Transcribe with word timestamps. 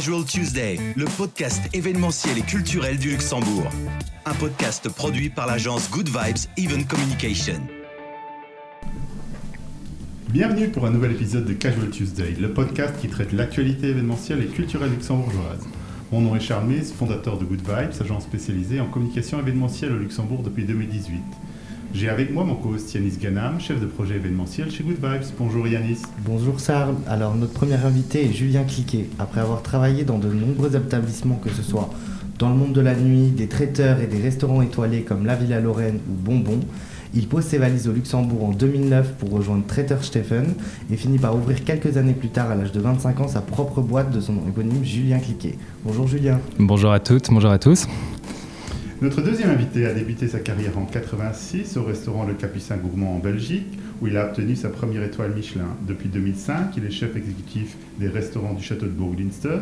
Casual 0.00 0.24
Tuesday, 0.24 0.78
le 0.96 1.04
podcast 1.04 1.60
événementiel 1.74 2.38
et 2.38 2.40
culturel 2.40 2.96
du 2.96 3.10
Luxembourg. 3.10 3.68
Un 4.24 4.32
podcast 4.32 4.88
produit 4.88 5.28
par 5.28 5.46
l'agence 5.46 5.90
Good 5.90 6.08
Vibes 6.08 6.48
Event 6.56 6.84
Communication. 6.88 7.60
Bienvenue 10.30 10.68
pour 10.68 10.86
un 10.86 10.90
nouvel 10.90 11.12
épisode 11.12 11.44
de 11.44 11.52
Casual 11.52 11.90
Tuesday, 11.90 12.34
le 12.40 12.54
podcast 12.54 12.94
qui 12.98 13.08
traite 13.08 13.34
l'actualité 13.34 13.88
événementielle 13.88 14.42
et 14.42 14.46
culturelle 14.46 14.92
luxembourgeoise. 14.92 15.68
Mon 16.10 16.22
nom 16.22 16.34
est 16.34 16.40
Charles 16.40 16.66
Mays, 16.66 16.84
fondateur 16.84 17.36
de 17.36 17.44
Good 17.44 17.60
Vibes, 17.60 18.00
agence 18.00 18.22
spécialisée 18.22 18.80
en 18.80 18.86
communication 18.86 19.38
événementielle 19.38 19.92
au 19.92 19.98
Luxembourg 19.98 20.42
depuis 20.42 20.64
2018. 20.64 21.20
J'ai 21.92 22.08
avec 22.08 22.32
moi 22.32 22.44
mon 22.44 22.54
co-host 22.54 22.94
Yanis 22.94 23.16
Ganam, 23.20 23.60
chef 23.60 23.80
de 23.80 23.86
projet 23.86 24.14
événementiel 24.14 24.70
chez 24.70 24.84
Good 24.84 24.98
Vibes. 25.02 25.26
Bonjour 25.38 25.66
Yanis. 25.66 26.02
Bonjour 26.24 26.60
Charles. 26.60 26.94
Alors 27.08 27.34
notre 27.34 27.52
premier 27.52 27.74
invité 27.74 28.26
est 28.26 28.32
Julien 28.32 28.62
Cliquet. 28.62 29.06
Après 29.18 29.40
avoir 29.40 29.62
travaillé 29.62 30.04
dans 30.04 30.18
de 30.18 30.28
nombreux 30.28 30.76
établissements, 30.76 31.34
que 31.34 31.50
ce 31.50 31.62
soit 31.62 31.90
dans 32.38 32.48
le 32.48 32.54
monde 32.54 32.72
de 32.72 32.80
la 32.80 32.94
nuit, 32.94 33.28
des 33.28 33.48
traiteurs 33.48 34.00
et 34.00 34.06
des 34.06 34.20
restaurants 34.22 34.62
étoilés 34.62 35.02
comme 35.02 35.26
La 35.26 35.34
Villa 35.34 35.60
Lorraine 35.60 35.98
ou 36.08 36.12
Bonbon, 36.14 36.60
il 37.12 37.26
pose 37.26 37.44
ses 37.44 37.58
valises 37.58 37.88
au 37.88 37.92
Luxembourg 37.92 38.44
en 38.44 38.52
2009 38.52 39.14
pour 39.14 39.30
rejoindre 39.30 39.66
Traiteur 39.66 40.04
Stephen 40.04 40.54
et 40.92 40.96
finit 40.96 41.18
par 41.18 41.34
ouvrir 41.34 41.64
quelques 41.64 41.96
années 41.96 42.14
plus 42.14 42.28
tard, 42.28 42.52
à 42.52 42.54
l'âge 42.54 42.70
de 42.70 42.80
25 42.80 43.20
ans, 43.20 43.28
sa 43.28 43.40
propre 43.40 43.80
boîte 43.80 44.12
de 44.12 44.20
son 44.20 44.34
nom 44.34 44.42
éponyme 44.48 44.84
Julien 44.84 45.18
Cliquet. 45.18 45.58
Bonjour 45.84 46.06
Julien. 46.06 46.38
Bonjour 46.60 46.92
à 46.92 47.00
toutes, 47.00 47.30
bonjour 47.30 47.50
à 47.50 47.58
tous. 47.58 47.88
Notre 49.02 49.22
deuxième 49.22 49.48
invité 49.48 49.86
a 49.86 49.94
débuté 49.94 50.28
sa 50.28 50.40
carrière 50.40 50.76
en 50.76 50.84
86 50.84 51.78
au 51.78 51.84
restaurant 51.84 52.26
Le 52.26 52.34
Capucin 52.34 52.76
Gourmand 52.76 53.14
en 53.14 53.18
Belgique, 53.18 53.78
où 54.02 54.08
il 54.08 54.16
a 54.18 54.26
obtenu 54.26 54.54
sa 54.56 54.68
première 54.68 55.02
étoile 55.02 55.32
Michelin. 55.34 55.74
Depuis 55.88 56.10
2005, 56.10 56.76
il 56.76 56.84
est 56.84 56.90
chef 56.90 57.16
exécutif 57.16 57.76
des 57.98 58.08
restaurants 58.08 58.52
du 58.52 58.62
château 58.62 58.84
de 58.84 58.90
Bourg-Linster. 58.90 59.60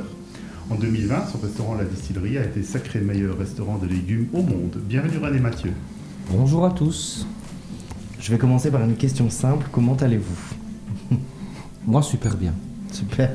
En 0.70 0.74
2020, 0.74 1.26
son 1.30 1.38
restaurant 1.38 1.76
La 1.76 1.84
Distillerie 1.84 2.36
a 2.36 2.44
été 2.44 2.64
sacré 2.64 2.98
meilleur 2.98 3.38
restaurant 3.38 3.78
de 3.78 3.86
légumes 3.86 4.26
au 4.32 4.42
monde. 4.42 4.76
Bienvenue 4.88 5.18
René 5.24 5.38
Mathieu. 5.38 5.70
Bonjour 6.32 6.66
à 6.66 6.72
tous. 6.72 7.24
Je 8.18 8.32
vais 8.32 8.38
commencer 8.38 8.72
par 8.72 8.82
une 8.82 8.96
question 8.96 9.30
simple. 9.30 9.68
Comment 9.70 9.94
allez-vous? 9.94 11.16
Moi, 11.86 12.02
super 12.02 12.36
bien. 12.36 12.54
Super. 12.90 13.30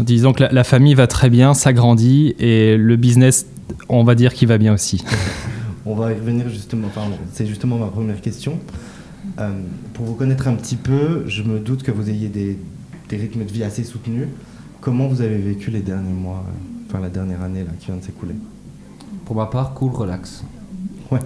Disons 0.00 0.32
que 0.32 0.42
la, 0.42 0.50
la 0.50 0.64
famille 0.64 0.94
va 0.94 1.06
très 1.06 1.30
bien, 1.30 1.54
s'agrandit 1.54 2.34
et 2.40 2.76
le 2.76 2.96
business 2.96 3.46
on 3.88 4.04
va 4.04 4.14
dire 4.14 4.34
qu'il 4.34 4.48
va 4.48 4.58
bien 4.58 4.72
aussi. 4.74 5.04
on 5.86 5.94
va 5.94 6.12
y 6.12 6.14
revenir 6.14 6.48
justement, 6.48 6.88
enfin, 6.88 7.02
c'est 7.32 7.46
justement 7.46 7.76
ma 7.78 7.86
première 7.86 8.20
question. 8.20 8.58
Euh, 9.38 9.50
pour 9.94 10.06
vous 10.06 10.14
connaître 10.14 10.48
un 10.48 10.54
petit 10.54 10.76
peu, 10.76 11.24
je 11.26 11.42
me 11.42 11.58
doute 11.58 11.82
que 11.82 11.90
vous 11.90 12.08
ayez 12.08 12.28
des, 12.28 12.58
des, 13.08 13.16
rythmes 13.16 13.44
de 13.44 13.50
vie 13.50 13.64
assez 13.64 13.84
soutenus. 13.84 14.28
Comment 14.80 15.08
vous 15.08 15.22
avez 15.22 15.38
vécu 15.38 15.70
les 15.70 15.80
derniers 15.80 16.12
mois, 16.12 16.44
euh, 16.46 16.86
enfin 16.88 17.00
la 17.00 17.08
dernière 17.08 17.42
année 17.42 17.60
là, 17.60 17.70
qui 17.78 17.86
vient 17.86 17.96
de 17.96 18.04
s'écouler? 18.04 18.34
Pour 19.24 19.36
ma 19.36 19.46
part, 19.46 19.74
cool, 19.74 19.92
relax. 19.92 20.44
Ouais. 21.10 21.20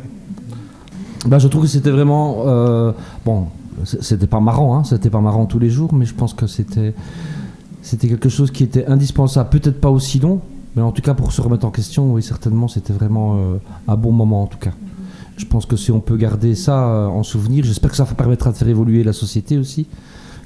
Ben, 1.26 1.38
je 1.38 1.48
trouve 1.48 1.62
que 1.62 1.68
c'était 1.68 1.90
vraiment. 1.90 2.44
Euh, 2.46 2.92
bon, 3.24 3.48
c'était 3.84 4.26
pas 4.26 4.40
marrant, 4.40 4.76
hein, 4.76 4.84
c'était 4.84 5.10
pas 5.10 5.20
marrant 5.20 5.46
tous 5.46 5.58
les 5.58 5.70
jours, 5.70 5.92
mais 5.92 6.06
je 6.06 6.14
pense 6.14 6.34
que 6.34 6.46
c'était. 6.46 6.94
C'était 7.82 8.08
quelque 8.08 8.28
chose 8.28 8.50
qui 8.50 8.64
était 8.64 8.86
indispensable, 8.86 9.50
peut-être 9.50 9.80
pas 9.80 9.90
aussi 9.90 10.18
long, 10.18 10.40
mais 10.78 10.84
en 10.84 10.92
tout 10.92 11.02
cas, 11.02 11.14
pour 11.14 11.32
se 11.32 11.40
remettre 11.40 11.66
en 11.66 11.72
question, 11.72 12.12
oui, 12.12 12.22
certainement, 12.22 12.68
c'était 12.68 12.92
vraiment 12.92 13.36
euh, 13.36 13.56
un 13.88 13.96
bon 13.96 14.12
moment 14.12 14.44
en 14.44 14.46
tout 14.46 14.58
cas. 14.58 14.70
Je 15.36 15.44
pense 15.44 15.66
que 15.66 15.74
si 15.74 15.90
on 15.90 15.98
peut 15.98 16.16
garder 16.16 16.54
ça 16.54 16.88
euh, 16.88 17.06
en 17.06 17.24
souvenir, 17.24 17.64
j'espère 17.64 17.90
que 17.90 17.96
ça 17.96 18.04
permettra 18.04 18.52
de 18.52 18.56
faire 18.56 18.68
évoluer 18.68 19.02
la 19.02 19.12
société 19.12 19.58
aussi, 19.58 19.88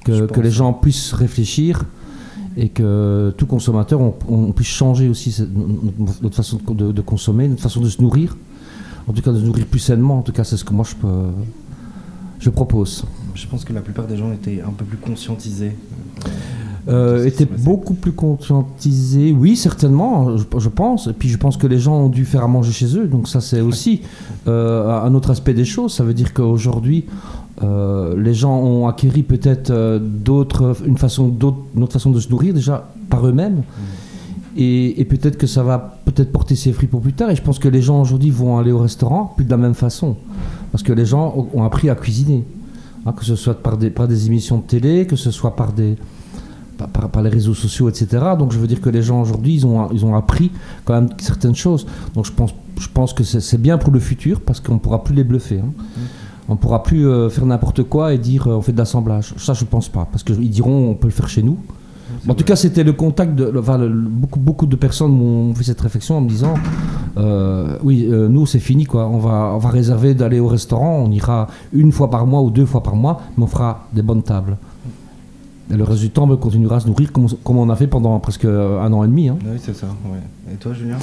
que, 0.07 0.25
que 0.25 0.41
les 0.41 0.51
gens 0.51 0.73
puissent 0.73 1.13
réfléchir 1.13 1.85
et 2.57 2.71
que 2.71 3.35
tout 3.37 3.45
consommateur, 3.45 4.01
on, 4.01 4.53
puisse 4.53 4.69
changer 4.69 5.11
aussi 5.11 5.37
notre 6.23 6.37
façon 6.37 6.59
de, 6.67 6.93
de, 6.93 7.03
consommer, 7.03 7.47
notre 7.47 7.63
façon 7.63 7.83
de 7.83 7.91
se 7.91 8.01
nourrir. 8.01 8.35
En 9.09 9.13
tout 9.13 9.21
cas, 9.21 9.33
de 9.33 9.39
se 9.39 9.45
nourrir 9.45 9.67
plus 9.67 9.81
sainement. 9.81 10.21
En 10.21 10.23
tout 10.23 10.33
cas, 10.33 10.45
c'est 10.45 10.57
ce 10.57 10.65
que 10.65 10.73
moi 10.73 10.87
je, 10.89 10.95
peux, 10.95 11.27
je 12.41 12.49
propose. 12.49 13.05
Je 13.35 13.47
pense 13.47 13.67
que 13.67 13.75
la 13.75 13.83
plupart 13.83 14.07
des 14.07 14.17
gens 14.17 14.33
étaient 14.33 14.63
un 14.63 14.73
peu 14.73 14.87
plus 14.87 14.97
conscientisés. 14.97 15.77
Euh, 16.89 17.27
était 17.27 17.47
beaucoup 17.47 17.95
plus 17.95 18.11
conscientisé. 18.11 19.31
Oui, 19.31 19.55
certainement, 19.55 20.37
je, 20.37 20.69
pense. 20.69 21.07
Et 21.07 21.13
puis 21.13 21.29
je 21.29 21.37
pense 21.37 21.57
que 21.57 21.69
les 21.69 21.79
gens 21.79 21.95
ont 21.95 22.09
dû 22.09 22.25
faire 22.25 22.43
à 22.43 22.49
manger 22.49 22.73
chez 22.73 22.97
eux. 22.97 23.07
Donc 23.07 23.29
ça, 23.29 23.41
c'est 23.41 23.61
aussi 23.61 24.01
euh, 24.49 25.01
un 25.01 25.15
autre 25.15 25.31
aspect 25.31 25.55
des 25.55 25.65
choses. 25.65 25.95
Ça 25.95 26.03
veut 26.03 26.15
dire 26.15 26.35
qu'aujourd'hui, 26.35 27.05
euh, 27.63 28.21
les 28.21 28.35
gens 28.35 28.59
ont 28.59 28.89
acquis 28.89 29.09
peut-être 29.23 29.71
euh, 29.71 30.01
d'autres, 30.01 30.75
une 30.85 30.99
façon, 30.99 31.33
une 31.77 31.83
autre 31.83 31.93
façon 31.93 32.11
de 32.11 32.19
se 32.19 32.29
nourrir 32.31 32.53
déjà 32.53 32.89
par 33.09 33.27
eux-mêmes. 33.29 33.59
Mm. 33.59 33.63
Et, 34.57 35.01
et, 35.01 35.05
peut-être 35.05 35.39
que 35.39 35.47
ça 35.47 35.63
va 35.63 35.99
peut-être 36.05 36.31
porter 36.31 36.57
ses 36.57 36.73
fruits 36.73 36.89
pour 36.89 37.01
plus 37.01 37.13
tard. 37.15 37.31
Et 37.31 37.37
je 37.37 37.43
pense 37.43 37.59
que 37.59 37.69
les 37.69 37.81
gens 37.81 38.01
aujourd'hui 38.01 38.31
vont 38.31 38.59
aller 38.59 38.73
au 38.73 38.81
restaurant 38.81 39.33
plus 39.37 39.45
de 39.45 39.51
la 39.51 39.57
même 39.57 39.75
façon. 39.75 40.17
Parce 40.73 40.83
que 40.83 40.93
les 40.93 41.07
gens 41.07 41.49
ont 41.55 41.63
appris 41.63 41.89
à 41.89 41.95
cuisiner. 41.95 42.45
Hein, 43.05 43.13
que 43.13 43.25
ce 43.25 43.35
soit 43.35 43.55
par 43.55 43.77
des, 43.77 43.91
par 43.91 44.07
des 44.07 44.27
émissions 44.27 44.59
de 44.59 44.63
télé, 44.63 45.07
que 45.07 45.17
ce 45.17 45.31
soit 45.31 45.57
par 45.57 45.73
des, 45.73 45.97
par, 46.87 47.23
les 47.23 47.31
réseaux 47.31 47.55
sociaux, 47.55 47.89
etc. 47.89 48.07
Donc 48.39 48.53
je 48.53 48.59
veux 48.59 48.67
dire 48.67 48.81
que 48.81 48.91
les 48.91 49.03
gens 49.03 49.21
aujourd'hui, 49.21 49.55
ils 49.55 49.67
ont, 49.67 49.91
ils 49.93 50.05
ont 50.05 50.15
appris 50.15 50.51
quand 50.85 50.95
même 50.95 51.09
certaines 51.19 51.55
choses. 51.55 51.87
Donc 52.15 52.27
je 52.27 52.33
pense, 52.33 52.55
je 52.79 52.89
pense 52.89 53.13
que 53.13 53.25
c'est 53.25 53.61
bien 53.61 53.79
pour 53.79 53.93
le 53.93 54.01
futur 54.01 54.41
parce 54.41 54.61
qu'on 54.61 54.75
ne 54.75 54.79
pourra 54.79 55.05
plus 55.05 55.15
les 55.15 55.25
bluffer. 55.25 55.61
Hein. 55.61 55.73
Mm. 55.77 56.01
On 56.49 56.53
ne 56.55 56.59
pourra 56.59 56.83
plus 56.83 57.07
euh, 57.07 57.31
faire 57.31 57.47
n'importe 57.47 57.85
quoi 57.85 58.13
et 58.13 58.19
dire 58.19 58.47
euh, 58.47 58.57
on 58.57 58.63
fait 58.63 58.73
de 58.73 58.79
l'assemblage. 58.79 59.35
Ça, 59.37 59.55
je 59.55 59.65
ne 59.65 59.69
pense 59.69 59.89
pas. 59.89 60.09
Parce 60.11 60.25
qu'ils 60.25 60.51
diront 60.51 60.91
on 60.91 60.95
peut 60.95 61.07
le 61.07 61.13
faire 61.13 61.29
chez 61.29 61.43
nous. 61.43 61.57
en 62.29 62.35
tout 62.35 62.45
cas, 62.45 62.57
c'était 62.57 62.83
le 62.85 62.93
contact 62.93 63.35
de. 63.35 63.53
Enfin, 63.59 63.79
beaucoup, 63.89 64.41
beaucoup 64.41 64.67
de 64.67 64.77
personnes 64.77 65.13
m'ont 65.17 65.55
fait 65.55 65.65
cette 65.65 65.81
réflexion 65.81 66.19
en 66.19 66.21
me 66.21 66.29
disant 66.29 66.55
euh, 67.17 67.79
Oui, 67.83 68.07
nous, 68.09 68.45
c'est 68.47 68.59
fini, 68.59 68.85
quoi. 68.85 69.07
On 69.07 69.19
va, 69.19 69.53
on 69.55 69.59
va 69.59 69.71
réserver 69.71 70.15
d'aller 70.15 70.41
au 70.41 70.49
restaurant. 70.49 71.05
On 71.07 71.11
ira 71.13 71.47
une 71.73 71.93
fois 71.93 72.11
par 72.11 72.27
mois 72.27 72.43
ou 72.43 72.51
deux 72.51 72.67
fois 72.67 72.83
par 72.83 72.97
mois, 72.97 73.21
mais 73.37 73.45
on 73.45 73.49
fera 73.49 73.87
des 73.93 74.03
bonnes 74.03 74.23
tables. 74.23 74.57
Le 75.77 75.85
reste 75.85 76.01
du 76.01 76.11
temps, 76.11 76.29
on 76.31 76.37
continuera 76.37 76.77
à 76.77 76.81
se 76.81 76.87
nourrir 76.87 77.13
comme, 77.13 77.27
on 77.47 77.71
a 77.71 77.77
fait 77.77 77.87
pendant 77.87 78.19
presque 78.21 78.45
un 78.45 78.93
an 78.93 79.05
et 79.05 79.09
demi. 79.09 79.29
Hein. 79.29 79.39
Oui, 79.45 79.59
c'est 79.59 79.75
ça. 79.75 79.87
Et 80.53 80.57
toi, 80.57 80.73
Julien? 80.75 80.99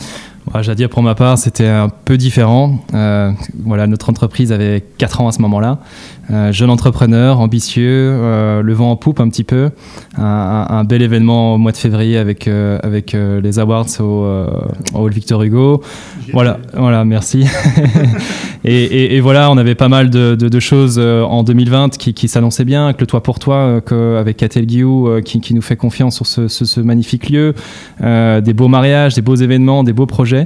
Bah, 0.51 0.75
dire 0.75 0.89
pour 0.89 1.03
ma 1.03 1.15
part, 1.15 1.37
c'était 1.37 1.67
un 1.67 1.89
peu 1.89 2.17
différent. 2.17 2.79
Euh, 2.93 3.31
voilà, 3.63 3.87
notre 3.87 4.09
entreprise 4.09 4.51
avait 4.51 4.83
4 4.97 5.21
ans 5.21 5.27
à 5.27 5.31
ce 5.31 5.41
moment-là. 5.41 5.79
Euh, 6.31 6.51
jeune 6.51 6.69
entrepreneur, 6.69 7.39
ambitieux, 7.39 8.11
euh, 8.13 8.61
le 8.61 8.73
vent 8.73 8.91
en 8.91 8.95
poupe 8.95 9.19
un 9.19 9.29
petit 9.29 9.43
peu. 9.43 9.71
Un, 10.17 10.67
un, 10.69 10.83
bel 10.83 11.01
événement 11.01 11.55
au 11.55 11.57
mois 11.57 11.71
de 11.71 11.77
février 11.77 12.17
avec, 12.17 12.47
avec 12.47 13.13
les 13.13 13.59
awards 13.59 13.87
au, 13.99 14.27
au 14.93 15.07
Victor 15.07 15.43
Hugo. 15.43 15.81
Voilà, 16.33 16.59
voilà, 16.73 17.05
merci. 17.05 17.45
et, 18.63 18.83
et, 18.83 19.16
et, 19.16 19.21
voilà, 19.21 19.49
on 19.51 19.57
avait 19.57 19.75
pas 19.75 19.89
mal 19.89 20.09
de, 20.09 20.35
de, 20.35 20.49
de 20.49 20.59
choses 20.59 20.99
en 20.99 21.43
2020 21.43 21.97
qui, 21.97 22.13
qui 22.13 22.27
s'annonçaient 22.27 22.66
bien, 22.66 22.85
avec 22.85 23.01
le 23.01 23.07
Toit 23.07 23.23
pour 23.23 23.39
Toi, 23.39 23.81
avec 24.19 24.37
Catel 24.37 24.66
Guillou 24.66 25.09
qui, 25.25 25.41
qui, 25.41 25.53
nous 25.53 25.61
fait 25.61 25.77
confiance 25.77 26.16
sur 26.16 26.27
ce, 26.27 26.47
ce, 26.47 26.66
ce 26.66 26.79
magnifique 26.79 27.29
lieu. 27.29 27.55
des 28.01 28.53
beaux 28.53 28.67
mariages, 28.67 29.16
des 29.16 29.21
beaux 29.21 29.35
événements, 29.35 29.83
des 29.83 29.93
beaux 29.93 30.05
projets. 30.05 30.38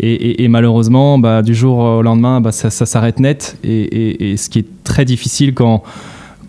Et, 0.00 0.46
malheureusement, 0.48 1.18
bah, 1.18 1.42
du 1.42 1.54
jour 1.54 1.78
au 1.78 2.02
lendemain, 2.02 2.40
bah, 2.40 2.52
ça, 2.52 2.70
s'arrête 2.70 3.20
net. 3.20 3.56
Et, 3.64 4.36
ce 4.36 4.48
qui 4.48 4.60
est 4.60 4.84
très 4.84 5.04
difficile 5.04 5.54
quand, 5.54 5.82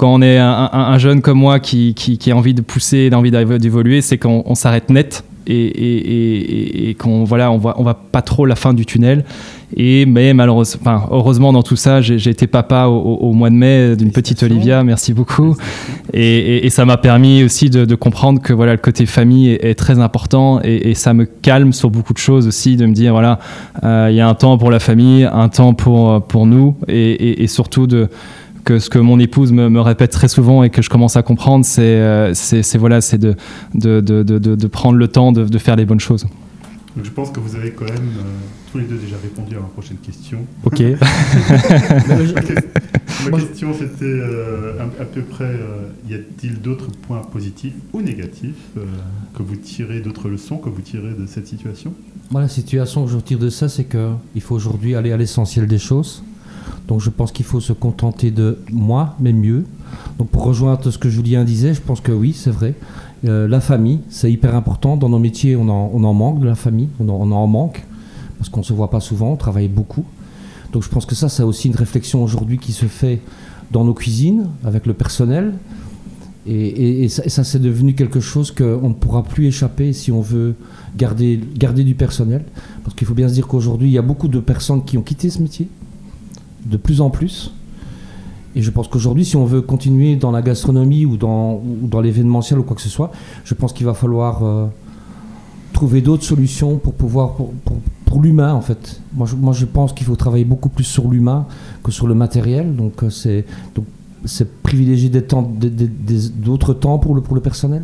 on 0.02 0.22
est 0.22 0.38
un, 0.38 0.70
un, 0.72 0.80
un 0.80 0.98
jeune 0.98 1.22
comme 1.22 1.40
moi 1.40 1.60
qui, 1.60 1.94
qui, 1.94 2.32
a 2.32 2.36
envie 2.36 2.54
de 2.54 2.62
pousser, 2.62 3.10
envie 3.14 3.32
d'évoluer, 3.32 4.02
c'est 4.02 4.18
qu'on 4.18 4.56
s'arrête 4.56 4.90
net 4.90 5.24
et, 5.48 6.96
qu'on 7.00 7.24
voilà, 7.24 7.52
on 7.52 7.58
voit, 7.58 7.80
on 7.80 7.84
voit 7.84 8.00
pas 8.12 8.22
trop 8.22 8.46
la 8.46 8.56
fin 8.56 8.74
du 8.74 8.86
tunnel. 8.86 9.26
Et 9.78 10.06
mais 10.06 10.34
malheureusement, 10.34 10.82
enfin, 10.82 11.08
heureusement 11.12 11.54
dans 11.54 11.62
tout 11.62 11.76
ça, 11.76 12.02
j'ai 12.02 12.30
été 12.30 12.48
papa 12.48 12.86
au, 12.86 13.00
au, 13.00 13.34
mois 13.34 13.50
de 13.50 13.56
mai 13.56 13.96
d'une 13.96 14.12
petite 14.12 14.42
Olivia, 14.42 14.84
merci 14.84 15.14
beaucoup. 15.14 15.56
Et, 16.14 16.68
ça 16.70 16.86
m'a 16.86 16.98
permis 16.98 17.44
aussi 17.44 17.70
de, 17.70 17.86
de, 17.86 17.96
comprendre 17.96 18.42
que 18.42 18.54
voilà, 18.54 18.74
le 18.74 18.78
côté 18.78 19.06
famille 19.06 19.50
est, 19.50 19.64
est 19.64 19.76
très 19.76 20.00
important 20.00 20.60
et, 20.64 20.94
ça 20.94 21.14
me 21.14 21.26
calme 21.26 21.72
sur 21.72 21.90
beaucoup 21.90 22.14
de 22.14 22.20
choses 22.20 22.48
aussi, 22.48 22.78
de 22.78 22.86
me 22.86 22.94
dire 22.94 23.14
voilà, 23.14 23.40
euh, 23.84 24.08
il 24.10 24.16
y 24.16 24.22
a 24.22 24.28
un 24.28 24.34
temps 24.34 24.58
pour 24.58 24.72
la 24.72 24.80
famille, 24.80 25.28
un 25.32 25.50
temps 25.50 25.74
pour 25.74 26.22
pour 26.24 26.46
nous 26.46 26.76
et, 26.88 27.48
surtout 27.48 27.88
de 27.88 28.10
que 28.64 28.80
ce 28.80 28.90
que 28.90 29.00
mon 29.00 29.20
épouse 29.20 29.52
me, 29.52 29.70
me, 29.70 29.82
répète 29.82 30.12
très 30.12 30.28
souvent 30.28 30.64
et 30.64 30.70
que 30.70 30.82
je 30.82 30.90
commence 30.90 31.16
à 31.16 31.24
comprendre, 31.24 31.66
c'est 31.66 31.82
euh, 31.82 32.34
voilà, 32.76 33.02
c'est 33.02 33.18
de 33.18 33.36
de, 33.74 34.02
de, 34.02 34.24
de, 34.24 34.38
de, 34.38 34.68
prendre 34.68 34.98
le 34.98 35.08
temps 35.08 35.32
de, 35.32 35.58
faire 35.58 35.76
les 35.76 35.86
bonnes 35.86 36.00
choses. 36.00 36.26
Donc 36.96 37.06
je 37.06 37.12
pense 37.12 37.30
que 37.32 37.40
vous 37.40 37.56
avez 37.56 37.72
quand 37.72 37.86
même 37.86 37.96
euh, 37.96 38.24
tous 38.72 38.78
les 38.80 38.86
deux 38.86 38.98
déjà 38.98 39.16
répondu 39.22 39.56
à 39.56 39.60
ma 39.60 39.68
prochaine 39.68 39.98
question. 39.98 40.46
Ok. 40.66 40.82
ma 43.32 43.40
question 43.40 43.74
c'était 43.74 44.06
euh, 44.06 44.80
à, 44.80 44.84
à, 45.02 45.06
peu 45.06 45.22
près, 45.22 45.46
euh, 45.46 45.88
y 46.10 46.14
a-t-il 46.14 46.62
d'autres 46.62 46.90
points 46.92 47.22
positifs 47.22 47.74
ou 47.94 48.02
négatifs 48.02 48.56
euh, 48.78 48.86
que 49.36 49.44
vous 49.44 49.56
tirez, 49.56 50.02
d'autres 50.02 50.30
leçons 50.30 50.58
que 50.58 50.70
vous 50.70 50.82
tirez 50.82 51.14
de 51.18 51.26
cette 51.26 51.48
situation? 51.48 51.94
Moi, 52.32 52.42
la 52.42 52.48
situation 52.48 53.06
que 53.06 53.12
je 53.12 53.18
tire 53.18 53.40
de 53.40 53.50
ça, 53.50 53.70
c'est 53.70 53.86
qu'il 53.86 54.42
faut 54.42 54.56
aujourd'hui 54.56 54.96
aller 54.96 55.12
à 55.12 55.18
l'essentiel 55.18 55.68
des 55.68 55.80
choses. 55.80 56.24
Donc 56.88 57.02
je 57.02 57.10
pense 57.10 57.32
qu'il 57.32 57.46
faut 57.46 57.60
se 57.60 57.74
contenter 57.74 58.32
de 58.32 58.60
moi, 58.72 59.16
mais 59.20 59.34
mieux. 59.34 59.66
Donc 60.18 60.30
pour 60.30 60.44
rejoindre 60.44 60.90
ce 60.90 60.98
que 60.98 61.10
Julien 61.10 61.44
disait, 61.44 61.74
je 61.74 61.82
pense 61.82 62.02
que 62.02 62.12
oui, 62.12 62.34
c'est 62.34 62.52
vrai. 62.52 62.74
Euh, 63.26 63.48
la 63.48 63.60
famille, 63.60 64.00
c'est 64.10 64.32
hyper 64.32 64.56
important. 64.56 64.98
Dans 64.98 65.10
nos 65.10 65.20
métiers, 65.20 65.56
on 65.56 65.68
en, 65.70 66.14
manque 66.14 66.40
de 66.40 66.46
la 66.46 66.56
famille, 66.56 66.90
on 67.00 67.10
en, 67.10 67.32
en 67.32 67.48
manque, 67.48 67.86
parce 68.38 68.50
qu'on 68.50 68.62
ne 68.62 68.66
se 68.66 68.74
voit 68.74 68.90
pas 68.90 69.00
souvent, 69.00 69.32
on 69.32 69.36
travaille 69.36 69.68
beaucoup. 69.68 70.06
Donc 70.72 70.84
je 70.84 70.90
pense 70.90 71.06
que 71.06 71.16
ça, 71.16 71.30
c'est 71.30 71.44
aussi 71.44 71.68
une 71.68 71.76
réflexion 71.76 72.24
aujourd'hui 72.24 72.58
qui 72.58 72.72
se 72.72 72.86
fait 72.86 73.20
dans 73.72 73.84
nos 73.84 73.94
cuisines, 73.94 74.48
avec 74.64 74.86
le 74.86 74.94
personnel. 74.94 75.54
Et 76.52 77.10
ça, 77.10 77.44
c'est 77.44 77.62
devenu 77.62 77.94
quelque 77.94 78.20
chose 78.20 78.50
qu'on 78.50 78.90
ne 78.90 78.94
pourra 78.94 79.24
plus 79.24 79.46
échapper 79.46 79.94
si 79.94 80.12
on 80.12 80.22
veut 80.22 80.56
garder, 80.98 81.40
garder 81.56 81.84
du 81.84 81.94
personnel. 81.94 82.44
Parce 82.84 82.96
qu'il 82.96 83.06
faut 83.06 83.14
bien 83.14 83.28
se 83.28 83.36
dire 83.36 83.46
qu'aujourd'hui, 83.46 83.90
il 83.90 83.92
y 83.92 84.00
a 84.00 84.02
beaucoup 84.02 84.28
de 84.28 84.40
personnes 84.40 84.84
qui 84.84 84.98
ont 84.98 85.04
quitté 85.04 85.30
ce 85.30 85.44
métier, 85.44 85.68
de 86.66 86.78
plus 86.78 87.02
en 87.02 87.10
plus. 87.10 87.52
Et 88.56 88.62
je 88.62 88.72
pense 88.72 88.88
qu'aujourd'hui, 88.88 89.26
si 89.26 89.36
on 89.36 89.46
veut 89.46 89.62
continuer 89.62 90.16
dans 90.16 90.32
la 90.32 90.42
gastronomie 90.42 91.06
ou 91.06 91.18
dans, 91.18 91.62
dans 91.64 92.02
l'événementiel 92.02 92.60
ou 92.60 92.64
quoi 92.64 92.76
que 92.76 92.82
ce 92.82 92.90
soit, 92.90 93.12
je 93.46 93.54
pense 93.54 93.74
qu'il 93.74 93.86
va 93.86 93.94
falloir 93.94 94.44
euh, 94.44 94.66
trouver 95.74 96.02
d'autres 96.02 96.24
solutions 96.24 96.78
pour 96.78 96.94
pouvoir, 96.94 97.36
pour, 98.06 98.22
l'humain 98.22 98.54
en 98.56 98.62
fait. 98.62 99.00
Moi 99.14 99.28
je, 99.28 99.36
moi, 99.36 99.54
je 99.54 99.66
pense 99.66 99.94
qu'il 99.94 100.06
faut 100.08 100.16
travailler 100.16 100.44
beaucoup 100.44 100.70
plus 100.70 100.84
sur 100.84 101.08
l'humain 101.08 101.46
que 101.84 101.92
sur 101.92 102.08
le 102.08 102.16
matériel. 102.16 102.76
Donc, 102.76 103.04
euh, 103.04 103.10
c'est 103.12 103.46
donc 103.76 103.86
c'est 104.26 104.62
privilégier 104.62 105.10
temps, 105.22 105.50
d'autres 105.50 106.74
temps 106.74 106.98
pour 106.98 107.16
le, 107.16 107.22
pour 107.22 107.36
le 107.36 107.42
personnel. 107.42 107.84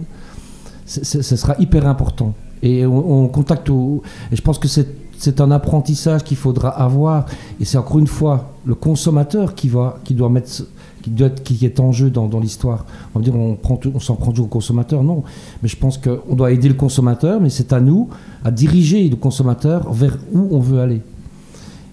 Ce 0.85 1.21
sera 1.21 1.55
hyper 1.59 1.87
important. 1.87 2.33
Et 2.61 2.85
on, 2.85 3.23
on 3.23 3.27
contacte 3.27 3.69
Et 3.69 4.35
je 4.35 4.41
pense 4.41 4.59
que 4.59 4.67
c'est 4.67 5.04
c'est 5.17 5.41
un 5.41 5.51
apprentissage 5.51 6.23
qu'il 6.23 6.37
faudra 6.37 6.69
avoir. 6.69 7.25
Et 7.59 7.65
c'est 7.65 7.77
encore 7.77 7.99
une 7.99 8.07
fois 8.07 8.53
le 8.65 8.75
consommateur 8.75 9.55
qui, 9.55 9.71
qui 10.03 10.13
doit 10.13 10.29
mettre. 10.29 10.63
Qui, 11.01 11.11
doit 11.11 11.27
être- 11.27 11.43
qui 11.43 11.63
est 11.63 11.79
en 11.79 11.91
jeu 11.91 12.09
dans, 12.09 12.39
l'histoire. 12.39 12.83
On 13.13 13.19
va 13.19 13.23
dire 13.23 13.35
on, 13.35 13.99
s'en 13.99 14.15
prend 14.15 14.31
toujours 14.31 14.47
au 14.47 14.49
consommateur, 14.49 15.03
non. 15.03 15.23
Mais 15.61 15.69
je 15.69 15.75
pense 15.75 15.99
qu'on 15.99 16.35
doit 16.35 16.51
aider 16.51 16.67
le 16.67 16.73
consommateur, 16.73 17.39
mais 17.39 17.51
c'est 17.51 17.73
à 17.73 17.79
nous 17.79 18.09
à 18.43 18.49
diriger 18.49 19.07
le 19.07 19.15
consommateur 19.15 19.93
vers 19.93 20.17
où 20.33 20.47
on 20.49 20.59
veut 20.59 20.79
aller. 20.79 21.01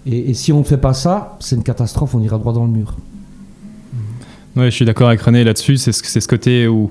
Et, 0.06 0.32
si 0.32 0.50
on 0.50 0.60
ne 0.60 0.64
fait 0.64 0.78
pas 0.78 0.94
ça, 0.94 1.36
c'est 1.40 1.56
une 1.56 1.62
catastrophe, 1.62 2.14
on 2.14 2.20
ira 2.20 2.38
droit 2.38 2.54
dans 2.54 2.64
le 2.64 2.70
mur. 2.70 2.96
Ouais, 4.56 4.70
je 4.70 4.76
suis 4.76 4.84
d'accord 4.86 5.08
avec 5.08 5.20
René 5.20 5.44
là-dessus. 5.44 5.76
C'est 5.76 5.92
ce, 5.92 6.02
c'est 6.04 6.20
ce 6.20 6.28
côté 6.28 6.66
où, 6.66 6.90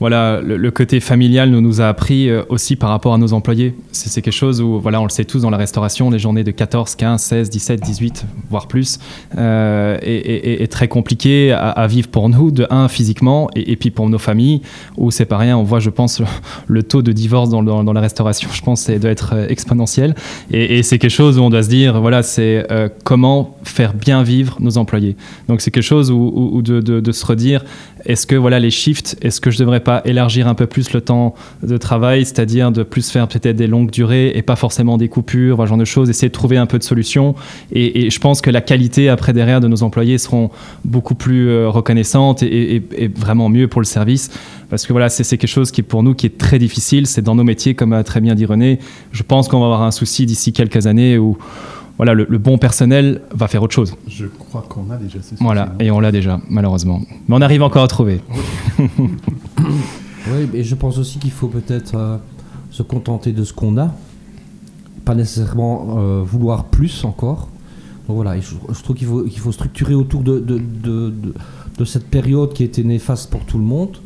voilà, 0.00 0.40
le, 0.40 0.70
côté 0.70 0.98
familial 0.98 1.50
nous, 1.50 1.60
nous 1.60 1.82
a 1.82 1.88
appris 1.88 2.30
euh, 2.30 2.42
aussi 2.48 2.74
par 2.74 2.88
rapport 2.88 3.12
à 3.12 3.18
nos 3.18 3.34
employés. 3.34 3.74
C'est 3.92 4.22
quelque 4.22 4.32
chose 4.32 4.62
où, 4.62 4.80
voilà, 4.80 4.98
on 4.98 5.04
le 5.04 5.10
sait 5.10 5.26
tous 5.26 5.42
dans 5.42 5.50
la 5.50 5.58
restauration, 5.58 6.10
les 6.10 6.18
journées 6.18 6.42
de 6.42 6.50
14, 6.50 6.94
15, 6.94 7.20
16, 7.20 7.50
17, 7.50 7.80
18, 7.80 8.24
voire 8.48 8.66
plus, 8.66 8.98
euh, 9.36 9.98
est, 10.00 10.72
très 10.72 10.88
compliqué 10.88 11.52
à, 11.52 11.86
vivre 11.86 12.08
pour 12.08 12.30
nous, 12.30 12.50
de 12.50 12.66
un, 12.70 12.88
physiquement, 12.88 13.50
et, 13.54 13.76
puis 13.76 13.90
pour 13.90 14.08
nos 14.08 14.18
familles, 14.18 14.62
où 14.96 15.10
c'est 15.10 15.26
pas 15.26 15.36
rien. 15.36 15.58
On 15.58 15.64
voit, 15.64 15.80
je 15.80 15.90
pense, 15.90 16.22
le, 16.66 16.82
taux 16.82 17.02
de 17.02 17.12
divorce 17.12 17.50
dans, 17.50 17.62
dans- 17.62 17.92
la 17.92 18.00
restauration, 18.00 18.48
je 18.52 18.62
pense, 18.62 18.88
doit 18.88 19.10
être 19.10 19.34
euh, 19.34 19.48
exponentiel. 19.48 20.14
Et, 20.50 20.82
c'est 20.82 20.98
quelque 20.98 21.10
chose 21.10 21.38
où 21.38 21.42
on 21.42 21.50
doit 21.50 21.62
se 21.62 21.68
dire, 21.68 22.00
voilà, 22.00 22.22
c'est 22.22 22.66
euh, 22.70 22.88
comment 23.04 23.58
faire 23.64 23.92
bien 23.92 24.22
vivre 24.22 24.56
nos 24.60 24.78
employés. 24.78 25.16
Donc 25.48 25.60
c'est 25.60 25.70
quelque 25.70 25.82
chose 25.82 26.10
où, 26.10 26.62
de 26.62 27.12
se 27.12 27.26
redire, 27.26 27.64
est-ce 28.04 28.26
que 28.26 28.36
voilà 28.36 28.58
les 28.58 28.70
shifts, 28.70 29.16
est-ce 29.22 29.40
que 29.40 29.50
je 29.50 29.58
devrais 29.58 29.80
pas 29.80 30.02
élargir 30.04 30.48
un 30.48 30.54
peu 30.54 30.66
plus 30.66 30.92
le 30.92 31.00
temps 31.00 31.34
de 31.62 31.76
travail, 31.76 32.24
c'est-à-dire 32.24 32.72
de 32.72 32.82
plus 32.82 33.10
faire 33.10 33.28
peut-être 33.28 33.56
des 33.56 33.66
longues 33.66 33.90
durées 33.90 34.32
et 34.34 34.42
pas 34.42 34.56
forcément 34.56 34.96
des 34.96 35.08
coupures, 35.08 35.56
voilà, 35.56 35.68
genre 35.68 35.78
de 35.78 35.84
choses, 35.84 36.10
essayer 36.10 36.28
de 36.28 36.34
trouver 36.34 36.56
un 36.56 36.66
peu 36.66 36.78
de 36.78 36.84
solutions. 36.84 37.34
Et, 37.72 38.10
je 38.10 38.18
pense 38.18 38.40
que 38.40 38.50
la 38.50 38.60
qualité 38.60 39.08
après 39.08 39.32
derrière 39.32 39.60
de 39.60 39.68
nos 39.68 39.82
employés 39.82 40.18
seront 40.18 40.50
beaucoup 40.84 41.14
plus 41.14 41.48
euh, 41.48 41.68
reconnaissantes 41.68 42.42
et, 42.42 42.82
vraiment 43.16 43.48
mieux 43.48 43.68
pour 43.68 43.80
le 43.80 43.86
service. 43.86 44.30
Parce 44.68 44.86
que 44.86 44.92
voilà, 44.92 45.08
c'est 45.08 45.24
c'est 45.24 45.36
quelque 45.36 45.50
chose 45.50 45.70
qui 45.70 45.80
est 45.80 45.84
pour 45.84 46.02
nous 46.02 46.14
qui 46.14 46.26
est 46.26 46.38
très 46.38 46.58
difficile. 46.58 47.06
C'est 47.06 47.22
dans 47.22 47.34
nos 47.34 47.44
métiers, 47.44 47.74
comme 47.74 47.92
a 47.92 48.04
très 48.04 48.20
bien 48.20 48.34
dit 48.34 48.46
René. 48.46 48.78
Je 49.12 49.22
pense 49.22 49.48
qu'on 49.48 49.58
va 49.60 49.66
avoir 49.66 49.82
un 49.82 49.90
souci 49.90 50.26
d'ici 50.26 50.52
quelques 50.52 50.86
années 50.86 51.18
où 51.18 51.36
voilà, 52.00 52.14
le, 52.14 52.26
le 52.26 52.38
bon 52.38 52.56
personnel 52.56 53.20
va 53.30 53.46
faire 53.46 53.62
autre 53.62 53.74
chose. 53.74 53.94
Je 54.08 54.24
crois 54.24 54.64
qu'on 54.66 54.88
a 54.90 54.96
déjà 54.96 55.18
Voilà, 55.38 55.74
et 55.80 55.90
on 55.90 56.00
l'a 56.00 56.10
déjà, 56.10 56.40
malheureusement. 56.48 57.02
Mais 57.28 57.36
on 57.36 57.42
arrive 57.42 57.62
encore 57.62 57.82
à 57.84 57.88
trouver. 57.88 58.22
Oui, 60.32 60.48
et 60.54 60.64
je 60.64 60.74
pense 60.74 60.98
aussi 60.98 61.18
qu'il 61.18 61.30
faut 61.30 61.48
peut-être 61.48 61.94
euh, 61.96 62.16
se 62.70 62.82
contenter 62.82 63.32
de 63.32 63.42
ce 63.44 63.52
qu'on 63.52 63.78
a, 63.78 63.92
pas 65.04 65.14
nécessairement 65.14 65.96
euh, 65.98 66.22
vouloir 66.24 66.64
plus 66.64 67.04
encore. 67.04 67.48
Donc 68.06 68.16
voilà, 68.16 68.36
et 68.36 68.42
je, 68.42 68.54
je 68.72 68.82
trouve 68.82 68.96
qu'il 68.96 69.06
faut, 69.08 69.22
qu'il 69.24 69.38
faut 69.38 69.52
structurer 69.52 69.94
autour 69.94 70.22
de, 70.22 70.38
de, 70.38 70.58
de- 70.58 71.10
de- 71.10 71.34
de 71.78 71.84
cette 71.86 72.06
période 72.08 72.52
qui 72.52 72.64
était 72.64 72.82
néfaste 72.82 73.30
pour 73.30 73.40
tout 73.46 73.56
le 73.56 73.64
monde, 73.64 73.96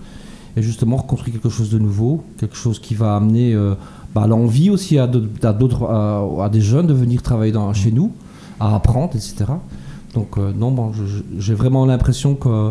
et 0.57 0.63
justement 0.63 0.97
reconstruire 0.97 1.35
quelque 1.35 1.49
chose 1.51 1.71
de 1.71 1.79
nouveau, 1.79 2.23
quelque 2.39 2.57
chose 2.57 2.79
qui 2.79 2.95
va 2.95 3.17
amener 3.17 3.55
euh, 3.55 3.75
bah, 4.15 4.27
l'envie 4.27 4.71
aussi 4.71 4.99
à 4.99 5.07
d'autres, 5.07 5.85
à, 5.89 6.49
des 6.49 6.61
jeunes 6.61 6.87
de 6.87 6.95
venir 6.95 7.23
travailler 7.23 7.53
dans, 7.53 7.73
chez 7.73 7.91
nous, 7.91 8.13
à 8.61 8.75
apprendre, 8.77 9.11
etc. 9.17 9.45
Donc 10.15 10.39
euh, 10.39 10.53
non, 10.57 10.71
bon, 10.71 10.93
j'ai 11.39 11.55
vraiment 11.55 11.87
l'impression 11.87 12.35
que, 12.37 12.71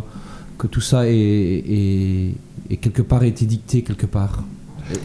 que 0.58 0.68
tout 0.68 0.80
ça 0.82 1.08
est, 1.10 1.14
est- 1.16 2.36
est 2.70 2.78
quelque 2.78 3.02
part 3.02 3.24
été 3.24 3.46
dicté 3.46 3.82
quelque 3.82 4.06
part. 4.06 4.44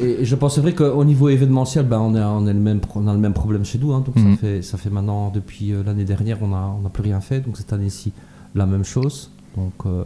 Et, 0.00 0.22
et 0.22 0.25
je 0.25 0.34
pense 0.36 0.54
c'est 0.54 0.60
vrai 0.60 0.75
qu'au 0.75 1.04
niveau 1.04 1.28
événementiel, 1.28 1.84
ben, 1.86 1.98
on, 1.98 2.14
a, 2.14 2.26
on, 2.28 2.46
a 2.46 2.52
le 2.52 2.58
même, 2.60 2.80
on 2.94 3.06
a 3.08 3.12
le 3.12 3.19
même 3.19 3.32
problème 3.32 3.64
chez 3.64 3.78
nous. 3.78 3.92
hein. 3.92 4.02
donc 4.06 4.14
ça, 4.16 4.36
fait, 4.40 4.62
ça 4.62 4.78
fait 4.78 4.90
maintenant, 4.90 5.30
depuis 5.34 5.72
euh, 5.72 5.82
l'année 5.84 6.04
dernière, 6.04 6.38
on 6.42 6.48
n'a 6.48 6.69
on 6.84 6.88
plus 6.88 7.02
rien 7.02 7.20
fait. 7.20 7.40
Donc 7.40 7.56
cette 7.56 7.72
année-ci, 7.72 8.12
la 8.54 8.66
même 8.66 8.84
chose. 8.84 9.30
Donc 9.56 9.72
euh, 9.86 10.04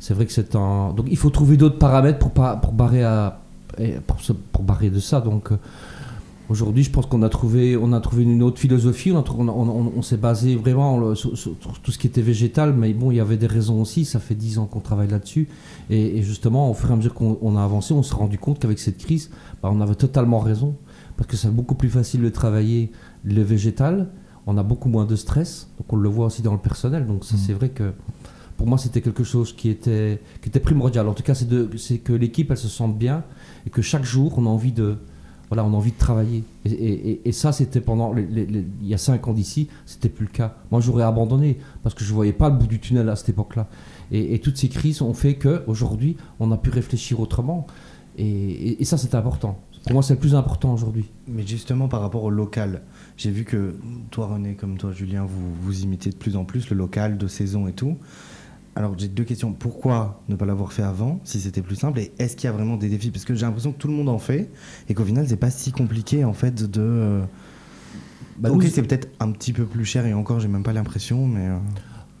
c'est 0.00 0.14
vrai 0.14 0.26
que 0.26 0.32
c'est 0.32 0.54
un. 0.56 0.92
Donc 0.94 1.06
il 1.10 1.16
faut 1.16 1.30
trouver 1.30 1.56
d'autres 1.56 1.78
paramètres 1.78 2.18
pour, 2.18 2.30
pas, 2.30 2.56
pour, 2.56 2.72
barrer 2.72 3.02
à, 3.04 3.40
pour, 4.06 4.20
se- 4.20 4.32
pour 4.32 4.62
barrer 4.62 4.90
de 4.90 5.00
ça. 5.00 5.20
Donc 5.20 5.52
euh, 5.52 5.56
aujourd'hui, 6.48 6.82
je 6.84 6.90
pense 6.90 7.06
qu'on 7.06 7.22
a 7.22 7.28
trouvé, 7.28 7.76
on 7.76 7.92
a 7.92 8.00
trouvé 8.00 8.22
une 8.22 8.42
autre 8.42 8.58
philosophie. 8.58 9.10
On, 9.12 9.18
a 9.18 9.22
trou- 9.22 9.42
on, 9.42 9.48
on- 9.48 9.92
on 9.96 10.02
s'est 10.02 10.16
basé 10.16 10.54
vraiment 10.56 11.14
sur, 11.14 11.32
tout 11.82 11.90
ce 11.92 11.98
qui 11.98 12.06
était 12.06 12.22
végétal, 12.22 12.72
mais 12.74 12.92
bon, 12.92 13.10
il 13.10 13.16
y 13.16 13.20
avait 13.20 13.36
des 13.36 13.46
raisons 13.46 13.80
aussi. 13.80 14.04
Ça 14.04 14.20
fait 14.20 14.34
10 14.34 14.58
ans 14.58 14.66
qu'on 14.66 14.80
travaille 14.80 15.08
là-dessus. 15.08 15.48
Et, 15.90 16.18
et 16.18 16.22
justement, 16.22 16.70
au 16.70 16.74
fur 16.74 16.90
et 16.90 16.92
à 16.92 16.96
mesure 16.96 17.14
qu'on 17.14 17.38
on 17.42 17.56
a 17.56 17.62
avancé, 17.64 17.94
on 17.94 18.02
s'est 18.02 18.14
rendu 18.14 18.38
compte 18.38 18.58
qu'avec 18.58 18.78
cette 18.78 18.98
crise, 18.98 19.30
bah, 19.62 19.70
on 19.72 19.80
avait 19.80 19.94
totalement 19.96 20.38
raison. 20.40 20.74
Parce 21.16 21.28
que 21.28 21.36
c'est 21.36 21.48
beaucoup 21.50 21.74
plus 21.74 21.88
facile 21.88 22.20
de 22.22 22.28
travailler 22.28 22.92
le 23.24 23.42
végétal. 23.42 24.08
On 24.46 24.58
a 24.58 24.62
beaucoup 24.62 24.88
moins 24.90 25.06
de 25.06 25.16
stress. 25.16 25.68
Donc 25.78 25.92
on 25.92 25.96
le 25.96 26.08
voit 26.08 26.26
aussi 26.26 26.42
dans 26.42 26.52
le 26.52 26.58
personnel. 26.58 27.06
Donc 27.06 27.24
ça, 27.24 27.34
Mhm. 27.36 27.42
c'est 27.46 27.52
vrai 27.54 27.70
que 27.70 27.92
pour 28.56 28.66
moi, 28.66 28.78
c'était 28.78 29.00
quelque 29.00 29.24
chose 29.24 29.52
qui 29.54 29.68
était, 29.68 30.20
qui 30.40 30.48
était 30.48 30.60
primordial. 30.60 31.08
En 31.08 31.14
tout 31.14 31.22
cas, 31.22 31.34
c'est 31.34 31.98
que 31.98 32.12
l'équipe, 32.12 32.50
elle 32.50 32.56
se 32.56 32.68
sente 32.68 32.96
bien 32.96 33.24
et 33.66 33.70
que 33.70 33.82
chaque 33.82 34.04
jour, 34.04 34.34
on 34.38 34.46
a 34.46 34.48
envie 34.48 34.72
de, 34.72 34.96
voilà, 35.48 35.64
on 35.64 35.72
a 35.72 35.76
envie 35.76 35.92
de 35.92 35.98
travailler. 35.98 36.44
Et, 36.64 37.32
ça, 37.32 37.52
c'était 37.52 37.80
pendant, 37.80 38.14
il 38.16 38.66
y 38.82 38.94
a 38.94 38.98
cinq 38.98 39.28
ans 39.28 39.32
d'ici, 39.32 39.68
c'était 39.84 40.08
plus 40.08 40.26
le 40.26 40.32
cas. 40.32 40.56
Moi, 40.70 40.80
j'aurais 40.80 41.04
abandonné 41.04 41.58
parce 41.82 41.94
que 41.94 42.04
je 42.04 42.12
voyais 42.12 42.32
pas 42.32 42.48
le 42.48 42.56
bout 42.56 42.66
du 42.66 42.80
tunnel 42.80 43.08
à 43.08 43.16
cette 43.16 43.28
époque-là. 43.28 43.68
Et, 44.10 44.38
toutes 44.38 44.56
ces 44.56 44.68
crises 44.68 45.02
ont 45.02 45.14
fait 45.14 45.34
que 45.34 45.62
aujourd'hui, 45.66 46.16
on 46.40 46.50
a 46.52 46.56
pu 46.56 46.70
réfléchir 46.70 47.20
autrement. 47.20 47.66
Et 48.18 48.84
ça, 48.84 48.96
c'est 48.96 49.14
important. 49.14 49.58
Pour 49.86 49.92
moi, 49.92 50.02
c'est 50.02 50.14
le 50.14 50.18
plus 50.18 50.34
important 50.34 50.74
aujourd'hui. 50.74 51.04
Mais 51.28 51.46
justement, 51.46 51.86
par 51.86 52.00
rapport 52.00 52.24
au 52.24 52.30
local, 52.30 52.82
j'ai 53.16 53.30
vu 53.30 53.44
que 53.44 53.76
toi, 54.10 54.26
René, 54.26 54.54
comme 54.54 54.78
toi, 54.78 54.90
Julien, 54.90 55.24
vous, 55.24 55.54
vous 55.60 55.82
imitez 55.82 56.10
de 56.10 56.16
plus 56.16 56.36
en 56.36 56.44
plus 56.44 56.68
le 56.70 56.76
local 56.76 57.18
de 57.18 57.28
saison 57.28 57.68
et 57.68 57.72
tout. 57.72 57.96
Alors, 58.76 58.94
j'ai 58.98 59.08
deux 59.08 59.24
questions. 59.24 59.52
Pourquoi 59.54 60.20
ne 60.28 60.36
pas 60.36 60.44
l'avoir 60.44 60.72
fait 60.72 60.82
avant, 60.82 61.18
si 61.24 61.40
c'était 61.40 61.62
plus 61.62 61.76
simple? 61.76 61.98
Et 61.98 62.12
est-ce 62.18 62.36
qu'il 62.36 62.44
y 62.46 62.50
a 62.50 62.52
vraiment 62.52 62.76
des 62.76 62.90
défis? 62.90 63.10
Parce 63.10 63.24
que 63.24 63.34
j'ai 63.34 63.46
l'impression 63.46 63.72
que 63.72 63.78
tout 63.78 63.88
le 63.88 63.94
monde 63.94 64.10
en 64.10 64.18
fait 64.18 64.50
et 64.88 64.94
qu'au 64.94 65.04
final, 65.04 65.26
c'est 65.26 65.36
pas 65.38 65.50
si 65.50 65.72
compliqué 65.72 66.24
en 66.24 66.34
fait 66.34 66.70
de. 66.70 66.80
euh, 66.82 67.22
Bah, 68.38 68.50
ok, 68.52 68.64
c'est 68.70 68.82
peut-être 68.82 69.08
un 69.18 69.32
petit 69.32 69.54
peu 69.54 69.64
plus 69.64 69.86
cher 69.86 70.04
et 70.04 70.12
encore, 70.12 70.40
j'ai 70.40 70.48
même 70.48 70.62
pas 70.62 70.74
l'impression, 70.74 71.26
mais. 71.26 71.48
euh, 71.48 71.56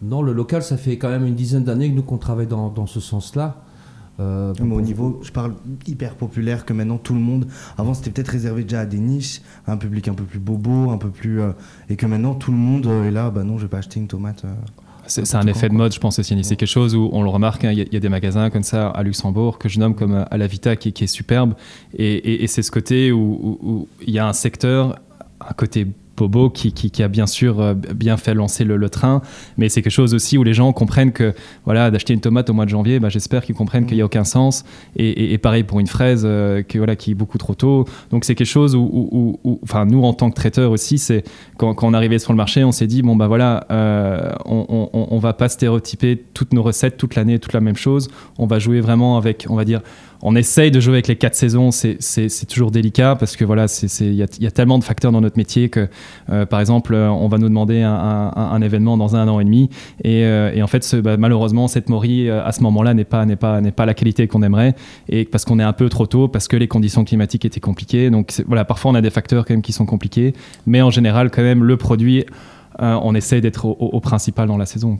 Non, 0.00 0.22
le 0.22 0.32
local, 0.32 0.62
ça 0.62 0.78
fait 0.78 0.96
quand 0.96 1.10
même 1.10 1.26
une 1.26 1.34
dizaine 1.34 1.62
d'années 1.64 1.90
que 1.90 1.94
nous 1.94 2.02
qu'on 2.02 2.16
travaille 2.16 2.46
dans, 2.46 2.70
dans 2.70 2.86
ce 2.86 3.00
sens-là. 3.00 3.62
Euh, 4.18 4.54
Mais 4.64 4.74
au 4.74 4.80
niveau, 4.80 5.20
je 5.22 5.30
parle 5.30 5.56
hyper 5.86 6.14
populaire 6.14 6.64
que 6.64 6.72
maintenant 6.72 6.96
tout 6.96 7.12
le 7.12 7.20
monde. 7.20 7.48
Avant, 7.76 7.92
c'était 7.92 8.10
peut-être 8.10 8.28
réservé 8.28 8.62
déjà 8.62 8.80
à 8.80 8.86
des 8.86 8.98
niches, 8.98 9.42
à 9.66 9.72
un 9.72 9.76
public 9.76 10.08
un 10.08 10.14
peu 10.14 10.24
plus 10.24 10.38
bobo, 10.38 10.90
un 10.90 10.96
peu 10.96 11.10
plus. 11.10 11.42
euh, 11.42 11.52
et 11.90 11.96
que 11.96 12.06
maintenant 12.06 12.34
tout 12.34 12.50
le 12.50 12.56
monde 12.56 12.86
est 12.86 13.10
là, 13.10 13.28
bah 13.30 13.44
non, 13.44 13.58
je 13.58 13.64
vais 13.64 13.68
pas 13.68 13.76
acheter 13.78 14.00
une 14.00 14.08
tomate. 14.08 14.46
C'est 15.08 15.34
un 15.34 15.46
effet 15.46 15.68
de 15.68 15.74
mode, 15.74 15.92
je 15.92 16.00
pense 16.00 16.18
aussi. 16.18 16.36
C'est 16.42 16.56
quelque 16.56 16.68
chose 16.68 16.94
où 16.94 17.08
on 17.12 17.22
le 17.22 17.28
remarque. 17.28 17.64
hein, 17.64 17.72
Il 17.72 17.78
y, 17.78 17.80
a- 17.82 17.84
il 17.84 17.92
y 17.94 17.96
a 17.96 18.00
des 18.00 18.08
magasins 18.08 18.50
comme 18.50 18.62
ça 18.62 18.88
à 18.88 19.02
Luxembourg 19.02 19.58
que 19.58 19.68
je 19.68 19.78
nomme 19.78 19.94
comme 19.94 20.14
euh, 20.14 20.24
à 20.30 20.36
la 20.36 20.46
Vita 20.46 20.76
qui, 20.76 20.92
qui 20.92 21.04
est 21.04 21.06
superbe. 21.06 21.54
Et, 21.96 22.12
et- 22.14 22.44
et 22.44 22.46
c'est 22.46 22.62
ce 22.62 22.70
côté 22.70 23.12
où 23.12 23.88
il 24.06 24.10
y 24.14 24.18
a 24.18 24.26
un 24.28 24.32
secteur, 24.32 24.98
un 25.40 25.52
côté 25.54 25.86
Bobo 26.16 26.50
qui, 26.50 27.02
a 27.02 27.08
bien 27.08 27.26
sûr 27.26 27.60
euh, 27.60 27.74
bien 27.74 28.16
fait 28.16 28.34
lancer 28.34 28.64
le, 28.64 28.88
train, 28.88 29.20
mais 29.56 29.68
c'est 29.68 29.82
quelque 29.82 29.92
chose 29.92 30.14
aussi 30.14 30.38
où 30.38 30.44
les 30.44 30.54
gens 30.54 30.72
comprennent 30.72 31.12
que 31.12 31.34
voilà 31.64 31.90
d'acheter 31.90 32.14
une 32.14 32.20
tomate 32.20 32.48
au 32.50 32.52
mois 32.52 32.64
de 32.64 32.70
janvier, 32.70 33.00
bah, 33.00 33.08
j'espère 33.08 33.44
qu'ils 33.44 33.54
comprennent 33.54 33.86
qu'il 33.86 33.96
n'y 33.96 34.02
a 34.02 34.04
aucun 34.04 34.24
sens. 34.24 34.64
Et, 34.96 35.36
pareil 35.38 35.64
pour 35.64 35.80
une 35.80 35.86
fraise 35.86 36.22
euh, 36.24 36.62
qui, 36.62 36.78
voilà, 36.78 36.96
qui 36.96 37.10
est 37.10 37.14
beaucoup 37.14 37.38
trop 37.38 37.54
tôt. 37.54 37.84
Donc 38.10 38.24
c'est 38.24 38.34
quelque 38.34 38.46
chose 38.46 38.74
où, 38.74 39.38
enfin 39.62 39.84
nous 39.84 40.02
en 40.02 40.14
tant 40.14 40.30
que 40.30 40.36
traiteurs 40.36 40.70
aussi, 40.70 40.98
c'est 40.98 41.24
quand, 41.56 41.74
on 41.82 41.94
arrivait 41.94 42.18
sur 42.18 42.32
le 42.32 42.36
marché, 42.36 42.64
on 42.64 42.72
s'est 42.72 42.86
dit 42.86 43.02
bon 43.02 43.16
bah 43.16 43.26
voilà, 43.26 43.66
euh, 43.70 44.32
on, 44.44 44.88
on, 44.92 45.08
on, 45.10 45.18
va 45.18 45.32
pas 45.32 45.48
stéréotyper 45.48 46.22
toutes 46.34 46.52
nos 46.52 46.62
recettes 46.62 46.96
toute 46.96 47.14
l'année, 47.14 47.38
toute 47.38 47.52
la 47.52 47.60
même 47.60 47.76
chose. 47.76 48.08
On 48.38 48.46
va 48.46 48.58
jouer 48.58 48.80
vraiment 48.80 49.16
avec, 49.16 49.46
on 49.48 49.56
va 49.56 49.64
dire 49.64 49.82
on 50.22 50.34
essaye 50.36 50.70
de 50.70 50.80
jouer 50.80 50.94
avec 50.94 51.08
les 51.08 51.16
quatre 51.16 51.34
saisons, 51.34 51.70
c'est 51.70 52.46
toujours 52.48 52.70
délicat 52.70 53.16
parce 53.16 53.36
que 53.36 53.44
voilà, 53.44 53.66
il 54.00 54.14
y, 54.14 54.46
a 54.46 54.50
tellement 54.50 54.78
de 54.78 54.84
facteurs 54.84 55.12
dans 55.12 55.20
notre 55.20 55.36
métier 55.36 55.68
que, 55.68 55.88
euh, 56.30 56.46
par 56.46 56.60
exemple, 56.60 56.94
euh, 56.94 57.08
on 57.08 57.28
va 57.28 57.38
nous 57.38 57.48
demander 57.48 57.82
un, 57.82 58.60
événement 58.62 58.96
dans 58.96 59.16
un 59.16 59.28
an 59.28 59.38
et 59.40 59.44
demi 59.44 59.68
et, 60.02 60.24
euh, 60.24 60.62
en 60.62 60.66
fait, 60.66 60.96
bah, 60.96 61.16
malheureusement, 61.16 61.68
cette 61.68 61.88
mori 61.88 62.30
à 62.30 62.50
ce 62.52 62.62
moment-là 62.62 62.94
n'est 62.94 63.04
pas, 63.04 63.26
pas, 63.36 63.60
pas 63.60 63.86
la 63.86 63.94
qualité 63.94 64.26
qu'on 64.26 64.42
aimerait 64.42 64.74
et 65.08 65.24
parce 65.24 65.44
qu'on 65.44 65.58
est 65.58 65.64
un 65.64 65.72
peu 65.72 65.88
trop 65.88 66.06
tôt, 66.06 66.28
parce 66.28 66.48
que 66.48 66.56
les 66.56 66.68
conditions 66.68 67.04
climatiques 67.04 67.44
étaient 67.44 67.60
compliquées. 67.60 68.10
Donc 68.10 68.32
voilà, 68.46 68.64
parfois 68.64 68.90
on 68.92 68.94
a 68.94 69.02
des 69.02 69.10
facteurs 69.10 69.44
quand 69.44 69.54
même 69.54 69.62
qui 69.62 69.72
sont 69.72 69.86
compliqués, 69.86 70.32
mais 70.66 70.82
en 70.82 70.90
général, 70.90 71.30
quand 71.30 71.42
même, 71.42 71.62
le 71.62 71.76
produit 71.76 72.24
euh, 72.82 72.98
on 73.02 73.14
essaye 73.14 73.40
d'être 73.40 73.64
au, 73.66 74.00
principal 74.00 74.48
dans 74.48 74.58
la 74.58 74.66
saison. 74.66 74.98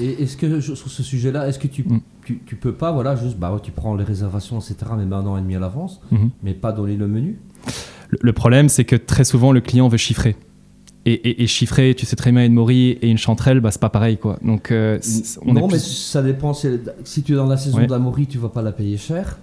Et 0.00 0.22
est-ce 0.22 0.36
que 0.36 0.60
sur 0.60 0.76
ce 0.76 1.02
sujet-là, 1.02 1.48
est-ce 1.48 1.58
que 1.58 1.66
tu, 1.66 1.82
mm. 1.82 2.00
tu, 2.24 2.56
peux 2.56 2.72
pas, 2.72 2.92
voilà, 2.92 3.16
juste, 3.16 3.38
bah, 3.38 3.58
tu 3.62 3.70
prends 3.70 3.94
les 3.94 4.04
réservations, 4.04 4.58
etc., 4.58 4.76
mais 4.96 5.04
un 5.14 5.26
an 5.26 5.36
et 5.38 5.40
demi 5.40 5.56
à 5.56 5.58
l'avance, 5.58 6.00
mm-hmm. 6.12 6.28
mais 6.42 6.54
pas 6.54 6.72
donner 6.72 6.96
le 6.96 7.08
menu? 7.08 7.40
Le, 8.10 8.32
problème, 8.32 8.68
c'est 8.68 8.84
que 8.84 8.96
très 8.96 9.24
souvent, 9.24 9.52
le 9.52 9.60
client 9.60 9.88
veut 9.88 9.96
chiffrer. 9.96 10.36
Et, 11.06 11.46
chiffrer, 11.46 11.94
tu 11.94 12.04
sais 12.04 12.16
très 12.16 12.32
bien, 12.32 12.44
une 12.44 12.52
mori 12.52 12.90
et 13.00 13.08
une 13.08 13.16
chanterelle, 13.16 13.60
bah, 13.60 13.70
c'est 13.70 13.80
pas 13.80 13.88
pareil. 13.88 14.18
Quoi. 14.18 14.38
Donc, 14.42 14.70
euh, 14.70 14.98
non, 15.46 15.66
mais 15.66 15.78
ça 15.78 16.22
dépend. 16.22 16.52
Si 16.52 17.22
tu 17.22 17.32
es 17.32 17.36
dans 17.36 17.46
la 17.46 17.56
saison 17.56 17.82
de 17.82 17.90
la 17.90 17.98
mori, 17.98 18.26
tu 18.26 18.36
vas 18.36 18.50
pas 18.50 18.60
la 18.60 18.72
payer 18.72 18.98
cher. 18.98 19.38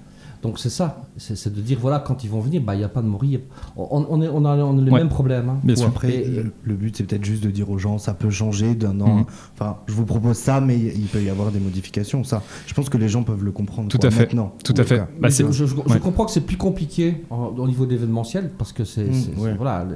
Donc 0.45 0.59
c'est 0.59 0.69
ça, 0.69 1.01
c'est 1.17 1.51
de 1.51 1.59
dire 1.59 1.79
voilà 1.81 1.99
quand 1.99 2.23
ils 2.23 2.29
vont 2.29 2.39
venir, 2.39 2.61
bah 2.61 2.75
il 2.75 2.81
y 2.81 2.83
a 2.83 2.89
pas 2.89 3.01
de 3.01 3.07
mourir. 3.07 3.39
On, 3.75 4.05
on, 4.07 4.21
est, 4.21 4.27
on 4.27 4.45
a, 4.45 4.55
on 4.57 4.77
a 4.77 4.81
le 4.81 4.91
même 4.91 5.09
problème. 5.09 5.49
Hein. 5.49 5.73
Après, 5.87 6.23
le 6.63 6.75
but 6.75 6.95
c'est 6.95 7.03
peut-être 7.03 7.25
juste 7.25 7.43
de 7.43 7.49
dire 7.49 7.69
aux 7.69 7.79
gens 7.79 7.97
ça 7.97 8.13
peut 8.13 8.29
changer 8.29 8.75
d'un 8.75 9.01
an. 9.01 9.15
Mhm. 9.15 9.25
Enfin, 9.53 9.77
je 9.87 9.93
vous 9.93 10.05
propose 10.05 10.37
ça, 10.37 10.61
mais 10.61 10.77
il 10.77 11.07
peut 11.07 11.23
y 11.23 11.29
avoir 11.29 11.51
des 11.51 11.59
modifications. 11.59 12.23
Ça, 12.23 12.43
je 12.67 12.73
pense 12.75 12.89
que 12.89 12.97
les 12.97 13.09
gens 13.09 13.23
peuvent 13.23 13.43
le 13.43 13.51
comprendre. 13.51 13.89
Tout 13.89 13.99
à 14.03 14.11
fait. 14.11 14.25
Maintenant, 14.25 14.53
tout 14.63 14.75
à 14.77 14.83
fait. 14.83 15.03
Bah, 15.19 15.29
je, 15.29 15.51
je, 15.51 15.97
comprends 15.97 16.25
que 16.25 16.31
c'est 16.31 16.45
plus 16.45 16.57
compliqué 16.57 17.23
au 17.31 17.67
niveau 17.67 17.87
d'événementiel 17.87 18.51
parce 18.55 18.71
que 18.71 18.83
c'est 18.83 19.05
mmh, 19.05 19.55
voilà, 19.57 19.87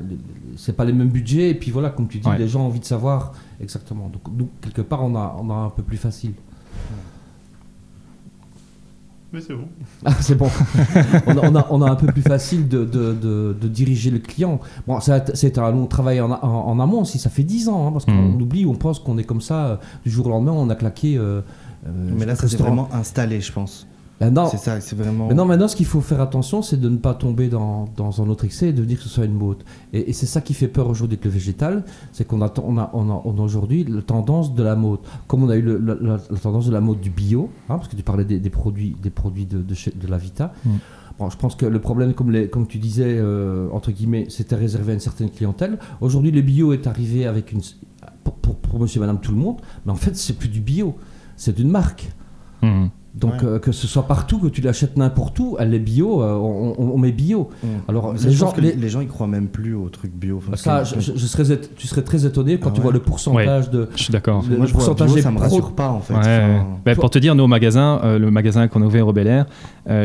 c'est 0.57 0.75
pas 0.75 0.85
les 0.85 0.93
mêmes 0.93 1.09
budgets 1.09 1.51
et 1.51 1.55
puis 1.55 1.69
voilà 1.69 1.89
comme 1.89 2.07
tu 2.07 2.19
dis, 2.19 2.29
les 2.37 2.47
gens 2.47 2.61
ont 2.61 2.67
envie 2.67 2.79
de 2.79 2.85
savoir 2.85 3.33
exactement. 3.61 4.09
Donc 4.09 4.23
nous 4.35 4.49
quelque 4.61 4.81
part 4.81 5.03
on 5.03 5.15
a 5.15 5.35
on 5.39 5.49
a 5.51 5.53
un 5.53 5.69
peu 5.69 5.83
plus 5.83 5.97
facile. 5.97 6.33
Mais 9.31 9.41
c'est 9.41 9.53
bon. 9.53 9.67
Ah, 10.05 10.13
c'est 10.21 10.35
bon. 10.35 10.49
on, 11.27 11.55
a, 11.55 11.67
on, 11.69 11.81
a, 11.81 11.91
un 11.91 11.95
peu 11.95 12.07
plus 12.07 12.21
facile 12.21 12.67
de, 12.67 12.83
de, 12.85 13.13
de, 13.13 13.67
diriger 13.67 14.11
le 14.11 14.19
client. 14.19 14.59
Bon, 14.87 14.99
c'est 14.99 15.57
un 15.57 15.71
long 15.71 15.85
travail 15.87 16.21
en, 16.21 16.31
en, 16.31 16.79
amont 16.79 17.01
aussi. 17.01 17.19
Ça 17.19 17.29
fait 17.29 17.43
10 17.43 17.69
ans, 17.69 17.87
hein, 17.87 17.91
parce 17.91 18.05
qu'on 18.05 18.11
hmm. 18.11 18.41
oublie, 18.41 18.65
on 18.65 18.75
pense 18.75 18.99
qu'on 18.99 19.17
est 19.17 19.23
comme 19.23 19.41
ça. 19.41 19.79
Du 20.03 20.09
jour 20.11 20.27
au 20.27 20.29
lendemain, 20.29 20.53
on 20.53 20.69
a 20.69 20.75
claqué. 20.75 21.17
Euh, 21.17 21.41
euh, 21.85 21.89
Mais 22.17 22.25
là, 22.25 22.35
c'est 22.35 22.57
vraiment 22.57 22.89
installé, 22.93 23.41
je 23.41 23.51
pense. 23.51 23.87
C'est 24.19 24.57
ça, 24.57 24.81
c'est 24.81 24.97
vraiment. 24.97 25.27
Maintenant, 25.27 25.45
maintenant, 25.45 25.67
ce 25.67 25.75
qu'il 25.75 25.85
faut 25.85 26.01
faire 26.01 26.19
attention, 26.19 26.61
c'est 26.61 26.79
de 26.79 26.89
ne 26.89 26.97
pas 26.97 27.13
tomber 27.13 27.47
dans, 27.47 27.85
dans, 27.95 28.21
un 28.21 28.27
autre 28.29 28.43
excès 28.43 28.69
et 28.69 28.73
de 28.73 28.83
dire 28.83 28.97
que 28.97 29.03
ce 29.03 29.09
soit 29.09 29.25
une 29.25 29.33
mode. 29.33 29.63
Et, 29.93 30.11
c'est 30.11 30.25
ça 30.25 30.41
qui 30.41 30.53
fait 30.53 30.67
peur 30.67 30.89
aujourd'hui 30.89 31.15
avec 31.15 31.25
le 31.25 31.31
végétal, 31.31 31.85
c'est 32.11 32.27
qu'on 32.27 32.41
a, 32.41 32.51
on 32.61 32.77
a, 32.77 32.89
on 32.93 33.09
a, 33.09 33.21
on 33.23 33.37
a 33.37 33.41
aujourd'hui 33.41 33.85
la 33.85 34.01
tendance 34.01 34.53
de 34.53 34.63
la 34.63 34.75
mode. 34.75 34.99
Comme 35.27 35.43
on 35.43 35.49
a 35.49 35.55
eu 35.55 35.61
la, 35.61 36.17
tendance 36.41 36.67
de 36.67 36.73
la 36.73 36.81
mode 36.81 36.99
du 36.99 37.09
bio, 37.09 37.49
hein, 37.69 37.77
parce 37.77 37.87
que 37.87 37.95
tu 37.95 38.03
parlais 38.03 38.25
des, 38.25 38.49
produits, 38.49 38.95
des 39.01 39.09
produits 39.09 39.45
de, 39.45 39.61
de, 39.61 39.75
de 39.95 40.07
la 40.07 40.17
Vita. 40.17 40.53
Mm. 40.65 40.69
Bon, 41.17 41.29
je 41.29 41.37
pense 41.37 41.55
que 41.55 41.65
le 41.65 41.79
problème, 41.79 42.13
comme, 42.13 42.31
les, 42.31 42.49
comme 42.49 42.67
tu 42.67 42.77
disais, 42.77 43.17
euh, 43.17 43.69
entre 43.71 43.91
guillemets, 43.91 44.25
c'était 44.29 44.55
réservé 44.55 44.91
à 44.91 44.93
une 44.95 45.01
certaine 45.01 45.29
clientèle. 45.29 45.77
Aujourd'hui, 46.01 46.31
le 46.31 46.41
bio 46.41 46.73
est 46.73 46.87
arrivé 46.87 47.25
avec 47.25 47.51
une. 47.51 47.61
Pour, 48.23 48.55
pour, 48.55 48.79
monsieur 48.79 48.99
et 48.99 49.01
madame 49.01 49.19
tout 49.19 49.31
le 49.31 49.37
monde, 49.37 49.59
mais 49.85 49.91
en 49.91 49.95
fait, 49.95 50.15
c'est 50.15 50.33
plus 50.33 50.49
du 50.49 50.61
bio, 50.61 50.95
c'est 51.35 51.57
une 51.57 51.69
marque. 51.69 52.11
Mm. 52.61 52.87
Donc 53.15 53.43
euh, 53.43 53.57
que 53.57 53.71
ce 53.71 53.87
soit 53.87 54.03
partout, 54.03 54.37
que 54.37 54.47
tu 54.47 54.61
l'achètes 54.61 54.95
n'importe 54.95 55.39
où, 55.39 55.55
elle 55.59 55.73
est 55.73 55.79
bio, 55.79 56.21
euh, 56.21 56.33
on, 56.35 56.97
met 56.97 57.11
bio. 57.11 57.49
Alors 57.87 58.13
les 58.13 58.31
gens, 58.31 58.53
les... 58.57 58.89
gens 58.89 59.01
ils 59.01 59.07
croient 59.07 59.27
même 59.27 59.47
plus 59.47 59.73
au 59.73 59.89
truc 59.89 60.11
bio. 60.13 60.41
ça, 60.55 60.83
je, 60.83 60.99
serais, 60.99 61.59
tu 61.75 61.87
serais 61.87 62.03
très 62.03 62.25
étonné 62.25 62.59
quand 62.59 62.69
ah 62.69 62.73
tu 62.75 62.81
vois 62.81 62.91
le 62.91 62.99
pourcentage 62.99 63.71
de. 63.71 63.89
Je 63.95 64.03
suis 64.03 64.11
d'accord. 64.11 64.43
Le, 64.47 64.67
pourcentage 64.67 65.13
bio, 65.13 65.23
ça 65.23 65.31
me 65.31 65.39
rassure 65.39 65.73
pas 65.73 65.89
en 65.89 66.01
fait. 66.01 66.13
Bah, 66.85 66.95
pour 66.95 67.09
te 67.09 67.19
dire, 67.19 67.33
nous 67.33 67.43
au 67.43 67.47
magasin, 67.47 67.99
euh, 68.03 68.19
le 68.19 68.29
magasin 68.29 68.67
qu'on 68.67 68.81
a 68.81 68.85
ouvert 68.85 69.07
au 69.07 69.13
Bel 69.13 69.27
Air, 69.27 69.45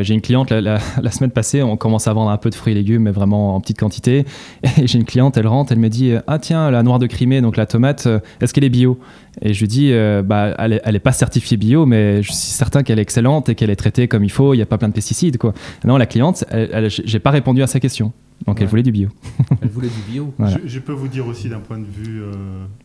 j'ai 0.02 0.14
une 0.14 0.20
cliente 0.20 0.50
la, 0.50 0.80
semaine 1.10 1.30
passée, 1.30 1.62
on 1.62 1.76
commence 1.76 2.08
à 2.08 2.12
vendre 2.12 2.30
un 2.30 2.36
peu 2.36 2.50
de 2.50 2.54
fruits 2.54 2.72
et 2.72 2.76
légumes, 2.76 3.02
mais 3.02 3.10
vraiment 3.10 3.54
en 3.54 3.60
petite 3.60 3.78
quantité. 3.78 4.24
Et 4.80 4.86
j'ai 4.86 4.98
une 4.98 5.04
cliente, 5.04 5.36
elle 5.36 5.46
rentre, 5.46 5.72
elle 5.72 5.78
me 5.78 5.88
dit 5.88 6.12
ah 6.26 6.38
tiens 6.38 6.70
la 6.70 6.82
noire 6.82 6.98
de 6.98 7.06
Crimée, 7.06 7.40
donc 7.40 7.56
la 7.56 7.66
tomate, 7.66 8.08
est-ce 8.40 8.52
qu'elle 8.54 8.64
est 8.64 8.70
bio? 8.70 8.98
Et 9.42 9.52
je 9.52 9.60
lui 9.60 9.68
dis, 9.68 9.92
euh, 9.92 10.22
bah, 10.22 10.54
elle 10.58 10.80
n'est 10.92 10.98
pas 10.98 11.12
certifiée 11.12 11.56
bio, 11.56 11.86
mais 11.86 12.22
je 12.22 12.28
suis 12.28 12.36
certain 12.36 12.82
qu'elle 12.82 12.98
est 12.98 13.02
excellente 13.02 13.48
et 13.48 13.54
qu'elle 13.54 13.70
est 13.70 13.76
traitée 13.76 14.08
comme 14.08 14.24
il 14.24 14.30
faut, 14.30 14.54
il 14.54 14.58
n'y 14.58 14.62
a 14.62 14.66
pas 14.66 14.78
plein 14.78 14.88
de 14.88 14.94
pesticides. 14.94 15.38
Quoi. 15.38 15.54
Non, 15.84 15.96
la 15.96 16.06
cliente, 16.06 16.44
j'ai 16.88 17.18
pas 17.18 17.30
répondu 17.30 17.62
à 17.62 17.66
sa 17.66 17.80
question. 17.80 18.12
Donc 18.46 18.60
elle 18.60 18.66
voulait 18.66 18.82
du 18.82 18.92
bio. 18.92 19.08
elle 19.62 19.68
voulait 19.68 19.88
du 19.88 20.12
bio. 20.12 20.34
Je, 20.64 20.78
peux 20.78 20.92
vous 20.92 21.08
dire 21.08 21.26
aussi 21.26 21.48
d'un 21.48 21.60
point 21.60 21.78
de 21.78 21.86
vue 21.86 22.22
euh, 22.22 22.32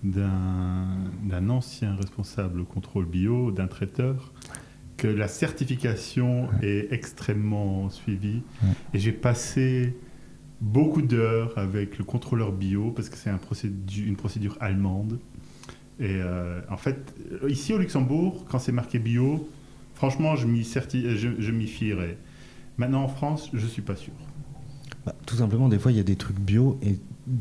d'un 0.04 1.50
ancien 1.50 1.96
responsable 1.96 2.64
contrôle 2.64 3.06
bio, 3.06 3.52
d'un 3.52 3.68
traiteur, 3.68 4.32
que 5.00 5.08
la 5.08 5.30
certification 5.30 6.50
est 6.62 6.92
extrêmement 6.92 7.90
suivie. 7.90 8.42
Et 8.94 9.00
j'ai 9.00 9.14
passé 9.14 9.96
beaucoup 10.60 11.02
d'heures 11.02 11.58
avec 11.58 11.98
le 11.98 12.04
contrôleur 12.04 12.52
bio 12.52 12.92
parce 12.92 13.10
que 13.10 13.16
c'est 13.18 13.30
un 13.30 13.40
une 13.98 14.16
procédure 14.18 14.58
allemande. 14.60 15.20
Et 16.00 16.08
euh, 16.10 16.62
en 16.70 16.78
fait, 16.78 17.16
ici 17.48 17.74
au 17.74 17.78
Luxembourg, 17.78 18.46
quand 18.50 18.60
c'est 18.60 18.72
marqué 18.72 19.00
bio, 19.00 19.50
franchement, 19.96 20.36
je 20.36 20.48
m'y, 20.48 20.64
je, 20.64 21.52
m'y 21.52 21.68
fierais. 21.68 22.18
Maintenant 22.78 23.04
en 23.04 23.08
France, 23.08 23.50
je 23.54 23.64
ne 23.64 23.70
suis 23.70 23.82
pas 23.82 23.96
sûr. 23.96 24.14
Bah, 25.06 25.16
tout 25.26 25.36
simplement, 25.36 25.70
des 25.70 25.80
fois, 25.80 25.92
il 25.92 25.98
y 25.98 26.02
a 26.02 26.04
des 26.04 26.18
trucs 26.18 26.40
bio 26.40 26.78
et 26.84 26.98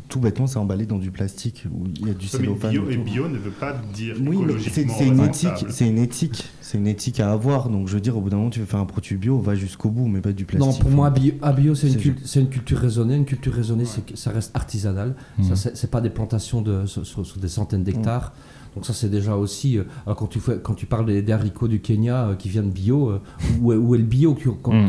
tout 0.08 0.20
bêtement, 0.20 0.46
c'est 0.46 0.58
emballé 0.58 0.86
dans 0.86 0.98
du 0.98 1.10
plastique 1.10 1.64
où 1.72 1.84
il 2.00 2.08
y 2.08 2.10
a 2.10 2.14
du 2.14 2.26
cellophane. 2.26 2.70
Bio, 2.70 2.90
et 2.90 2.96
bio 2.96 3.28
ne 3.28 3.38
veut 3.38 3.50
pas 3.50 3.74
dire 3.94 4.16
oui, 4.20 4.38
c'est, 4.70 4.82
une 5.06 5.20
éthique, 5.20 5.66
c'est 5.68 5.88
une 5.88 5.98
éthique, 5.98 6.44
c'est 6.60 6.78
une 6.78 6.86
éthique 6.86 7.20
à 7.20 7.32
avoir. 7.32 7.68
Donc 7.68 7.88
je 7.88 7.94
veux 7.94 8.00
dire, 8.00 8.16
au 8.16 8.20
bout 8.20 8.30
d'un 8.30 8.36
moment, 8.36 8.50
tu 8.50 8.60
veux 8.60 8.66
faire 8.66 8.80
un 8.80 8.86
produit 8.86 9.16
bio, 9.16 9.38
va 9.38 9.54
jusqu'au 9.54 9.90
bout, 9.90 10.08
mais 10.08 10.20
pas 10.20 10.32
du 10.32 10.44
plastique. 10.44 10.70
Non, 10.70 10.78
pour 10.78 10.90
moi, 10.90 11.10
bio, 11.10 11.34
à 11.42 11.52
bio, 11.52 11.74
c'est 11.74 11.88
une, 11.88 12.48
culture 12.48 12.78
raisonnée. 12.78 13.16
Une 13.16 13.24
culture 13.24 13.52
raisonnée, 13.52 13.84
c'est 13.84 14.16
ça 14.16 14.30
reste 14.30 14.54
artisanal. 14.54 15.14
Ça, 15.42 15.54
mmh. 15.54 15.72
c'est, 15.74 15.90
pas 15.90 16.00
des 16.00 16.10
plantations 16.10 16.62
de, 16.62 16.86
sur, 16.86 17.24
des 17.38 17.48
centaines 17.48 17.84
d'hectares. 17.84 18.32
Mmh. 18.34 18.57
Donc 18.74 18.86
ça 18.86 18.92
c'est 18.92 19.08
déjà 19.08 19.36
aussi, 19.36 19.78
euh, 19.78 19.84
alors 20.06 20.16
quand 20.16 20.26
tu, 20.26 20.40
fais, 20.40 20.58
quand 20.62 20.74
tu 20.74 20.86
parles 20.86 21.06
des, 21.06 21.32
haricots 21.32 21.68
du 21.68 21.80
Kenya 21.80 22.28
euh, 22.28 22.34
qui 22.34 22.48
viennent 22.48 22.70
bio, 22.70 23.10
euh, 23.10 23.20
où, 23.60 23.72
où, 23.72 23.94
est 23.94 23.98
le 23.98 24.04
bio 24.04 24.36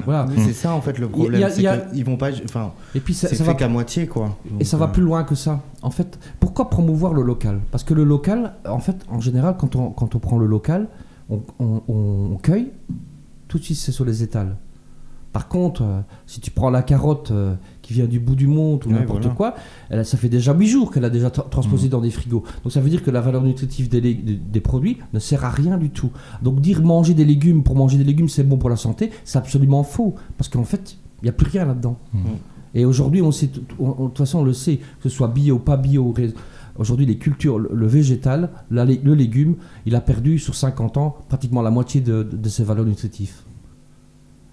voilà. 0.06 0.28
C'est 0.38 0.54
ça 0.54 0.74
en 0.74 0.82
fait 0.82 0.98
le 1.00 1.08
problème, 1.08 1.50
c'est 1.50 1.92
qu'ils 1.92 2.06
vont 2.06 2.18
pas, 2.18 2.30
enfin, 2.44 2.74
et 2.96 3.00
puis 3.00 3.14
ça, 3.14 3.28
fait 3.28 3.56
qu'à 3.56 3.68
moitié 3.68 4.08
quoi. 4.08 4.38
et 4.60 4.64
ça 4.64 4.78
va 4.78 4.88
plus 4.88 5.04
loin 5.04 5.24
que 5.24 5.36
ça. 5.36 5.62
En 5.82 5.92
fait, 5.92 6.20
pourquoi 6.40 6.70
promouvoir 6.70 7.14
le 7.14 7.22
local? 7.22 7.60
Parce 7.72 7.84
que 7.84 7.94
le 7.94 8.04
local, 8.04 8.54
en 8.68 8.80
fait, 8.80 8.98
en 9.10 9.22
général, 9.22 9.56
quand 9.58 9.76
on, 9.76 9.92
quand 9.92 10.14
on 10.16 10.20
prend 10.20 10.38
le 10.38 10.46
local, 10.46 10.88
on, 11.30 11.42
on, 11.60 11.82
on 11.88 12.38
cueille, 12.38 12.72
tout 13.48 13.60
de 13.60 13.64
suite 13.64 13.78
c'est 13.78 13.92
sur 13.92 14.06
les 14.06 14.24
étals. 14.24 14.56
Par 15.32 15.48
contre, 15.48 16.04
si 16.26 16.42
tu 16.42 16.52
prends 16.52 16.70
la 16.70 16.82
carotte 16.82 17.32
qui 17.90 17.96
vient 17.96 18.06
du 18.06 18.20
bout 18.20 18.36
du 18.36 18.46
monde 18.46 18.86
ou 18.86 18.92
n'importe 18.92 19.34
quoi, 19.34 19.56
elle, 19.90 20.06
ça 20.06 20.16
fait 20.16 20.30
déjà 20.30 20.54
8 20.54 20.68
jours 20.68 20.92
qu'elle 20.92 21.06
a 21.06 21.10
déjà 21.10 21.32
transposé 21.32 21.88
mmh. 21.88 21.90
dans 21.90 22.02
des 22.02 22.12
frigos. 22.12 22.44
Donc 22.64 22.72
ça 22.72 22.82
veut 22.82 22.90
dire 22.92 23.02
que 23.02 23.10
la 23.10 23.20
valeur 23.20 23.42
nutritive 23.42 23.90
des, 23.90 24.00
des, 24.00 24.60
produits 24.60 25.00
ne 25.12 25.18
sert 25.18 25.44
à 25.44 25.50
rien 25.50 25.76
du 25.80 25.90
tout. 25.90 26.12
Donc 26.44 26.62
dire 26.62 26.84
manger 26.84 27.16
des 27.16 27.26
légumes 27.26 27.64
pour 27.64 27.76
manger 27.76 27.98
des 27.98 28.04
légumes, 28.04 28.30
c'est 28.30 28.44
bon 28.44 28.58
pour 28.58 28.70
la 28.70 28.76
santé, 28.76 29.10
c'est 29.26 29.40
absolument 29.40 29.82
faux. 29.82 30.14
Parce 30.38 30.50
qu'en 30.50 30.66
fait, 30.66 30.98
il 31.22 31.24
n'y 31.24 31.30
a 31.30 31.34
plus 31.34 31.48
rien 31.48 31.66
là-dedans. 31.66 31.98
Mmh. 32.14 32.20
Et 32.76 32.86
aujourd'hui, 32.86 33.24
on 33.24 33.32
sait, 33.32 33.48
de 33.48 33.60
toute 33.60 34.18
façon, 34.20 34.40
on 34.40 34.44
le 34.44 34.54
sait, 34.54 34.78
que 35.02 35.10
ce 35.10 35.10
soit 35.10 35.30
bio, 35.30 35.58
pas 35.58 35.78
bio, 35.78 36.14
Aujourd'hui, 36.78 37.08
les 37.08 37.18
cultures, 37.18 37.58
le, 37.58 37.88
végétal, 37.88 38.52
le 38.70 39.14
légume, 39.16 39.56
il 39.88 39.96
a 39.96 40.02
perdu 40.02 40.38
sur 40.38 40.54
50 40.54 40.98
ans 40.98 41.18
pratiquement 41.28 41.64
la 41.64 41.72
moitié 41.72 42.02
de, 42.02 42.22
de 42.22 42.50
ses 42.50 42.64
valeurs 42.64 42.86
nutritives. 42.86 43.34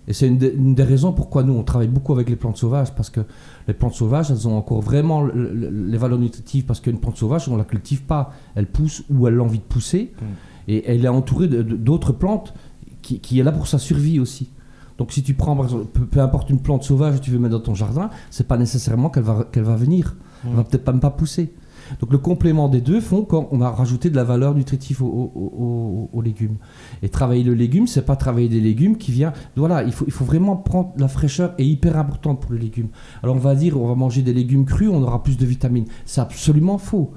Et 0.09 0.13
c'est 0.13 0.29
une, 0.29 0.75
des 0.75 0.83
raisons 0.83 1.13
pourquoi 1.13 1.43
nous, 1.43 1.53
on 1.53 1.65
travaille 1.65 1.89
beaucoup 1.89 2.13
avec 2.13 2.29
les 2.29 2.37
plantes 2.37 2.57
sauvages, 2.57 2.95
parce 2.95 3.11
que 3.11 3.21
les 3.67 3.75
plantes 3.75 3.95
sauvages, 3.95 4.31
elles 4.31 4.47
ont 4.47 4.57
encore 4.57 4.81
vraiment 4.81 5.25
les 5.25 5.99
valeurs 5.99 6.19
nutritives, 6.19 6.65
parce 6.65 6.81
qu'une 6.81 6.99
plante 6.99 7.17
sauvage, 7.17 7.49
on 7.49 7.55
ne 7.55 7.59
la 7.59 7.65
cultive 7.65 8.03
pas. 8.03 8.33
Elle 8.55 8.67
pousse 8.67 9.03
où 9.11 9.27
elle 9.27 9.39
a 9.39 9.43
envie 9.43 9.59
de 9.59 9.65
pousser, 9.65 10.13
mm. 10.15 10.25
et 10.69 10.91
elle 10.91 11.05
est 11.05 11.09
entourée 11.09 11.49
d'autres 11.49 12.13
plantes 12.13 12.55
qui, 13.03 13.21
qui, 13.21 13.41
est 13.41 13.43
là 13.43 13.53
pour 13.53 13.67
sa 13.67 13.79
survie 13.79 14.21
aussi. 14.21 14.51
Donc 14.99 15.13
si 15.13 15.23
tu 15.23 15.35
prends, 15.35 15.57
par 15.57 15.67
exemple, 15.67 15.87
peu, 15.87 16.21
importe 16.21 16.51
une 16.51 16.61
plante 16.61 16.85
sauvage 16.85 17.19
que 17.19 17.25
tu 17.25 17.31
veux 17.31 17.39
mettre 17.39 17.55
dans 17.55 17.65
ton 17.65 17.75
jardin, 17.75 18.11
c'est 18.31 18.49
pas 18.49 18.57
nécessairement 18.57 19.11
qu'elle 19.11 19.25
va, 19.25 19.47
qu'elle 19.51 19.65
va 19.65 19.77
venir. 19.77 20.17
Elle 20.45 20.55
va 20.55 20.65
peut-être 20.65 20.85
pas 20.85 20.93
même 20.93 21.01
pas 21.01 21.11
pousser. 21.11 21.53
Donc 22.01 22.13
le 22.13 22.19
complément 22.19 22.69
des 22.69 22.81
deux 22.81 23.01
font 23.01 23.23
qu'on 23.23 23.61
a 23.61 23.71
rajouté 23.71 24.11
de 24.11 24.17
la 24.17 24.25
valeur 24.25 24.55
nutritive 24.55 25.03
aux, 25.03 26.23
légumes. 26.23 26.57
Et 27.03 27.09
travailler 27.09 27.45
le 27.45 27.55
légume, 27.55 27.87
c'est 27.87 28.05
pas 28.05 28.17
travailler 28.17 28.49
des 28.49 28.61
légumes 28.61 28.97
qui 28.97 29.13
vient. 29.13 29.33
Voilà, 29.57 29.83
il 29.85 29.93
faut, 29.93 30.25
vraiment 30.25 30.57
prendre 30.57 30.93
la 30.97 31.09
fraîcheur 31.09 31.55
est 31.59 31.67
hyper 31.67 31.99
importante 31.99 32.41
pour 32.41 32.53
les 32.53 32.59
légumes. 32.59 32.89
Alors 33.23 33.37
on 33.37 33.41
va 33.41 33.55
dire, 33.55 33.81
on 33.81 33.87
va 33.87 33.95
manger 33.95 34.23
des 34.23 34.33
légumes 34.33 34.65
crus, 34.65 34.89
on 34.89 35.03
aura 35.03 35.23
plus 35.23 35.37
de 35.37 35.47
vitamines. 35.47 35.87
C'est 36.05 36.21
absolument 36.21 36.79
faux. 36.79 37.13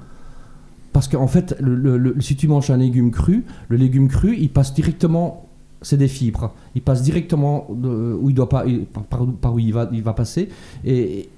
Parce 0.92 1.06
qu'en 1.06 1.28
fait, 1.28 1.56
le, 1.60 2.16
si 2.20 2.36
tu 2.36 2.48
manges 2.48 2.70
un 2.70 2.76
légume 2.76 3.10
cru, 3.10 3.44
le 3.68 3.76
légume 3.76 4.08
cru, 4.08 4.36
il 4.36 4.50
passe 4.50 4.74
directement 4.74 5.46
c'est 5.82 5.96
des 5.96 6.08
fibres. 6.08 6.52
Il 6.74 6.82
passe 6.82 7.02
directement 7.02 7.66
où 7.70 8.28
il 8.28 8.34
doit 8.34 8.48
pas, 8.48 8.64
par, 9.08 9.54
où 9.54 9.58
il 9.58 9.72
va, 9.72 9.88
il 9.92 10.02
va 10.02 10.12
passer. 10.12 10.48
Et, 10.84 11.28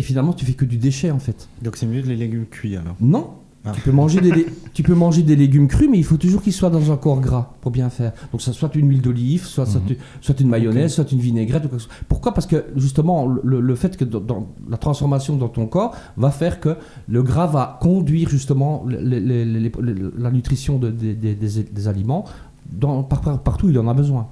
et 0.00 0.02
finalement, 0.02 0.32
tu 0.32 0.46
fais 0.46 0.54
que 0.54 0.64
du 0.64 0.78
déchet 0.78 1.10
en 1.10 1.18
fait. 1.18 1.46
Donc 1.60 1.76
c'est 1.76 1.84
mieux 1.84 2.00
de 2.00 2.08
les 2.08 2.16
légumes 2.16 2.46
cuits 2.46 2.74
alors 2.74 2.96
Non. 3.02 3.32
Ah. 3.66 3.72
Tu, 3.74 3.82
peux 3.82 3.92
manger 3.92 4.22
des, 4.22 4.46
tu 4.72 4.82
peux 4.82 4.94
manger 4.94 5.22
des 5.22 5.36
légumes 5.36 5.68
crus, 5.68 5.90
mais 5.90 5.98
il 5.98 6.04
faut 6.04 6.16
toujours 6.16 6.40
qu'ils 6.40 6.54
soient 6.54 6.70
dans 6.70 6.90
un 6.90 6.96
corps 6.96 7.20
gras 7.20 7.52
pour 7.60 7.70
bien 7.70 7.90
faire. 7.90 8.12
Donc 8.32 8.40
ça 8.40 8.54
soit 8.54 8.74
une 8.76 8.88
huile 8.88 9.02
d'olive, 9.02 9.44
soit, 9.44 9.66
soit, 9.66 9.82
mhm. 9.82 10.36
une 10.40 10.48
mayonnaise, 10.48 10.94
soit 10.94 11.12
une 11.12 11.18
vinaigrette. 11.18 11.64
Pourquoi? 12.08 12.32
Parce 12.32 12.46
que 12.46 12.64
justement, 12.76 13.26
le, 13.26 13.74
fait 13.74 13.98
que 13.98 14.06
dans, 14.06 14.46
la 14.66 14.78
transformation 14.78 15.36
dans 15.36 15.48
ton 15.50 15.66
corps 15.66 15.94
va 16.16 16.30
faire 16.30 16.60
que 16.60 16.76
le 17.06 17.22
gras 17.22 17.48
va 17.48 17.78
conduire 17.82 18.30
justement 18.30 18.86
la 18.88 20.30
nutrition 20.30 20.78
des, 20.78 21.88
aliments 21.88 22.24
dans, 22.72 23.02
partout 23.02 23.66
où 23.66 23.68
il 23.68 23.78
en 23.78 23.88
a 23.88 23.92
besoin. 23.92 24.28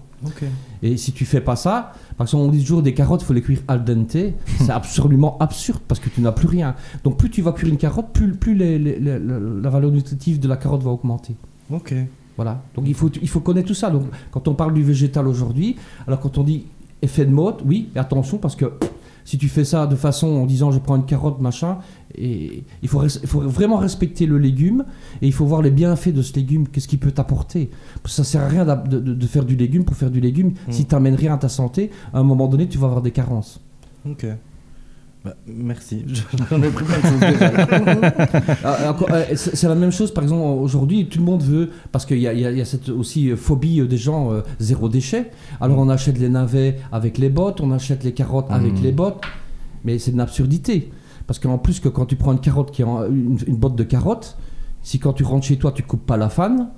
Et 0.82 0.96
si 0.96 1.12
tu 1.12 1.24
fais 1.24 1.40
pas 1.40 1.56
ça, 1.56 1.92
parce 2.16 2.32
qu'on 2.32 2.48
dit 2.48 2.60
toujours 2.60 2.82
des 2.82 2.94
carottes, 2.94 3.22
il 3.22 3.24
faut 3.24 3.32
les 3.32 3.42
cuire 3.42 3.60
al 3.68 3.84
dente, 3.84 4.16
c'est 4.60 4.70
absolument 4.70 5.36
absurde 5.38 5.80
parce 5.86 6.00
que 6.00 6.08
tu 6.08 6.20
n'as 6.20 6.32
plus 6.32 6.48
rien. 6.48 6.74
Donc 7.04 7.16
plus 7.16 7.30
tu 7.30 7.42
vas 7.42 7.52
cuire 7.52 7.68
une 7.68 7.78
carotte, 7.78 8.08
plus, 8.12 8.34
plus 8.34 8.54
la 8.54 9.70
valeur 9.70 9.90
nutritive 9.90 10.40
de 10.40 10.48
la 10.48 10.56
carotte 10.56 10.82
va 10.82 10.90
augmenter. 10.90 11.34
Ok. 11.70 11.94
Voilà. 12.36 12.62
Donc 12.74 12.84
il 12.86 12.94
faut, 12.94 13.10
il 13.20 13.28
faut 13.28 13.40
connaître 13.40 13.68
tout 13.68 13.74
ça. 13.74 13.90
Donc 13.90 14.04
quand 14.30 14.46
on 14.48 14.54
parle 14.54 14.74
du 14.74 14.82
végétal 14.82 15.26
aujourd'hui, 15.26 15.76
alors 16.06 16.20
quand 16.20 16.38
on 16.38 16.44
dit 16.44 16.66
effet 17.02 17.24
de 17.24 17.30
mode, 17.30 17.56
oui, 17.64 17.88
attention 17.94 18.38
parce 18.38 18.56
que 18.56 18.72
si 19.28 19.36
tu 19.36 19.50
fais 19.50 19.64
ça 19.66 19.86
de 19.86 19.94
façon 19.94 20.26
en 20.28 20.46
disant 20.46 20.70
je 20.70 20.78
prends 20.78 20.96
une 20.96 21.04
carotte, 21.04 21.38
machin, 21.38 21.80
et 22.16 22.64
il 22.82 22.88
faut, 22.88 23.04
il 23.04 23.26
faut 23.26 23.40
vraiment 23.40 23.76
respecter 23.76 24.24
le 24.24 24.38
légume 24.38 24.86
et 25.20 25.26
il 25.26 25.34
faut 25.34 25.44
voir 25.44 25.60
les 25.60 25.70
bienfaits 25.70 26.14
de 26.14 26.22
ce 26.22 26.32
légume, 26.32 26.66
qu'est-ce 26.66 26.88
qu'il 26.88 26.98
peut 26.98 27.10
t'apporter. 27.10 27.68
Ça 28.06 28.24
sert 28.24 28.40
à 28.40 28.48
rien 28.48 28.64
de, 28.64 28.98
de, 28.98 29.26
faire 29.26 29.44
du 29.44 29.54
légume 29.54 29.84
pour 29.84 29.96
faire 29.96 30.10
du 30.10 30.18
légume. 30.18 30.54
Mm. 30.68 30.72
Si 30.72 30.86
tu 30.86 30.94
n'amènes 30.94 31.14
rien 31.14 31.34
à 31.34 31.36
ta 31.36 31.50
santé, 31.50 31.90
à 32.14 32.20
un 32.20 32.22
moment 32.22 32.48
donné, 32.48 32.68
tu 32.68 32.78
vas 32.78 32.86
avoir 32.86 33.02
des 33.02 33.10
carences. 33.10 33.60
Ok. 34.10 34.24
Bah, 35.24 35.34
merci, 35.46 36.04
j'en 36.50 36.62
ai 36.62 36.68
pris 36.70 36.84
plein 36.84 36.96
ah, 38.64 38.96
euh, 39.10 39.24
C'est 39.34 39.66
la 39.66 39.74
même 39.74 39.90
chose, 39.90 40.14
par 40.14 40.22
exemple, 40.22 40.62
aujourd'hui, 40.62 41.08
tout 41.08 41.18
le 41.18 41.24
monde 41.24 41.42
veut, 41.42 41.70
parce 41.90 42.06
qu'il 42.06 42.18
y, 42.18 42.22
y, 42.22 42.60
a 42.60 42.64
cette 42.64 42.88
aussi 42.88 43.30
euh, 43.30 43.36
phobie 43.36 43.80
euh, 43.80 43.86
des 43.86 43.96
gens, 43.96 44.30
zéro 44.60 44.88
déchet. 44.88 45.30
Alors 45.60 45.78
on 45.78 45.88
achète 45.88 46.18
les 46.18 46.28
navets 46.28 46.78
avec 46.92 47.18
les 47.18 47.30
bottes, 47.30 47.60
on 47.60 47.72
achète 47.72 48.04
les 48.04 48.12
carottes 48.12 48.46
avec 48.50 48.74
mmh. 48.74 48.82
les 48.82 48.92
bottes, 48.92 49.20
mais 49.84 49.98
c'est 49.98 50.12
une 50.12 50.20
absurdité. 50.20 50.92
Parce 51.26 51.40
qu'en 51.40 51.58
plus, 51.58 51.80
que 51.80 51.88
quand 51.88 52.06
tu 52.06 52.14
prends 52.16 52.32
une 52.32 52.40
carotte 52.40 52.70
qui 52.70 52.82
est 52.82 52.86
une, 52.86 53.38
une 53.46 53.56
botte 53.56 53.74
de 53.74 53.84
carottes, 53.84 54.38
si 54.82 55.00
quand 55.00 55.12
tu 55.12 55.24
rentres 55.24 55.46
chez 55.46 55.56
toi, 55.56 55.72
tu 55.72 55.82
coupes 55.82 56.06
pas 56.06 56.16
la 56.16 56.28
fan, 56.28 56.68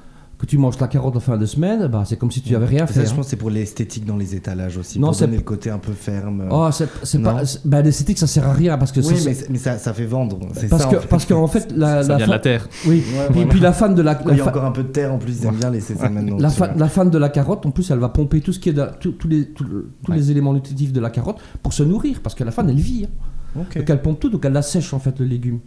que 0.40 0.46
tu 0.46 0.56
manges 0.56 0.78
la 0.80 0.88
carotte 0.88 1.16
en 1.16 1.20
fin 1.20 1.36
de 1.36 1.44
semaine, 1.44 1.86
bah, 1.88 2.04
c'est 2.06 2.16
comme 2.16 2.30
si 2.30 2.40
tu 2.40 2.54
n'avais 2.54 2.64
rien 2.64 2.86
fait. 2.86 3.04
je 3.04 3.14
pense 3.14 3.28
c'est 3.28 3.36
pour 3.36 3.50
l'esthétique 3.50 4.06
dans 4.06 4.16
les 4.16 4.34
étalages 4.34 4.78
aussi. 4.78 4.98
Non, 4.98 5.12
c'est 5.12 5.26
le 5.26 5.40
côté 5.40 5.68
un 5.68 5.78
peu 5.78 5.92
ferme. 5.92 6.48
Oh, 6.50 6.68
c'est 6.72 7.22
pas. 7.22 7.42
Bah, 7.66 7.82
l'esthétique, 7.82 8.18
ça 8.18 8.26
sert 8.26 8.48
à 8.48 8.52
rien 8.54 8.78
parce 8.78 8.90
que. 8.90 9.00
Oui, 9.00 9.14
mais, 9.50 9.58
ça, 9.58 9.76
ça, 9.76 9.92
fait 9.92 10.06
vendre. 10.06 10.38
Parce 10.70 10.86
que 10.86 10.96
parce 11.06 11.24
qu'en 11.26 11.46
fait 11.46 11.70
la, 11.76 12.02
ça 12.02 12.16
vient 12.16 12.26
de 12.26 12.30
la 12.30 12.38
terre. 12.38 12.68
Oui. 12.86 13.04
et 13.36 13.44
puis, 13.44 13.60
la 13.60 13.72
fan 13.72 13.94
de 13.94 14.00
la. 14.00 14.18
il 14.30 14.38
y 14.38 14.40
a 14.40 14.46
encore 14.46 14.64
un 14.64 14.72
peu 14.72 14.82
de 14.82 14.88
terre 14.88 15.12
en 15.12 15.18
plus, 15.18 15.40
ils 15.40 15.46
aiment 15.46 15.56
bien 15.56 15.70
laisser 15.70 15.94
ça 15.94 16.08
maintenant. 16.08 16.38
La, 16.38 16.48
la 16.74 16.88
fan 16.88 17.10
de 17.10 17.18
la 17.18 17.28
carotte, 17.28 17.66
en 17.66 17.70
plus, 17.70 17.90
elle 17.90 17.98
va 17.98 18.08
pomper 18.08 18.40
tout 18.40 18.52
ce 18.52 18.58
qui 18.58 18.70
est 18.70 19.00
tous 19.00 19.28
les 19.28 19.48
tous 19.48 19.66
les 20.08 20.30
éléments 20.30 20.54
nutritifs 20.54 20.92
de 20.92 21.00
la 21.00 21.10
carotte 21.10 21.38
pour 21.62 21.74
se 21.74 21.82
nourrir 21.82 22.20
parce 22.22 22.34
que 22.34 22.44
la 22.44 22.50
fan 22.50 22.68
elle 22.70 22.80
vit. 22.80 23.04
Hein. 23.04 23.64
Donc 23.74 23.90
elle 23.90 24.00
pompe 24.00 24.20
tout, 24.20 24.30
donc 24.30 24.44
elle 24.44 24.52
la 24.52 24.62
sèche 24.62 24.94
en 24.94 25.00
fait 25.00 25.18
le 25.18 25.26
légume. 25.26 25.60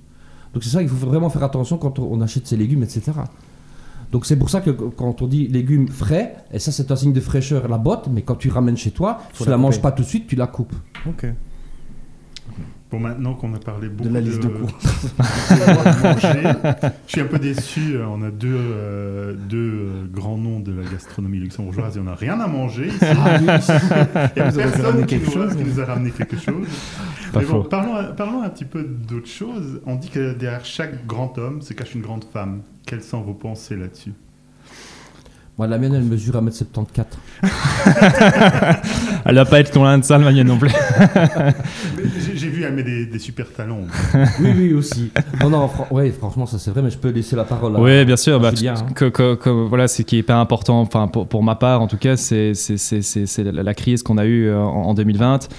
Donc 0.53 0.63
c'est 0.63 0.69
ça 0.69 0.79
qu'il 0.79 0.89
faut 0.89 1.07
vraiment 1.07 1.29
faire 1.29 1.43
attention 1.43 1.77
quand 1.77 1.99
on 1.99 2.21
achète 2.21 2.47
ses 2.47 2.57
légumes, 2.57 2.83
etc. 2.83 3.11
Donc 4.13 4.27
c'est 4.27 4.38
pour 4.38 4.51
ça 4.51 4.62
que 4.62 4.70
quand 4.70 5.24
on 5.24 5.27
dit 5.27 5.48
légumes 5.48 5.88
frais, 5.88 6.36
et 6.53 6.60
ça 6.60 6.72
c'est 6.72 6.91
un 6.91 6.96
signe 6.96 7.13
de 7.13 7.20
fraîcheur, 7.20 7.67
la 7.67 7.79
botte, 7.79 8.10
mais 8.12 8.22
quand 8.22 8.36
tu 8.36 8.50
ramènes 8.50 8.77
chez 8.77 8.91
toi, 8.91 9.24
tu 9.34 9.41
ne 9.41 9.50
la, 9.50 9.58
manges 9.58 9.82
pas 9.82 9.91
tout 9.91 10.03
de 10.03 10.08
suite, 10.08 10.27
tu 10.27 10.36
la 10.36 10.45
coupes. 10.45 10.76
Ok. 11.10 11.26
Bon, 12.93 12.99
maintenant 12.99 13.34
qu'on 13.34 13.51
a 13.56 13.58
parlé 13.58 13.89
beaucoup 13.89 14.08
de 14.08 14.13
la 14.13 14.21
liste 14.21 14.43
de, 14.43 14.49
de 14.49 14.53
manger, 16.03 16.43
je 17.08 17.12
suis 17.12 17.21
un 17.21 17.25
peu 17.25 17.39
déçu. 17.39 17.97
On 18.08 18.21
a 18.21 18.29
deux, 18.29 18.56
euh, 18.56 19.34
deux 19.34 19.58
euh, 19.58 20.06
grands 20.13 20.38
noms 20.38 20.60
de 20.60 20.71
la 20.79 20.88
gastronomie 20.88 21.39
luxembourgeoise 21.39 21.97
et 21.97 21.99
on 21.99 22.03
n'a 22.03 22.13
rien 22.13 22.39
à 22.39 22.45
manger 22.45 22.89
ici. 22.89 22.99
Ah, 23.01 23.39
Il 23.41 23.47
y 23.47 24.41
a 24.41 24.51
personne 24.51 25.08
qui, 25.08 25.15
nous, 25.15 25.56
qui 25.56 25.63
nous 25.63 25.79
a 25.82 25.86
ramené 25.86 26.12
quelque 26.12 26.38
chose. 26.38 26.67
Mais 27.36 27.43
bon, 27.45 27.63
parlons, 27.63 28.13
parlons 28.15 28.43
un 28.43 28.49
petit 28.49 28.65
peu 28.65 28.84
d'autre 28.84 29.27
chose. 29.27 29.82
On 29.88 29.95
dit 29.95 30.10
que 30.12 30.34
derrière 30.34 30.63
chaque 30.63 31.08
grand 31.08 31.36
homme 31.39 31.63
se 31.63 31.73
cache 31.73 31.95
une 31.95 32.03
grande 32.03 32.25
femme. 32.32 32.62
Quelles 32.86 33.01
sont 33.01 33.21
vos 33.21 33.34
pensées 33.34 33.75
là-dessus? 33.75 34.13
Moi, 35.56 35.67
la 35.67 35.77
mienne, 35.77 35.93
elle 35.93 36.03
mesure 36.03 36.34
1m74. 36.41 37.06
elle 39.25 39.36
va 39.36 39.45
pas 39.45 39.60
être 39.60 39.75
loin 39.75 39.99
de 39.99 40.03
ça, 40.03 40.17
la 40.17 40.32
mienne 40.32 40.47
non 40.47 40.58
plus. 40.58 40.71
Vu, 42.63 42.67
elle 42.67 42.76
met 42.76 43.06
des, 43.06 43.19
super 43.19 43.52
talons. 43.52 43.86
oui, 44.41 44.54
oui, 44.56 44.73
aussi. 44.73 45.12
Non, 45.41 45.49
non, 45.49 45.69
ouais, 45.91 46.12
franchement, 46.12 46.45
ça 46.45 46.60
c'est 46.60 46.71
vrai, 46.71 46.82
mais 46.82 46.89
je 46.89 46.97
peux 46.97 47.10
laisser 47.10 47.36
la 47.36 47.43
parole 47.43 47.76
à 47.76 47.80
Oui, 47.80 48.06
bien 48.06 48.17
sûr. 48.17 48.39
Bah, 48.39 48.52
hein. 48.52 49.65
voilà, 49.69 49.88
ce 49.88 50.02
qui 50.02 50.17
est 50.17 50.23
pas 50.23 50.36
important, 50.36 50.82
enfin, 50.82 51.08
pour, 51.08 51.28
pour, 51.28 51.43
ma 51.43 51.56
part, 51.56 51.82
en 51.82 51.88
tout 51.88 51.97
cas, 51.97 52.17
c'est 52.17 52.54
la, 53.38 53.73
crise 53.73 54.04
qu'on 54.04 54.17
a 54.17 54.26
eue 54.26 54.47
euh, 54.47 54.60
en, 54.60 54.84
en 54.84 54.93
2020 54.93 55.49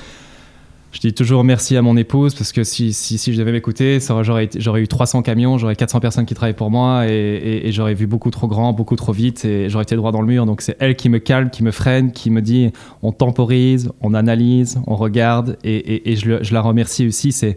je 0.94 1.00
dis 1.00 1.12
toujours 1.12 1.42
merci 1.42 1.76
à 1.76 1.82
mon 1.82 1.96
épouse 1.96 2.34
parce 2.34 2.52
que 2.52 2.62
si, 2.62 2.92
si, 2.92 3.32
je 3.32 3.36
devais 3.36 3.50
m'écouter, 3.50 3.98
j'aurais, 4.22 4.48
eu 4.80 4.88
300 4.88 5.22
camions, 5.22 5.58
j'aurais 5.58 5.74
400 5.74 5.98
personnes 5.98 6.24
qui 6.24 6.34
travaillent 6.34 6.54
pour 6.54 6.70
moi 6.70 7.06
et, 7.08 7.68
j'aurais 7.72 7.94
vu 7.94 8.06
beaucoup 8.06 8.30
trop 8.30 8.46
grand, 8.46 8.72
beaucoup 8.72 8.94
trop 8.94 9.10
vite 9.12 9.44
et 9.44 9.68
j'aurais 9.68 9.82
été 9.82 9.96
droit 9.96 10.12
dans 10.12 10.20
le 10.20 10.28
mur. 10.28 10.46
Donc 10.46 10.62
c'est 10.62 10.76
elle 10.78 10.94
qui 10.94 11.08
me 11.08 11.18
calme, 11.18 11.50
qui 11.50 11.64
me 11.64 11.72
freine, 11.72 12.12
qui 12.12 12.30
me 12.30 12.40
dit 12.40 12.70
on 13.02 13.10
temporise, 13.10 13.90
on 14.00 14.14
analyse, 14.14 14.80
on 14.86 14.94
regarde 14.94 15.58
et, 15.64 16.12
et 16.12 16.16
je, 16.16 16.42
je, 16.42 16.54
la 16.54 16.60
remercie 16.60 17.08
aussi. 17.08 17.32
C'est 17.32 17.56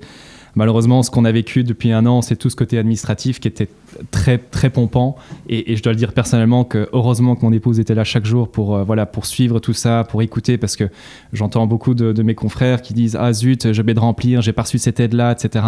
malheureusement 0.56 1.04
ce 1.04 1.12
qu'on 1.12 1.24
a 1.24 1.32
vécu 1.32 1.64
depuis 1.64 1.92
un 1.92 2.08
an, 2.08 2.24
c'est 2.24 2.38
tout 2.38 2.50
ce 2.50 2.56
côté 2.56 2.80
administratif 2.80 3.40
qui 3.40 3.48
était 3.48 3.70
très 4.12 4.38
très 4.38 4.70
pompant. 4.70 5.16
Et, 5.50 5.76
je 5.76 5.84
dois 5.84 5.94
le 5.94 5.98
dire 5.98 6.14
personnellement 6.14 6.64
que 6.64 6.90
heureusement 6.94 7.36
que 7.36 7.46
mon 7.46 7.52
épouse 7.52 7.80
était 7.80 7.96
là 7.96 8.04
chaque 8.04 8.26
jour 8.26 8.50
pour 8.50 8.76
euh, 8.76 8.84
voilà 8.84 9.06
pour 9.06 9.26
suivre 9.26 9.60
tout 9.60 9.74
ça 9.74 10.06
pour 10.10 10.22
écouter 10.22 10.58
parce 10.58 10.76
que 10.76 10.86
j'entends 11.34 11.68
beaucoup 11.68 11.94
de, 11.94 12.24
mes 12.24 12.36
confrères 12.36 12.82
qui 12.82 12.94
disent 12.94 13.18
ah 13.20 13.32
zut 13.34 13.74
je 13.74 13.82
vais 13.82 13.94
de 13.94 14.00
remplir 14.00 14.42
j'ai 14.42 14.54
pas 14.54 14.64
reçu 14.64 14.80
cette 14.80 15.00
aide 15.00 15.14
là 15.14 15.32
etc 15.32 15.66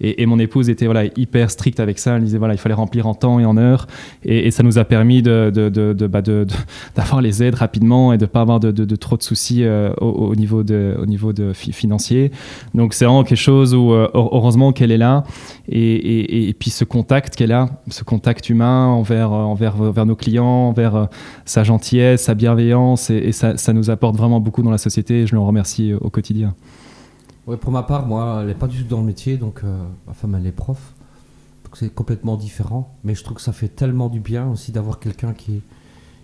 et, 0.00 0.26
mon 0.26 0.38
épouse 0.38 0.68
était 0.70 0.86
voilà 0.86 1.04
hyper 1.16 1.50
stricte 1.50 1.80
avec 1.80 1.98
ça. 1.98 2.16
Elle 2.16 2.24
disait 2.24 2.38
voilà 2.38 2.54
il 2.54 2.58
fallait 2.58 2.74
remplir 2.74 3.06
en 3.06 3.14
temps 3.14 3.38
et 3.38 3.44
en 3.44 3.56
heure. 3.56 3.86
Et, 4.24 4.50
ça 4.50 4.62
nous 4.62 4.78
a 4.78 4.84
permis 4.84 5.22
de, 5.22 5.52
bah, 6.06 6.22
d'avoir 6.96 7.20
les 7.20 7.42
aides 7.42 7.54
rapidement 7.54 8.12
et 8.12 8.18
de 8.18 8.26
pas 8.26 8.40
avoir 8.40 8.60
de, 8.60 8.96
trop 8.96 9.16
de 9.16 9.22
soucis 9.22 9.64
euh, 9.64 9.92
au, 10.00 10.34
niveau 10.34 10.62
au 10.62 11.06
niveau 11.06 11.32
de 11.32 11.52
financier. 11.52 12.30
Donc 12.74 12.94
c'est 12.94 13.04
vraiment 13.04 13.24
quelque 13.24 13.38
chose 13.38 13.74
où 13.74 13.92
euh, 13.92 14.08
heureusement 14.14 14.72
qu'elle 14.72 14.90
est 14.90 14.98
là. 14.98 15.24
Et, 15.68 16.54
puis 16.58 16.70
ce 16.70 16.84
contact 16.84 17.36
qu'elle 17.36 17.52
a 17.52 17.68
ce 17.88 18.04
contact 18.04 18.48
humain 18.50 18.86
envers, 18.86 19.32
euh, 19.32 19.42
envers, 19.42 19.80
envers 19.80 20.06
nos 20.06 20.16
clients, 20.16 20.68
envers 20.68 20.96
euh, 20.96 21.06
sa 21.44 21.64
gentillesse, 21.64 22.24
sa 22.24 22.34
bienveillance, 22.34 23.10
et, 23.10 23.32
ça, 23.32 23.56
ça, 23.56 23.72
nous 23.72 23.90
apporte 23.90 24.16
vraiment 24.16 24.40
beaucoup 24.40 24.62
dans 24.62 24.70
la 24.70 24.78
société, 24.78 25.22
et 25.22 25.26
je 25.26 25.34
le 25.34 25.40
remercie 25.40 25.92
euh, 25.92 25.98
au 26.00 26.10
quotidien. 26.10 26.54
Ouais, 27.46 27.56
pour 27.56 27.72
ma 27.72 27.82
part, 27.82 28.06
moi, 28.06 28.38
elle 28.40 28.48
n'est 28.48 28.54
pas 28.54 28.68
du 28.68 28.82
tout 28.82 28.88
dans 28.88 29.00
le 29.00 29.06
métier, 29.06 29.36
donc 29.36 29.62
ma 30.06 30.14
femme, 30.14 30.36
elle 30.36 30.46
est 30.46 30.52
prof. 30.52 30.94
Donc 31.64 31.76
c'est 31.76 31.92
complètement 31.92 32.36
différent, 32.36 32.94
mais 33.02 33.16
je 33.16 33.24
trouve 33.24 33.36
que 33.36 33.42
ça 33.42 33.52
fait 33.52 33.68
tellement 33.68 34.08
du 34.08 34.20
bien 34.20 34.48
aussi 34.48 34.70
d'avoir 34.70 35.00
quelqu'un 35.00 35.32
qui, 35.32 35.60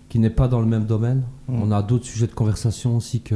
qui 0.07 0.19
n'est 0.19 0.29
pas 0.29 0.47
dans 0.47 0.61
le 0.61 0.65
même 0.65 0.85
domaine. 0.85 1.23
Mmh. 1.49 1.61
On 1.61 1.71
a 1.71 1.81
d'autres 1.81 2.05
sujets 2.05 2.27
de 2.27 2.33
conversation 2.33 2.95
aussi 2.95 3.21
que... 3.21 3.35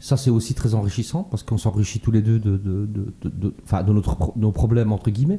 Ça, 0.00 0.16
c'est 0.16 0.30
aussi 0.30 0.54
très 0.54 0.74
enrichissant 0.74 1.22
parce 1.22 1.44
qu'on 1.44 1.58
s'enrichit 1.58 2.00
tous 2.00 2.10
les 2.10 2.22
deux 2.22 2.40
de, 2.40 2.56
de, 2.56 2.86
de, 2.86 3.14
de, 3.22 3.54
de 3.54 3.92
notre, 3.92 4.32
nos 4.34 4.50
problèmes, 4.50 4.90
entre 4.90 5.10
guillemets. 5.10 5.38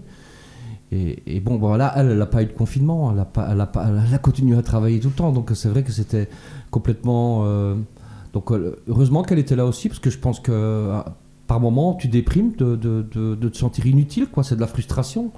Et, 1.25 1.39
bon, 1.39 1.57
voilà, 1.57 1.91
elle 1.95 2.17
n'a 2.17 2.25
pas 2.25 2.43
eu 2.43 2.45
de 2.45 2.51
confinement, 2.51 3.11
elle 3.11 3.19
a, 3.19 3.25
pas, 3.25 3.47
elle, 3.51 3.61
a 3.61 3.65
pas, 3.65 3.87
elle 3.87 4.13
a, 4.13 4.17
continué 4.19 4.57
à 4.57 4.61
travailler 4.61 4.99
tout 4.99 5.07
le 5.07 5.13
temps, 5.15 5.31
donc 5.31 5.51
c'est 5.55 5.69
vrai 5.69 5.83
que 5.83 5.91
c'était 5.91 6.29
complètement... 6.71 7.43
Euh, 7.45 7.75
donc 8.33 8.51
euh, 8.51 8.75
heureusement 8.87 9.23
qu'elle 9.23 9.39
était 9.39 9.55
là 9.55 9.65
aussi, 9.65 9.87
parce 9.87 9.99
que 9.99 10.09
je 10.09 10.19
pense 10.19 10.39
que 10.39 10.51
euh, 10.51 11.01
par 11.47 11.59
moment, 11.59 11.95
tu 11.95 12.07
déprimes 12.09 12.51
de, 12.57 12.75
de, 12.75 13.01
de, 13.11 13.49
te 13.49 13.57
sentir 13.57 13.87
inutile, 13.87 14.27
quoi, 14.27 14.43
c'est 14.43 14.55
de 14.55 14.61
la 14.61 14.67
frustration. 14.67 15.31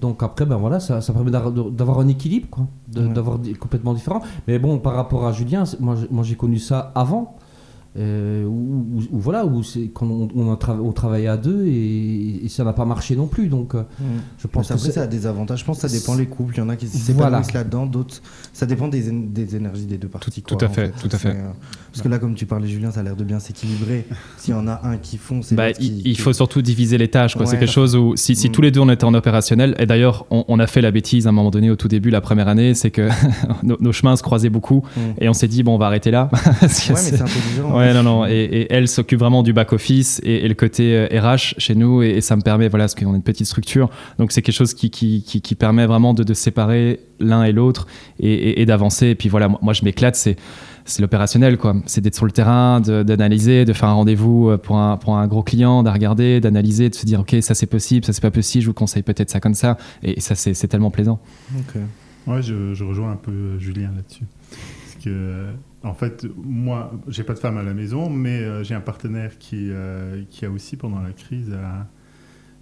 Donc 0.00 0.22
après, 0.22 0.44
ben 0.44 0.56
voilà, 0.56 0.80
ça, 0.80 1.00
ça 1.00 1.12
permet 1.14 1.30
d'avoir 1.30 2.00
un 2.00 2.08
équilibre, 2.08 2.48
quoi, 2.50 2.66
d'avoir 2.88 3.38
complètement 3.58 3.94
différent. 3.94 4.20
Mais 4.46 4.58
bon, 4.58 4.78
par 4.78 4.94
rapport 4.94 5.26
à 5.26 5.32
Julien, 5.32 5.64
moi 5.80 5.96
j'ai 6.24 6.36
connu 6.36 6.58
ça 6.58 6.92
avant. 6.94 7.36
Euh, 7.96 8.44
où, 8.44 8.86
où- 8.96 9.02
où 9.16 9.20
voilà, 9.20 9.46
où 9.46 9.62
c'est 9.62 9.90
quand 9.94 10.06
on, 10.06 10.28
on, 10.34 10.54
tra- 10.54 11.28
à 11.28 11.36
deux 11.36 11.64
et, 11.66 12.44
et 12.44 12.48
ça 12.48 12.64
n'a 12.64 12.72
pas 12.72 12.84
marché 12.84 13.14
non 13.16 13.26
plus. 13.26 13.46
Donc, 13.48 13.74
euh, 13.74 13.82
je 14.38 14.46
pense 14.46 14.70
Après, 14.70 14.88
que 14.88 14.92
ça 14.94 15.02
a 15.02 15.06
des 15.06 15.26
avantages. 15.26 15.60
Je 15.60 15.64
pense 15.64 15.80
que 15.80 15.88
ça 15.88 15.96
dépend 15.96 16.14
les 16.16 16.26
couples. 16.26 16.54
Il 16.56 16.58
y 16.58 16.60
en 16.62 16.68
a 16.68 16.76
qui 16.76 16.86
s'épanouissent 16.88 17.16
Voilà. 17.16 17.42
là-dedans, 17.54 17.86
d'autres. 17.86 18.20
Ça 18.52 18.66
dépend 18.66 18.88
des, 18.88 19.10
éne- 19.10 19.32
des 19.32 19.54
énergies 19.56 19.86
des 19.86 19.98
deux 19.98 20.08
parties. 20.08 20.42
tout 20.42 20.56
quoi, 20.56 20.66
à 20.66 20.70
fait, 20.70 20.90
tout 21.00 21.08
à 21.12 21.18
fait. 21.18 21.28
Euh, 21.30 21.50
Parce 21.92 22.02
que 22.02 22.08
là, 22.08 22.18
comme 22.18 22.34
tu 22.34 22.46
parlais, 22.46 22.66
Julien, 22.66 22.90
ça 22.90 23.00
a 23.00 23.02
l'air 23.04 23.16
de 23.16 23.24
bien 23.24 23.38
s'équilibrer. 23.38 24.06
S'il 24.38 24.54
y 24.54 24.56
en 24.56 24.66
a 24.66 24.80
un 24.84 24.96
qui 24.96 25.16
fond, 25.16 25.40
c'est 25.42 25.54
Bah, 25.54 25.70
il, 25.70 25.74
qui- 25.76 26.02
il 26.04 26.16
qui- 26.16 26.20
faut 26.20 26.32
surtout 26.32 26.62
diviser 26.62 26.98
les 26.98 27.08
tâches. 27.08 27.36
quoi. 27.36 27.46
c'est 27.46 27.58
quelque 27.58 27.70
chose 27.70 27.94
où, 27.96 28.16
si, 28.16 28.34
si 28.34 28.48
Mm. 28.48 28.52
tous 28.52 28.62
les 28.62 28.70
deux 28.72 28.80
on 28.80 28.90
était 28.90 29.04
en 29.04 29.14
opérationnel, 29.14 29.74
et 29.78 29.86
d'ailleurs, 29.86 30.26
on, 30.30 30.44
on 30.48 30.58
a 30.58 30.66
fait 30.66 30.80
la 30.80 30.90
bêtise 30.90 31.26
à 31.26 31.30
un 31.30 31.32
moment 31.32 31.50
donné 31.50 31.70
au 31.70 31.76
tout 31.76 31.88
début, 31.88 32.10
la 32.10 32.20
première 32.20 32.48
année, 32.48 32.74
c'est 32.74 32.90
que 32.90 33.08
nos, 33.62 33.76
nos 33.80 33.92
chemins 33.92 34.16
se 34.16 34.22
croisaient 34.22 34.50
beaucoup, 34.50 34.82
Mm. 34.96 35.00
et 35.20 35.28
on 35.28 35.32
s'est 35.32 35.48
dit, 35.48 35.62
bon, 35.62 35.74
on 35.74 35.78
va 35.78 35.86
arrêter 35.86 36.10
là. 36.10 36.28
Ouais, 36.34 36.40
mais 36.62 36.68
c'est- 36.68 36.94
c'est 36.94 37.20
intelligent. 37.22 37.76
Ouais, 37.76 37.83
non, 37.92 38.02
non. 38.02 38.26
Et, 38.26 38.66
elle 38.70 38.88
s'occupe 38.88 39.18
vraiment 39.18 39.42
du 39.42 39.52
back-office 39.52 40.20
et, 40.24 40.46
le 40.46 40.54
côté 40.54 40.96
euh, 40.96 41.20
RH 41.20 41.54
chez 41.58 41.74
nous. 41.74 42.02
Et, 42.02 42.20
ça 42.20 42.36
me 42.36 42.42
permet, 42.42 42.68
voilà, 42.68 42.84
parce 42.84 42.94
qu'on 42.94 43.12
est 43.12 43.16
une 43.16 43.22
petite 43.22 43.46
structure. 43.46 43.90
Donc, 44.18 44.32
c'est 44.32 44.42
quelque 44.42 44.54
chose 44.54 44.74
qui, 44.74 44.90
qui, 44.90 45.54
permet 45.54 45.86
vraiment 45.86 46.14
de, 46.14 46.22
de 46.22 46.34
séparer 46.34 47.00
l'un 47.20 47.44
et 47.44 47.52
l'autre 47.52 47.86
et, 48.20 48.64
d'avancer. 48.66 49.08
Et 49.08 49.14
puis, 49.14 49.28
voilà, 49.28 49.48
moi, 49.48 49.72
je 49.72 49.84
m'éclate. 49.84 50.16
C'est. 50.16 50.36
C'est 50.86 51.00
l'opérationnel, 51.00 51.56
quoi. 51.56 51.76
C'est 51.86 52.02
d'être 52.02 52.14
sur 52.14 52.26
le 52.26 52.30
terrain, 52.30 52.78
d'analyser, 52.78 53.64
de, 53.64 53.72
faire 53.72 53.88
un 53.88 53.94
rendez-vous 53.94 54.50
euh, 54.50 54.58
pour 54.58 54.76
un, 54.76 54.98
pour 54.98 55.16
un 55.16 55.26
gros 55.26 55.42
client, 55.42 55.82
de 55.82 55.88
regarder, 55.88 56.42
d'analyser, 56.42 56.90
de 56.90 56.94
se 56.94 57.06
dire, 57.06 57.20
OK, 57.20 57.34
ça 57.40 57.54
c'est 57.54 57.64
possible, 57.64 58.04
ça 58.04 58.12
c'est 58.12 58.20
pas 58.20 58.30
possible, 58.30 58.64
je 58.64 58.66
vous 58.66 58.74
conseille 58.74 59.02
peut-être 59.02 59.30
ça 59.30 59.40
comme 59.40 59.54
ça. 59.54 59.78
Et 60.02 60.20
ça, 60.20 60.34
c'est 60.34 60.68
tellement 60.68 60.90
plaisant. 60.90 61.20
Ok. 61.58 61.80
Ouais, 62.26 62.42
je, 62.42 62.84
rejoins 62.84 63.12
un 63.12 63.16
peu 63.16 63.30
euh, 63.30 63.58
Julien 63.58 63.92
là-dessus. 63.94 64.24
Euh, 65.06 65.52
en 65.84 65.94
fait, 65.94 66.26
moi, 66.36 66.92
j'ai 67.08 67.22
pas 67.24 67.34
de 67.34 67.38
femme 67.38 67.56
à 67.58 67.62
la 67.62 67.74
maison, 67.74 68.08
mais 68.10 68.40
euh, 68.40 68.64
j'ai 68.64 68.74
un 68.74 68.80
partenaire 68.80 69.38
qui, 69.38 69.68
euh, 69.70 70.22
qui 70.30 70.44
a 70.44 70.50
aussi, 70.50 70.76
pendant 70.76 71.00
la 71.00 71.12
crise, 71.12 71.52
a- 71.52 71.86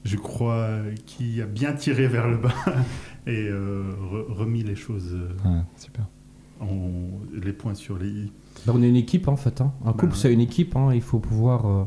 je 0.05 0.17
crois, 0.17 0.69
qui 1.07 1.41
a 1.41 1.47
bien 1.47 1.73
tiré 1.73 2.09
vers 2.09 2.29
le 2.29 2.37
bas 2.37 2.53
et 3.27 3.49
euh, 3.49 3.85
re- 4.13 4.33
remis 4.33 4.63
les 4.65 4.75
choses, 4.75 5.15
euh, 5.15 5.49
Ouais, 5.49 5.61
super. 5.77 6.07
en- 6.61 7.21
les 7.33 7.53
points 7.53 7.75
sur 7.75 7.97
les 7.99 8.09
i. 8.09 8.33
bah, 8.67 8.73
on 8.77 8.83
est 8.83 8.89
une 8.89 8.97
équipe 8.97 9.29
en 9.29 9.37
fait. 9.37 9.61
hein. 9.61 9.73
Un 9.85 9.93
couple, 9.93 10.09
Bah, 10.09 10.15
c'est 10.17 10.33
une 10.33 10.41
équipe. 10.41 10.75
hein. 10.77 10.91
Il 10.93 11.03
faut 11.03 11.21
pouvoir, 11.21 11.67
euh, 11.67 11.85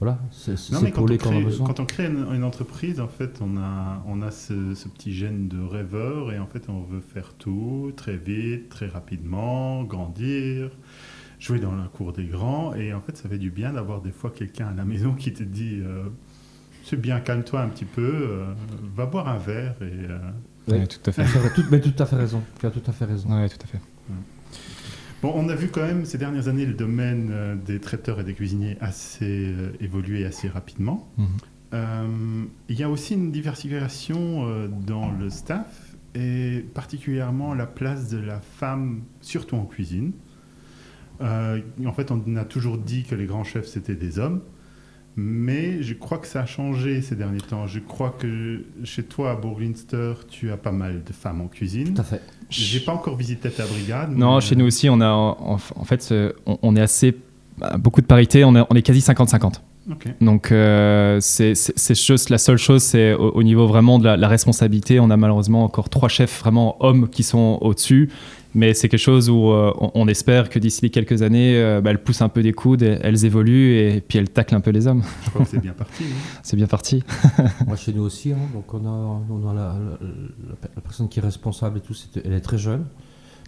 voilà, 0.00 0.18
c'est 0.30 0.58
c'est 0.58 0.72
Non, 0.74 0.80
mais 0.82 0.90
quand 0.90 1.02
on, 1.02 1.06
s'épauler 1.06 1.18
quand 1.18 1.30
on 1.30 1.38
a 1.38 1.50
crée, 1.50 1.64
quand 1.66 1.80
on 1.80 1.86
crée 1.86 2.06
une, 2.06 2.26
une 2.34 2.44
entreprise, 2.44 3.00
en 3.00 3.08
fait, 3.08 3.38
on 3.40 3.56
a, 3.56 4.02
on 4.06 4.22
a 4.22 4.30
ce, 4.30 4.74
ce 4.74 4.88
petit 4.88 5.12
gène 5.14 5.48
de 5.48 5.60
rêveur 5.62 6.32
et 6.32 6.38
en 6.38 6.46
fait, 6.46 6.68
on 6.68 6.82
veut 6.82 7.00
faire 7.00 7.32
tout 7.34 7.92
très 7.96 8.16
vite, 8.16 8.68
très 8.68 8.86
rapidement, 8.88 9.84
grandir, 9.84 10.70
jouer 11.38 11.60
dans 11.60 11.74
la 11.74 11.86
cour 11.88 12.12
des 12.12 12.24
grands. 12.26 12.74
Et 12.74 12.92
en 12.92 13.00
fait, 13.00 13.16
ça 13.16 13.28
fait 13.28 13.38
du 13.38 13.50
bien 13.50 13.72
d'avoir 13.72 14.02
des 14.02 14.10
fois 14.12 14.30
quelqu'un 14.30 14.66
à 14.68 14.74
la 14.74 14.84
maison 14.84 15.12
qui 15.14 15.32
te 15.32 15.42
dit 15.44 15.80
euh, 15.82 16.04
C'est 16.84 17.00
bien, 17.00 17.20
calme-toi 17.20 17.60
un 17.60 17.68
petit 17.68 17.84
peu, 17.86 18.02
euh, 18.02 18.46
va 18.96 19.06
boire 19.06 19.28
un 19.28 19.38
verre. 19.38 19.76
Et, 19.80 19.84
euh, 20.10 20.18
Ouais. 20.66 20.78
Ouais, 20.78 20.86
tout 20.86 20.98
à 21.04 21.12
fait. 21.12 21.26
C'est 21.26 21.38
vrai, 21.38 21.50
tout- 21.54 21.64
mais 21.70 21.78
tout 21.78 21.92
à 22.02 22.06
fait 22.06 22.16
raison. 22.16 22.42
Tu 22.58 22.64
as 22.64 22.70
tout 22.70 22.80
à 22.86 22.92
fait 22.92 23.04
raison. 23.04 23.28
Ouais, 23.28 23.48
tout 23.50 23.58
à 23.62 23.66
fait. 23.66 23.80
Bon, 25.22 25.32
on 25.34 25.48
a 25.48 25.54
vu 25.54 25.68
quand 25.68 25.82
même 25.82 26.04
ces 26.04 26.18
dernières 26.18 26.48
années 26.48 26.66
le 26.66 26.74
domaine 26.74 27.30
euh, 27.32 27.54
des 27.54 27.80
traiteurs 27.80 28.20
et 28.20 28.24
des 28.24 28.34
cuisiniers 28.34 28.76
assez 28.80 29.52
euh, 29.52 29.72
évoluer 29.80 30.24
assez 30.26 30.48
rapidement. 30.48 31.10
Mhm. 31.16 31.26
Euh, 31.74 32.44
il 32.68 32.78
y 32.78 32.84
a 32.84 32.90
aussi 32.90 33.14
une 33.14 33.32
diversification 33.32 34.46
euh, 34.46 34.68
dans 34.68 35.10
le 35.10 35.28
staff 35.28 35.96
et 36.14 36.64
particulièrement 36.72 37.52
la 37.54 37.66
place 37.66 38.08
de 38.08 38.18
la 38.18 38.40
femme, 38.40 39.02
surtout 39.20 39.56
en 39.56 39.64
cuisine. 39.64 40.12
Euh, 41.20 41.60
en 41.84 41.92
fait, 41.92 42.12
on 42.12 42.36
a 42.36 42.44
toujours 42.44 42.78
dit 42.78 43.02
que 43.02 43.14
les 43.14 43.26
grands 43.26 43.44
chefs 43.44 43.66
c'était 43.66 43.96
des 43.96 44.18
hommes, 44.18 44.40
mais 45.16 45.82
je 45.82 45.94
crois 45.94 46.18
que 46.18 46.26
ça 46.26 46.40
a 46.42 46.46
changé 46.46 47.00
ces 47.02 47.14
derniers 47.16 47.40
temps. 47.40 47.66
Je 47.66 47.78
crois 47.78 48.14
que 48.18 48.64
chez 48.84 49.02
toi 49.04 49.30
à 49.30 49.34
Bourglinster, 49.36 50.14
tu 50.28 50.50
as 50.50 50.56
pas 50.56 50.72
mal 50.72 51.02
de 51.04 51.12
femmes 51.12 51.40
en 51.40 51.46
cuisine. 51.48 51.94
Tout 51.94 52.00
à 52.00 52.04
fait. 52.04 52.20
J'ai 52.50 52.80
pas 52.80 52.92
encore 52.92 53.16
visité 53.16 53.50
ta 53.50 53.64
brigade. 53.64 54.10
Non, 54.16 54.36
mais- 54.36 54.40
chez 54.40 54.56
nous 54.56 54.66
aussi, 54.66 54.88
on 54.90 55.00
a 55.00 55.08
en, 55.10 55.54
en 55.54 55.84
fait, 55.84 56.08
euh, 56.12 56.32
on, 56.46 56.58
on 56.62 56.76
est 56.76 56.80
assez 56.80 57.16
bah, 57.58 57.76
beaucoup 57.78 58.00
de 58.00 58.06
parité. 58.06 58.44
On 58.44 58.54
est, 58.56 58.64
on 58.68 58.74
est 58.74 58.82
quasi 58.82 59.00
50-50. 59.00 59.60
Ok. 59.90 60.06
Donc, 60.22 60.50
euh, 60.50 61.18
c'est 61.20 61.54
chose, 61.94 62.30
la 62.30 62.38
seule 62.38 62.56
chose, 62.56 62.82
c'est 62.82 63.12
au, 63.12 63.32
au 63.32 63.42
niveau 63.42 63.66
vraiment 63.66 63.98
de 63.98 64.04
la, 64.06 64.16
la 64.16 64.28
responsabilité. 64.28 64.98
On 64.98 65.10
a 65.10 65.16
malheureusement 65.16 65.62
encore 65.62 65.90
trois 65.90 66.08
chefs 66.08 66.40
vraiment 66.40 66.76
hommes 66.80 67.08
qui 67.08 67.22
sont 67.22 67.58
au-dessus. 67.60 68.08
Mais 68.56 68.72
c'est 68.72 68.88
quelque 68.88 69.00
chose 69.00 69.28
où 69.30 69.50
euh, 69.50 69.72
on, 69.80 69.90
on 69.94 70.08
espère 70.08 70.48
que 70.48 70.58
d'ici 70.60 70.90
quelques 70.90 71.22
années, 71.22 71.56
euh, 71.56 71.80
bah, 71.80 71.90
elles 71.90 72.02
poussent 72.02 72.22
un 72.22 72.28
peu 72.28 72.42
des 72.42 72.52
coudes, 72.52 72.82
et- 72.82 72.98
elles 73.02 73.24
évoluent 73.24 73.76
et 73.78 74.00
puis 74.00 74.18
elles 74.18 74.30
taclent 74.30 74.54
un 74.54 74.60
peu 74.60 74.70
les 74.70 74.86
hommes. 74.86 75.02
Je 75.24 75.30
crois 75.30 75.44
que 75.44 75.50
c'est 75.50 75.58
bien 75.60 75.72
parti. 75.72 76.04
hein. 76.04 76.16
C'est 76.44 76.56
bien 76.56 76.66
parti. 76.68 77.02
Moi, 77.66 77.76
chez 77.76 77.92
nous 77.92 78.02
aussi, 78.02 78.32
hein, 78.32 78.38
donc 78.52 78.72
on 78.72 78.86
a, 78.86 78.90
on 79.30 79.48
a 79.50 79.54
la, 79.54 79.60
la- 79.60 79.74
la- 79.74 80.68
la 80.76 80.80
personne 80.82 81.08
qui 81.08 81.18
est 81.18 81.22
responsable 81.22 81.78
et 81.78 81.80
tout, 81.80 81.94
elle 82.24 82.32
est 82.32 82.40
très 82.40 82.58
jeune, 82.58 82.84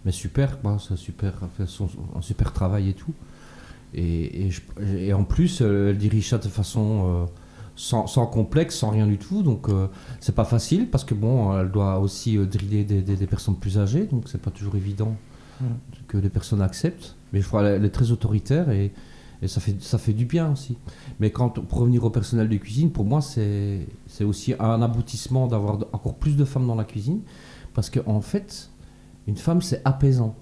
mais 0.05 0.11
super, 0.11 0.59
quoi, 0.59 0.77
c'est 0.85 0.97
super, 0.97 1.33
elle 1.41 1.65
fait 1.65 1.71
son, 1.71 1.87
un 2.15 2.21
super 2.21 2.51
travail 2.51 2.89
et 2.89 2.93
tout. 2.93 3.13
Et, 3.93 4.47
et, 4.47 4.51
je- 4.51 4.61
et 4.97 5.13
en 5.13 5.23
plus, 5.23 5.61
elle 5.61 5.97
dirige 5.97 6.27
ça 6.27 6.37
de 6.37 6.47
façon 6.49 7.05
euh, 7.05 7.25
sans, 7.77 8.07
sans 8.07 8.25
complexe, 8.27 8.75
sans 8.75 8.89
rien 8.89 9.07
du 9.07 9.17
tout, 9.17 9.41
donc 9.43 9.69
euh, 9.69 9.87
c'est 10.19 10.35
pas 10.35 10.43
facile 10.43 10.89
parce 10.89 11.05
que 11.05 11.13
bon, 11.13 11.57
elle 11.57 11.71
doit 11.71 11.99
aussi 11.99 12.37
euh, 12.37 12.45
driller 12.45 12.83
des, 12.83 13.01
des- 13.01 13.15
des 13.15 13.27
personnes 13.27 13.55
plus 13.55 13.77
âgées, 13.77 14.05
donc 14.07 14.23
c'est 14.27 14.41
pas 14.41 14.51
toujours 14.51 14.75
évident 14.75 15.15
Mm. 15.59 15.65
que 16.07 16.17
les 16.19 16.29
personnes 16.29 16.61
acceptent. 16.61 17.15
Mais 17.33 17.41
je 17.41 17.47
crois 17.47 17.63
qu'elle 17.63 17.83
est 17.83 17.89
très 17.89 18.11
autoritaire 18.11 18.69
et, 18.69 18.91
et 19.41 19.47
ça, 19.47 19.59
fait, 19.59 19.75
ça 19.81 19.97
fait 19.97 20.13
du 20.13 20.25
bien 20.25 20.51
aussi. 20.51 20.77
Mais 21.19 21.31
quand, 21.31 21.49
pour 21.49 21.79
revenir 21.79 22.03
au 22.03 22.11
personnel 22.11 22.47
de 22.47 22.57
cuisine, 22.57 22.91
pour 22.91 23.05
moi, 23.05 23.21
c'est 23.21 23.87
c'est 24.05 24.23
aussi 24.23 24.53
un 24.59 24.81
aboutissement 24.83 25.47
d'avoir 25.47 25.79
encore 25.93 26.13
plus 26.13 26.35
de 26.37 26.45
femmes 26.45 26.67
dans 26.67 26.75
la 26.75 26.83
cuisine. 26.83 27.21
Parce 27.73 27.89
qu'en 27.89 28.01
en 28.17 28.21
fait, 28.21 28.69
une 29.25 29.35
femme, 29.37 29.63
c'est 29.63 29.81
apaisant. 29.83 30.35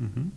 Mhm. 0.00 0.30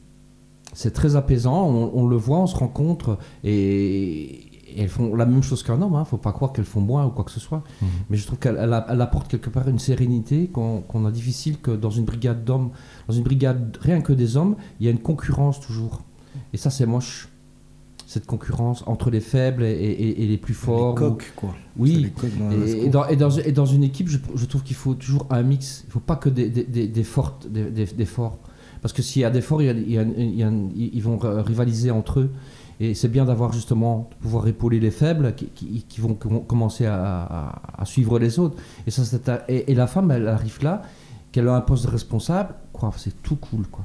C'est 0.74 0.92
très 0.94 1.16
apaisant, 1.16 1.68
on, 1.68 1.92
on 1.96 2.06
le 2.08 2.16
voit, 2.16 2.38
on 2.38 2.46
se 2.48 2.56
rencontre 2.56 3.18
et, 3.44 4.49
et 4.76 4.82
elles 4.82 4.90
font 4.90 5.16
la 5.16 5.26
même 5.26 5.44
chose 5.44 5.64
qu'un 5.64 5.82
homme. 5.82 5.94
Il 5.96 6.00
ne 6.00 6.04
faut 6.06 6.18
pas 6.18 6.32
croire 6.32 6.52
qu'elles 6.54 6.66
font 6.66 6.82
moins 6.82 7.06
ou 7.06 7.10
quoi 7.10 7.24
que 7.24 7.32
ce 7.32 7.40
soit. 7.40 7.64
Mhm. 7.82 7.88
Mais 8.10 8.18
je 8.18 8.26
trouve 8.26 8.40
qu'elle 8.40 8.58
apporte 9.02 9.28
quelque 9.30 9.50
part 9.50 9.68
une 9.68 9.80
sérénité 9.80 10.48
qu'on 10.48 11.06
a 11.06 11.12
difficile 11.12 11.60
que 11.60 11.72
dans 11.72 11.90
une 11.90 12.06
brigade 12.06 12.44
d'hommes, 12.44 12.70
dans 13.08 13.14
une 13.14 13.24
brigade 13.24 13.78
rien 13.82 14.02
que 14.02 14.14
des 14.14 14.38
hommes, 14.38 14.56
il 14.80 14.86
y 14.86 14.90
a 14.90 14.92
une 14.92 15.00
concurrence 15.00 15.60
toujours. 15.60 16.02
Et 16.54 16.58
ça, 16.58 16.70
c'est 16.70 16.86
moche. 16.86 17.30
Cette 18.06 18.26
concurrence 18.26 18.84
entre 18.88 19.12
les 19.12 19.20
faibles 19.20 19.64
et, 19.64 19.70
et- 19.72 20.24
et 20.24 20.28
les 20.28 20.38
plus 20.38 20.56
forts. 20.56 20.98
Les 21.00 21.06
ou- 21.06 21.10
coqs, 21.12 21.32
quoi. 21.36 21.54
Oui, 21.78 22.12
dans 22.40 22.62
et, 22.66 22.90
dans, 22.90 23.08
et 23.08 23.16
dans- 23.16 23.38
et 23.38 23.52
dans 23.52 23.66
une 23.68 23.84
équipe, 23.84 24.08
je, 24.10 24.18
je 24.34 24.46
trouve 24.48 24.64
qu'il 24.64 24.76
faut 24.76 24.96
toujours 24.96 25.28
un 25.30 25.44
mix. 25.44 25.82
Il 25.84 25.88
ne 25.90 25.92
faut 25.92 26.00
pas 26.00 26.16
que 26.16 26.28
des, 26.30 26.50
des, 26.50 26.64
des- 26.64 26.88
des 26.88 27.04
fortes, 27.04 27.48
des, 27.48 28.06
forts. 28.06 28.40
Parce 28.82 28.94
que 28.94 29.04
s'il 29.04 29.22
y 29.22 29.26
a 29.26 29.30
des 29.30 29.42
forts, 29.42 29.62
ils 29.62 31.02
vont 31.04 31.18
rivaliser 31.22 31.92
entre 31.92 32.22
eux. 32.22 32.30
Et 32.80 32.94
c'est 32.94 33.10
bien 33.10 33.26
d'avoir 33.26 33.52
justement, 33.52 34.10
de 34.10 34.16
pouvoir 34.24 34.48
épauler 34.48 34.80
les 34.80 34.92
faibles 34.92 35.36
qui, 35.36 36.00
vont 36.00 36.14
com- 36.14 36.44
commencer 36.46 36.86
à, 36.86 37.62
suivre 37.84 38.20
les 38.20 38.40
autres. 38.40 38.58
Et, 38.88 38.92
ça, 38.92 39.04
et, 39.50 39.76
la 39.76 39.88
femme, 39.88 40.12
elle 40.12 40.28
arrive 40.28 40.60
là, 40.62 40.84
qu'elle 41.32 41.48
a 41.48 41.56
un 41.56 41.62
poste 41.62 41.86
de 41.86 41.92
responsable, 41.92 42.54
c'est 42.98 43.22
tout 43.22 43.36
cool. 43.36 43.68
Quoi. 43.68 43.84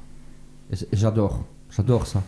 J'adore, 0.93 1.45
j'adore 1.71 2.07
ça. 2.07 2.23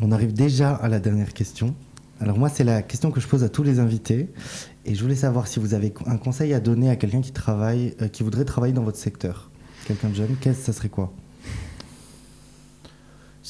On 0.00 0.12
arrive 0.12 0.32
déjà 0.32 0.74
à 0.74 0.88
la 0.88 1.00
dernière 1.00 1.34
question. 1.34 1.74
Alors 2.20 2.38
moi, 2.38 2.48
c'est 2.48 2.64
la 2.64 2.82
question 2.82 3.10
que 3.10 3.20
je 3.20 3.26
pose 3.26 3.42
à 3.42 3.48
tous 3.48 3.62
les 3.62 3.80
invités. 3.80 4.28
Et 4.84 4.94
je 4.94 5.02
voulais 5.02 5.16
savoir 5.16 5.46
si 5.48 5.60
vous 5.60 5.74
avez 5.74 5.92
un 6.06 6.16
conseil 6.16 6.54
à 6.54 6.60
donner 6.60 6.88
à 6.90 6.96
quelqu'un 6.96 7.20
qui 7.20 7.32
travaille, 7.32 7.94
euh, 8.00 8.08
qui 8.08 8.22
voudrait 8.22 8.44
travailler 8.44 8.72
dans 8.72 8.84
votre 8.84 8.96
secteur. 8.96 9.50
Quelqu'un 9.86 10.08
de 10.08 10.14
jeune, 10.14 10.36
qu'est-ce 10.40 10.62
ça 10.62 10.72
serait 10.72 10.88
quoi? 10.88 11.12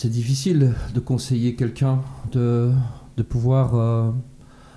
C'est 0.00 0.10
difficile 0.10 0.74
de 0.94 1.00
conseiller 1.00 1.56
quelqu'un, 1.56 1.98
de, 2.30 2.70
de 3.16 3.22
pouvoir 3.24 3.74
euh, 3.74 4.12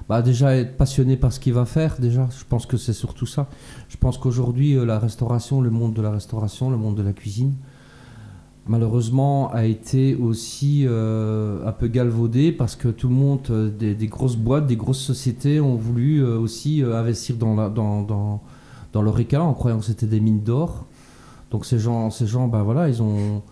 bah 0.09 0.23
déjà 0.23 0.55
être 0.55 0.77
passionné 0.77 1.15
par 1.15 1.31
ce 1.31 1.39
qu'il 1.39 1.53
va 1.53 1.65
faire. 1.65 1.97
Déjà, 1.99 2.27
je 2.35 2.43
pense 2.43 2.65
que 2.65 2.75
c'est 2.75 2.91
surtout 2.91 3.27
ça. 3.27 3.47
Je 3.87 3.97
pense 3.97 4.17
qu'aujourd'hui, 4.17 4.75
euh, 4.75 4.83
la 4.83 4.97
restauration, 4.97 5.61
le 5.61 5.69
monde 5.69 5.93
de 5.93 6.01
la 6.01 6.09
restauration, 6.09 6.71
le 6.71 6.77
monde 6.77 6.95
de 6.95 7.03
la 7.03 7.13
cuisine, 7.13 7.53
malheureusement, 8.65 9.51
a 9.53 9.65
été 9.65 10.15
aussi 10.15 10.85
euh, 10.87 11.67
un 11.67 11.71
peu 11.71 11.87
galvaudé 11.87 12.51
parce 12.51 12.75
que 12.75 12.87
tout 12.87 13.07
le 13.07 13.13
monde, 13.13 13.75
des, 13.77 14.07
grosses 14.07 14.37
boîtes, 14.37 14.65
des 14.65 14.75
grosses 14.75 15.03
sociétés 15.03 15.61
ont 15.61 15.75
voulu 15.75 16.23
aussi 16.23 16.81
investir 16.81 17.35
dans, 17.35 17.53
la, 17.53 17.69
dans, 17.69 18.01
dans, 18.01 18.41
dans 18.91 19.05
en 19.05 19.53
croyant 19.53 19.77
que 19.77 19.85
c'était 19.85 20.07
des 20.07 20.19
mines 20.19 20.41
d'or. 20.41 20.87
Donc 21.51 21.67
ces 21.67 21.77
gens, 21.77 22.09
ces 22.09 22.25
gens, 22.25 22.47
ben 22.47 22.63
voilà, 22.63 22.89
ils 22.89 23.03
ont 23.03 23.43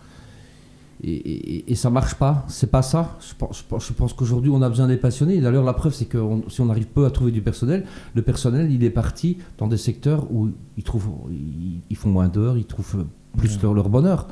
et, 1.02 1.12
et, 1.14 1.72
et 1.72 1.74
ça 1.74 1.90
marche 1.90 2.14
pas. 2.14 2.44
C'est 2.48 2.70
pas 2.70 2.82
ça. 2.82 3.16
Je 3.20 3.34
pense, 3.34 3.64
je 4.10 4.14
qu'aujourd'hui 4.14 4.50
on 4.50 4.62
a 4.62 4.68
besoin 4.68 4.86
des 4.86 4.96
passionnés. 4.96 5.36
Et 5.36 5.40
D'ailleurs, 5.40 5.64
la 5.64 5.72
preuve 5.72 5.94
c'est 5.94 6.04
que 6.06 6.18
on- 6.18 6.48
si 6.48 6.60
on 6.60 6.68
arrive 6.70 6.86
peu 6.86 7.04
à 7.06 7.10
trouver 7.10 7.32
du 7.32 7.42
personnel, 7.42 7.84
le 8.14 8.22
personnel 8.22 8.70
il 8.70 8.84
est 8.84 8.90
parti 8.90 9.38
dans 9.58 9.66
des 9.68 9.76
secteurs 9.78 10.30
où 10.32 10.50
ils 10.76 10.84
trouvent, 10.84 11.10
ils, 11.30 11.80
ils 11.90 11.96
font 11.96 12.10
moins 12.10 12.28
d'heures, 12.28 12.56
ils 12.58 12.64
trouvent 12.66 13.06
plus 13.36 13.60
leur, 13.62 13.74
leur 13.74 13.88
bonheur. 13.88 14.28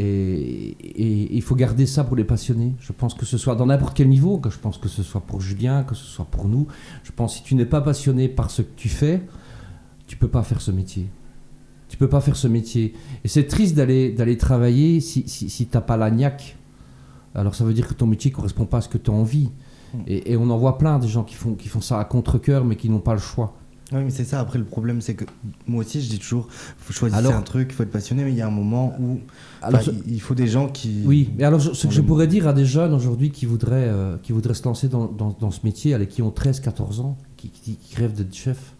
Et, 0.00 0.76
et 0.80 1.34
il 1.36 1.42
faut 1.42 1.56
garder 1.56 1.84
ça 1.84 2.04
pour 2.04 2.14
les 2.16 2.22
passionnés. 2.24 2.72
Je 2.80 2.92
pense 2.92 3.14
que 3.14 3.26
ce 3.26 3.36
soit 3.36 3.56
dans 3.56 3.66
n'importe 3.66 3.96
quel 3.96 4.08
niveau, 4.08 4.38
que 4.38 4.48
je 4.48 4.58
pense 4.58 4.78
que 4.78 4.88
ce 4.88 5.02
soit 5.02 5.20
pour 5.20 5.40
Julien, 5.40 5.82
que 5.82 5.96
ce 5.96 6.04
soit 6.04 6.24
pour 6.24 6.46
nous. 6.46 6.68
Je 7.02 7.10
pense 7.10 7.32
que 7.32 7.38
si 7.38 7.44
tu 7.44 7.54
n'es 7.56 7.66
pas 7.66 7.80
passionné 7.80 8.28
par 8.28 8.50
ce 8.50 8.62
que 8.62 8.70
tu 8.76 8.88
fais, 8.88 9.22
tu 10.06 10.16
peux 10.16 10.28
pas 10.28 10.44
faire 10.44 10.60
ce 10.60 10.70
métier. 10.70 11.06
Tu 11.88 11.96
peux 11.96 12.08
pas 12.08 12.20
faire 12.20 12.36
ce 12.36 12.48
métier. 12.48 12.94
Et 13.24 13.28
c'est 13.28 13.44
triste 13.46 13.74
d'aller 13.74 14.10
d'aller 14.12 14.36
travailler 14.36 15.00
si, 15.00 15.24
si, 15.26 15.48
si 15.48 15.66
t'as 15.66 15.80
pas 15.80 15.96
la 15.96 16.10
niaque. 16.10 16.56
Alors 17.34 17.54
ça 17.54 17.64
veut 17.64 17.72
dire 17.74 17.86
que 17.88 17.94
ton 17.94 18.06
métier 18.06 18.30
correspond 18.30 18.66
pas 18.66 18.78
à 18.78 18.80
ce 18.80 18.88
que 18.88 18.98
tu 18.98 19.10
as 19.10 19.14
envie. 19.14 19.50
Et, 20.06 20.32
et 20.32 20.36
on 20.36 20.50
en 20.50 20.58
voit 20.58 20.76
plein 20.76 20.98
des 20.98 21.08
gens 21.08 21.24
qui 21.24 21.34
font, 21.34 21.54
qui 21.54 21.68
font 21.68 21.80
ça 21.80 21.98
à 21.98 22.04
contre-coeur 22.04 22.64
mais 22.64 22.76
qui 22.76 22.90
n'ont 22.90 22.98
pas 23.00 23.14
le 23.14 23.20
choix. 23.20 23.54
Oui, 23.90 24.00
mais 24.04 24.10
c'est 24.10 24.24
ça. 24.24 24.38
Après, 24.38 24.58
le 24.58 24.66
problème, 24.66 25.00
c'est 25.00 25.14
que 25.14 25.24
moi 25.66 25.80
aussi, 25.80 26.02
je 26.02 26.10
dis 26.10 26.18
toujours, 26.18 26.46
faut 26.76 26.92
choisir 26.92 27.16
Alors- 27.16 27.32
un 27.32 27.40
truc, 27.40 27.68
il 27.70 27.74
faut 27.74 27.84
être 27.84 27.90
passionné, 27.90 28.22
mais 28.22 28.32
il 28.32 28.36
y 28.36 28.42
a 28.42 28.46
un 28.46 28.50
moment 28.50 28.94
où 29.00 29.18
Alors, 29.62 29.80
il 30.06 30.12
il 30.16 30.20
faut 30.20 30.34
des 30.34 30.46
gens 30.46 30.68
qui. 30.68 31.00
Oui, 31.06 31.30
mais 31.38 31.44
alors 31.44 31.58
ce 31.62 31.86
que 31.86 31.92
je 31.94 32.02
pourrais 32.02 32.26
dire 32.26 32.46
à 32.46 32.52
des 32.52 32.66
jeunes 32.66 32.92
aujourd'hui 32.92 33.30
qui 33.30 33.46
voudraient, 33.46 33.88
euh, 33.88 34.18
qui 34.22 34.32
voudraient 34.32 34.52
se 34.52 34.64
lancer 34.64 34.88
dans, 34.88 35.06
dans- 35.06 35.34
dans 35.40 35.50
ce 35.50 35.60
métier, 35.64 35.94
allez, 35.94 36.06
qui 36.06 36.20
ont 36.20 36.28
13-14 36.30 37.00
ans, 37.00 37.16
qui, 37.38 37.48
qui, 37.48 37.76
qui 37.76 37.96
rêvent 37.96 38.12
d'être 38.12 38.34
chef, 38.34 38.74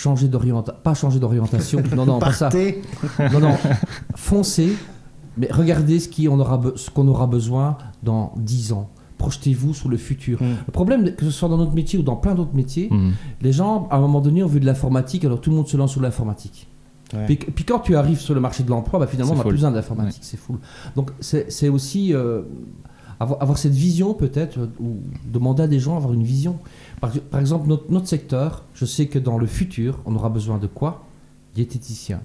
changer 0.00 0.28
d'orientation, 0.28 0.80
pas 0.82 0.94
changer 0.94 1.18
d'orientation, 1.18 1.82
non, 1.96 2.06
non, 2.06 2.18
pas 2.18 2.32
ça. 2.32 2.46
Partez. 2.48 2.82
Non, 3.32 3.40
non, 3.40 3.54
foncez, 4.14 4.72
mais 5.36 5.48
regardez 5.50 6.00
ce 6.00 6.08
qui 6.08 6.28
on 6.28 6.38
aura 6.40 6.58
be- 6.58 6.76
ce 6.76 6.90
qu'on 6.90 7.06
aura 7.08 7.26
besoin 7.26 7.76
dans 8.02 8.32
10 8.36 8.72
ans. 8.72 8.88
Projetez-vous 9.18 9.74
sur 9.74 9.88
le 9.90 9.98
futur. 9.98 10.42
Mm. 10.42 10.46
Le 10.66 10.72
problème, 10.72 11.14
que 11.14 11.24
ce 11.26 11.30
soit 11.30 11.48
dans 11.50 11.58
notre 11.58 11.74
métier 11.74 11.98
ou 11.98 12.02
dans 12.02 12.16
plein 12.16 12.34
d'autres 12.34 12.54
métiers, 12.54 12.88
Mhm. 12.90 13.12
les 13.42 13.52
gens, 13.52 13.86
à 13.90 13.96
un 13.96 14.00
moment 14.00 14.20
donné, 14.22 14.42
ont 14.42 14.46
vu 14.46 14.60
de 14.60 14.66
l'informatique, 14.66 15.24
alors 15.26 15.40
tout 15.40 15.50
le 15.50 15.56
monde 15.56 15.68
se 15.68 15.76
lance 15.76 15.90
sur 15.92 16.00
l'informatique. 16.00 16.66
Ouais. 17.12 17.26
Puis, 17.26 17.36
puis 17.36 17.64
quand 17.64 17.80
tu 17.80 17.96
arrives 17.96 18.20
sur 18.20 18.34
le 18.34 18.40
marché 18.40 18.62
de 18.62 18.70
l'emploi, 18.70 18.98
bah, 18.98 19.06
finalement, 19.06 19.32
on 19.32 19.40
a 19.40 19.42
full. 19.42 19.48
plus 19.50 19.56
besoin 19.56 19.72
d'informatique, 19.72 20.22
c'est 20.22 20.38
full. 20.38 20.56
Donc 20.96 21.10
c'est 21.20 21.50
c'est 21.52 21.68
aussi 21.68 22.14
euh, 22.14 22.42
avoir, 23.18 23.42
avoir 23.42 23.58
cette 23.58 23.72
vision 23.74 24.14
peut-être, 24.14 24.58
euh, 24.58 24.66
ou 24.80 24.98
demander 25.30 25.64
à 25.64 25.66
des 25.66 25.80
gens 25.80 25.94
d'avoir 25.94 26.14
une 26.14 26.22
vision. 26.22 26.56
Par, 27.00 27.10
par 27.30 27.40
exemple, 27.40 27.68
notre, 27.68 27.90
notre 27.90 28.06
secteur, 28.08 28.64
je 28.74 28.84
sais 28.84 29.06
que 29.06 29.18
dans 29.18 29.38
le 29.38 29.46
futur, 29.46 30.00
on 30.04 30.14
aura 30.14 30.28
besoin 30.28 30.58
de 30.58 30.66
quoi? 30.66 31.04
Diététiciens. 31.54 32.20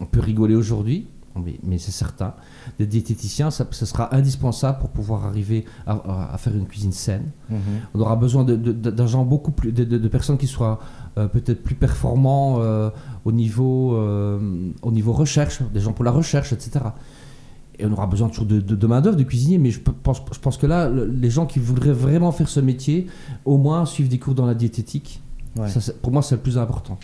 On 0.00 0.06
peut 0.06 0.20
rigoler 0.20 0.54
aujourd'hui, 0.54 1.06
mais, 1.42 1.58
mais 1.62 1.78
c'est 1.78 1.90
certain. 1.90 2.34
Des 2.78 2.86
diététiciens, 2.86 3.50
ça, 3.50 3.66
ça 3.70 3.86
sera 3.86 4.14
indispensable 4.14 4.78
pour 4.78 4.90
pouvoir 4.90 5.24
arriver 5.24 5.64
à, 5.86 5.92
à- 5.92 6.34
à 6.34 6.38
faire 6.38 6.54
une 6.54 6.66
cuisine 6.66 6.92
saine. 6.92 7.30
Mhm. 7.48 7.58
On 7.94 8.00
aura 8.00 8.16
besoin 8.16 8.44
d'agents 8.44 9.24
beaucoup 9.24 9.52
plus, 9.52 9.72
de, 9.72 9.84
de- 9.84 9.98
de 9.98 10.08
personnes 10.08 10.38
qui 10.38 10.46
soient 10.46 10.80
euh, 11.18 11.26
peut-être 11.28 11.62
plus 11.62 11.74
performants 11.74 12.56
euh, 12.60 12.90
au 13.24 13.32
niveau, 13.32 13.94
euh, 13.96 14.38
au 14.82 14.92
niveau 14.92 15.12
recherche, 15.12 15.60
des 15.72 15.80
gens 15.80 15.92
pour 15.92 16.04
la 16.04 16.10
recherche, 16.12 16.52
etc. 16.52 16.80
Et 17.80 17.86
on 17.86 17.92
aura 17.92 18.06
besoin 18.06 18.28
toujours 18.28 18.46
de, 18.46 18.60
de, 18.60 18.74
de 18.76 19.22
cuisiniers. 19.22 19.58
Mais 19.58 19.70
je 19.70 19.80
pe- 19.80 19.90
pense, 19.90 20.22
je 20.32 20.38
pense 20.38 20.56
que 20.56 20.66
là, 20.66 20.88
le- 20.88 21.06
les 21.06 21.30
gens 21.30 21.46
qui 21.46 21.58
voudraient 21.58 21.92
vraiment 21.92 22.30
faire 22.32 22.48
ce 22.48 22.60
métier, 22.60 23.06
au 23.44 23.56
moins 23.58 23.86
suivre 23.86 24.08
des 24.10 24.18
cours 24.18 24.34
dans 24.34 24.46
la 24.46 24.54
diététique. 24.54 25.22
Ouais. 25.56 25.68
Ça, 25.68 25.80
c'est- 25.80 26.00
pour 26.00 26.12
moi, 26.12 26.22
c'est 26.22 26.34
le 26.36 26.40
plus 26.40 26.58
important. 26.58 26.98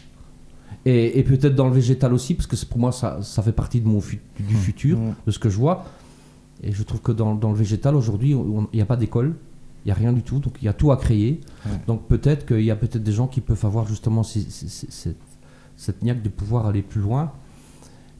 Et, 0.84 1.18
et 1.18 1.24
peut-être 1.24 1.54
dans 1.54 1.66
le 1.66 1.72
végétal 1.74 2.12
aussi, 2.14 2.34
parce 2.34 2.46
que 2.46 2.56
pour 2.66 2.78
moi, 2.78 2.92
ça, 2.92 3.18
ça 3.22 3.42
fait 3.42 3.52
partie 3.52 3.80
de 3.80 3.88
mon 3.88 4.00
fu- 4.00 4.20
du 4.38 4.54
futur, 4.54 4.98
Mhm. 4.98 5.14
de 5.26 5.30
ce 5.32 5.38
que 5.38 5.48
je 5.48 5.56
vois. 5.56 5.84
Et 6.62 6.70
je 6.72 6.82
trouve 6.84 7.00
que 7.00 7.12
dans, 7.12 7.34
dans 7.34 7.50
le 7.50 7.56
végétal, 7.56 7.96
aujourd'hui, 7.96 8.30
il 8.72 8.76
n'y 8.76 8.80
a 8.82 8.86
pas 8.86 8.96
d'école, 8.96 9.34
il 9.84 9.88
n'y 9.88 9.92
a 9.92 9.94
rien 9.94 10.12
du 10.12 10.22
tout, 10.22 10.38
donc 10.38 10.54
il 10.62 10.64
y 10.64 10.68
a 10.68 10.72
tout 10.72 10.92
à 10.92 10.96
créer. 10.96 11.40
Ouais. 11.64 11.72
Donc 11.88 12.06
peut-être 12.06 12.46
qu'il 12.46 12.62
y 12.62 12.70
a 12.70 12.76
peut-être 12.76 13.02
des 13.02 13.12
gens 13.12 13.26
qui 13.26 13.40
peuvent 13.40 13.64
avoir 13.64 13.86
justement 13.88 14.22
ces- 14.22 14.46
ces- 14.48 14.68
ces- 14.68 14.90
cette, 14.90 15.16
cette 15.76 16.02
niaque 16.02 16.22
de 16.22 16.28
pouvoir 16.28 16.66
aller 16.66 16.82
plus 16.82 17.00
loin. 17.00 17.32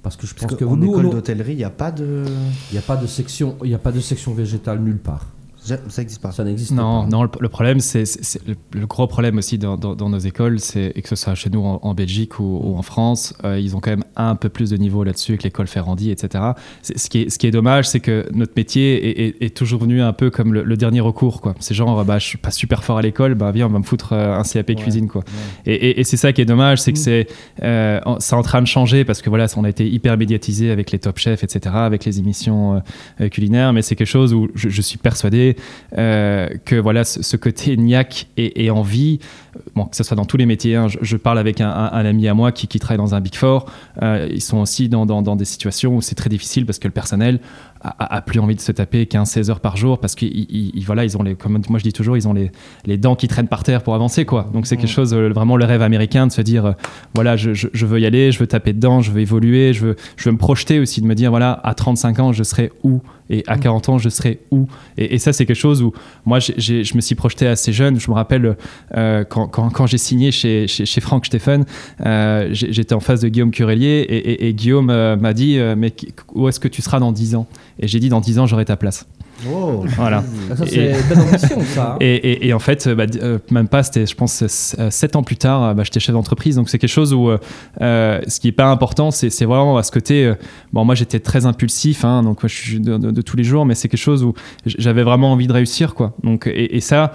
Parce 0.06 0.14
que 0.14 0.24
je 0.28 0.34
Parce 0.34 0.46
pense 0.52 0.60
que 0.60 0.64
qu'en 0.64 0.76
nous, 0.76 0.92
école 0.92 1.10
d'hôtellerie, 1.10 1.54
il 1.54 1.56
n'y 1.56 1.64
a 1.64 1.70
pas 1.70 1.90
de. 1.90 2.22
il 2.70 2.74
n'y 2.74 2.78
a 2.78 2.82
pas 2.82 2.94
de 2.94 3.08
section, 3.08 3.56
il 3.64 3.70
n'y 3.70 3.74
a 3.74 3.78
pas 3.80 3.90
de 3.90 3.98
section 3.98 4.34
végétale 4.34 4.78
nulle 4.78 4.98
part. 5.00 5.26
Ça 5.66 6.02
n'existe 6.02 6.20
pas. 6.22 6.32
Ça 6.32 6.44
n'existe 6.44 6.72
Non, 6.72 7.02
pas. 7.02 7.08
non, 7.08 7.22
le, 7.24 7.28
le 7.40 7.48
problème, 7.48 7.80
c'est 7.80 8.04
c'est- 8.04 8.22
c'est 8.22 8.46
le, 8.46 8.54
le 8.72 8.86
gros 8.86 9.06
problème 9.06 9.38
aussi 9.38 9.58
dans, 9.58 9.76
dans- 9.76 9.94
dans 9.94 10.08
nos 10.08 10.18
écoles, 10.18 10.60
c'est 10.60 10.92
et 10.94 11.02
que 11.02 11.08
ce 11.08 11.16
soit 11.16 11.34
chez 11.34 11.50
nous 11.50 11.60
en, 11.64 11.80
en 11.82 11.94
Belgique 11.94 12.38
ou, 12.40 12.60
ou 12.62 12.76
en 12.76 12.82
France, 12.82 13.34
euh, 13.44 13.58
ils 13.58 13.74
ont 13.76 13.80
quand 13.80 13.90
même 13.90 14.04
un 14.16 14.34
peu 14.36 14.48
plus 14.48 14.70
de 14.70 14.76
niveau 14.76 15.02
là-dessus 15.04 15.32
avec 15.32 15.42
l'école 15.42 15.66
Ferrandi, 15.66 16.10
etc. 16.10 16.44
C'est- 16.82 16.96
Ce 16.98 17.10
qui, 17.10 17.22
est, 17.22 17.30
ce 17.30 17.38
qui 17.38 17.46
est 17.46 17.50
dommage, 17.50 17.88
c'est 17.88 18.00
que 18.00 18.26
notre 18.32 18.52
métier 18.56 19.08
est, 19.08 19.26
est- 19.28 19.44
est 19.46 19.56
toujours 19.56 19.80
venu 19.80 20.00
un 20.02 20.12
peu 20.12 20.30
comme 20.30 20.52
le, 20.54 20.62
le 20.62 20.76
dernier 20.76 21.00
recours. 21.00 21.40
quoi. 21.40 21.54
C'est 21.60 21.74
genre, 21.74 22.04
bah, 22.04 22.18
je 22.18 22.26
suis 22.26 22.38
pas 22.38 22.50
super 22.50 22.84
fort 22.84 22.98
à 22.98 23.02
l'école, 23.02 23.34
bah, 23.34 23.50
viens, 23.52 23.66
on 23.66 23.70
va 23.70 23.78
me 23.78 23.84
foutre 23.84 24.12
euh, 24.12 24.38
un 24.38 24.42
CAP 24.42 24.68
Ouais, 24.68 24.74
cuisine. 24.76 25.08
quoi. 25.08 25.22
ouais. 25.66 25.72
Et, 25.74 25.88
et- 25.90 26.00
et 26.00 26.04
c'est 26.04 26.16
ça 26.16 26.32
qui 26.32 26.40
est 26.40 26.44
dommage, 26.46 26.80
c'est 26.80 26.92
que 26.92 26.98
Mm. 26.98 27.02
c'est 27.02 27.26
euh, 27.62 28.00
en- 28.06 28.20
c'est 28.20 28.34
en 28.36 28.42
train 28.42 28.60
de 28.62 28.66
changer 28.66 29.04
parce 29.04 29.22
que 29.22 29.28
voilà, 29.30 29.46
on 29.56 29.64
a 29.64 29.68
été 29.68 29.88
hyper 29.88 30.16
médiatisé 30.16 30.70
avec 30.70 30.90
les 30.92 30.98
top 30.98 31.18
chefs, 31.18 31.42
etc., 31.44 31.74
avec 31.76 32.04
les 32.04 32.18
émissions 32.18 32.82
euh, 33.20 33.28
culinaires, 33.28 33.72
mais 33.72 33.82
c'est 33.82 33.96
quelque 33.96 34.06
chose 34.06 34.32
où 34.34 34.48
je, 34.54 34.68
je 34.68 34.82
suis 34.82 34.98
persuadé 34.98 35.55
que 35.92 36.78
voilà, 36.78 37.04
ce, 37.04 37.36
côté 37.36 37.76
niaque 37.76 38.26
et, 38.36 38.70
envie, 38.70 39.20
euh, 39.20 39.45
bon, 39.74 39.84
que 39.86 39.96
ce 39.96 40.04
soit 40.04 40.16
dans 40.16 40.24
tous 40.24 40.36
les 40.36 40.46
métiers. 40.46 40.76
hein, 40.76 40.88
je, 40.88 40.98
je 41.02 41.16
parle 41.16 41.38
avec 41.38 41.60
un, 41.60 41.68
un- 41.70 41.92
un 41.92 42.04
ami 42.04 42.28
à 42.28 42.34
moi 42.34 42.52
qui, 42.52 42.66
qui 42.68 42.78
travaille 42.78 42.98
dans 42.98 43.14
un 43.14 43.20
Big 43.20 43.34
Four. 43.34 43.66
euh, 44.02 44.28
ils 44.30 44.40
sont 44.42 44.58
aussi 44.58 44.88
dans, 44.88 45.06
dans- 45.06 45.22
dans 45.22 45.36
des 45.36 45.44
situations 45.44 45.96
où 45.96 46.00
c'est 46.02 46.14
très 46.14 46.28
difficile 46.30 46.66
parce 46.66 46.78
que 46.78 46.88
le 46.88 46.92
personnel 46.92 47.40
a, 47.82 48.20
plus 48.22 48.40
envie 48.40 48.56
de 48.56 48.60
se 48.60 48.72
taper 48.72 49.04
15-16 49.04 49.48
heures 49.50 49.60
par 49.60 49.76
jour 49.76 50.00
parce 50.00 50.14
qu'ils 50.16 50.72
voilà, 50.86 51.04
ils 51.04 51.16
ont 51.16 51.22
les, 51.22 51.34
comme 51.36 51.60
moi 51.68 51.78
je 51.78 51.84
dis 51.84 51.92
toujours, 51.92 52.16
ils 52.16 52.26
ont 52.26 52.32
les, 52.32 52.50
les 52.84 52.96
dents 52.96 53.14
qui 53.14 53.28
traînent 53.28 53.46
par 53.48 53.62
terre 53.62 53.82
pour 53.82 53.94
avancer 53.94 54.24
quoi. 54.24 54.50
Donc 54.52 54.66
c'est 54.66 54.76
quelque 54.76 54.88
chose 54.90 55.14
euh, 55.14 55.28
vraiment 55.28 55.56
le 55.56 55.64
rêve 55.66 55.82
américain 55.82 56.26
de 56.26 56.32
se 56.32 56.40
dire 56.40 56.66
euh, 56.66 56.72
voilà 57.14 57.36
je, 57.36 57.54
je- 57.54 57.68
je 57.72 57.86
veux 57.86 58.00
y 58.00 58.06
aller, 58.06 58.32
je 58.32 58.38
veux 58.40 58.46
taper 58.48 58.72
dedans, 58.72 59.02
je 59.02 59.12
veux 59.12 59.20
évoluer, 59.20 59.72
je 59.72 59.86
veux, 59.86 59.96
je 60.16 60.24
veux 60.24 60.32
me 60.32 60.38
projeter 60.38 60.80
aussi 60.80 61.00
de 61.00 61.06
me 61.06 61.14
dire 61.14 61.30
voilà 61.30 61.60
à 61.62 61.74
35 61.74 62.18
ans 62.18 62.32
je 62.32 62.42
serai 62.42 62.72
où 62.82 63.02
et 63.28 63.44
à 63.46 63.58
40 63.58 63.88
ans 63.88 63.98
je 63.98 64.08
serai 64.08 64.40
où? 64.50 64.66
Et, 64.96 65.14
et 65.14 65.18
ça 65.18 65.32
c'est 65.32 65.46
quelque 65.46 65.56
chose 65.56 65.82
où 65.82 65.92
moi 66.24 66.38
j'ai- 66.40 66.54
j'ai- 66.56 66.82
je 66.84 66.96
me 66.96 67.00
suis 67.00 67.14
projeté 67.14 67.46
assez 67.46 67.72
jeune. 67.72 68.00
Je 68.00 68.10
me 68.10 68.14
rappelle 68.16 68.56
euh, 68.96 69.22
quand, 69.24 69.45
quand- 69.50 69.70
quand 69.70 69.86
j'ai 69.86 69.98
signé 69.98 70.30
chez, 70.32 70.66
chez, 70.68 70.86
chez 70.86 71.00
Franck 71.00 71.26
Stéphane, 71.26 71.64
euh, 72.04 72.48
j'étais 72.52 72.94
en 72.94 73.00
face 73.00 73.20
de 73.20 73.28
Guillaume 73.28 73.50
Curelier 73.50 74.06
et, 74.08 74.16
et- 74.16 74.48
et 74.48 74.54
Guillaume 74.54 74.90
euh, 74.90 75.16
m'a 75.16 75.32
dit 75.32 75.58
euh, 75.58 75.74
mais 75.76 75.92
où 76.34 76.48
est-ce 76.48 76.60
que 76.60 76.68
tu 76.68 76.82
seras 76.82 76.98
dans 77.00 77.12
10 77.12 77.34
ans? 77.34 77.46
Et 77.80 77.88
j'ai 77.88 77.98
dit 78.00 78.08
dans 78.08 78.20
10 78.20 78.38
ans 78.38 78.46
j'aurai 78.46 78.64
ta 78.64 78.76
place. 78.76 79.06
Oh. 79.52 79.84
Voilà. 79.98 80.24
Ça, 80.56 80.64
c'est 80.66 80.76
une 80.92 81.08
belle 81.10 81.20
ambition, 81.28 81.60
ça. 81.74 81.90
hein. 81.92 81.96
Et, 82.00 82.14
et- 82.14 82.46
et 82.48 82.52
en 82.54 82.58
fait, 82.58 82.86
euh, 82.86 82.94
bah, 82.94 83.04
euh, 83.20 83.38
même 83.50 83.68
pas, 83.68 83.82
c'était, 83.82 84.06
je 84.06 84.14
pense, 84.14 84.42
7 84.46 85.14
ans 85.14 85.22
plus 85.22 85.36
tard, 85.36 85.62
euh, 85.62 85.74
bah, 85.74 85.82
j'étais 85.84 86.00
chef 86.00 86.14
d'entreprise. 86.14 86.56
Donc 86.56 86.70
c'est 86.70 86.78
quelque 86.78 86.88
chose 86.88 87.12
où 87.12 87.28
euh, 87.28 87.36
euh, 87.82 88.22
ce 88.28 88.40
qui 88.40 88.48
est 88.48 88.52
pas 88.52 88.68
important, 88.70 89.10
c'est, 89.10 89.28
c'est 89.28 89.44
vraiment 89.44 89.76
à 89.76 89.82
ce 89.82 89.92
côté. 89.92 90.24
euh, 90.24 90.34
bon, 90.72 90.86
moi 90.86 90.94
j'étais 90.94 91.20
très 91.20 91.44
impulsif, 91.44 92.02
hein, 92.06 92.22
donc 92.22 92.42
moi, 92.42 92.48
je 92.48 92.54
suis 92.54 92.80
de, 92.80 92.96
de- 92.96 93.10
de 93.10 93.20
tous 93.20 93.36
les 93.36 93.44
jours, 93.44 93.66
mais 93.66 93.74
c'est 93.74 93.88
quelque 93.90 94.00
chose 94.00 94.24
où 94.24 94.32
j'avais 94.64 95.02
vraiment 95.02 95.30
envie 95.32 95.46
de 95.48 95.52
réussir, 95.52 95.94
quoi. 95.94 96.14
Donc 96.24 96.46
et, 96.46 96.74
et 96.74 96.80
ça. 96.80 97.12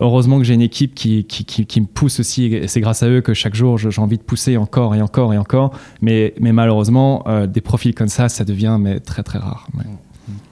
Heureusement 0.00 0.38
que 0.38 0.44
j'ai 0.44 0.54
une 0.54 0.60
équipe 0.62 0.94
qui, 0.94 1.24
qui, 1.24 1.44
qui- 1.44 1.66
qui 1.66 1.80
me 1.80 1.86
pousse 1.86 2.20
aussi, 2.20 2.44
et 2.46 2.68
c'est 2.68 2.80
grâce 2.80 3.02
à 3.02 3.08
eux 3.08 3.20
que 3.20 3.34
chaque 3.34 3.54
jour 3.54 3.78
j'ai 3.78 4.00
envie 4.00 4.18
de 4.18 4.22
pousser 4.22 4.56
encore 4.56 4.94
et 4.94 5.02
encore 5.02 5.32
et 5.34 5.38
encore. 5.38 5.72
Mais, 6.02 6.34
mais 6.40 6.52
malheureusement, 6.52 7.22
euh, 7.28 7.46
des 7.46 7.60
profils 7.60 7.94
comme 7.94 8.08
ça, 8.08 8.28
ça 8.28 8.44
devient 8.44 8.78
mais 8.80 9.00
très 9.00 9.22
très 9.22 9.38
rare. 9.38 9.66
ouais. 9.76 9.84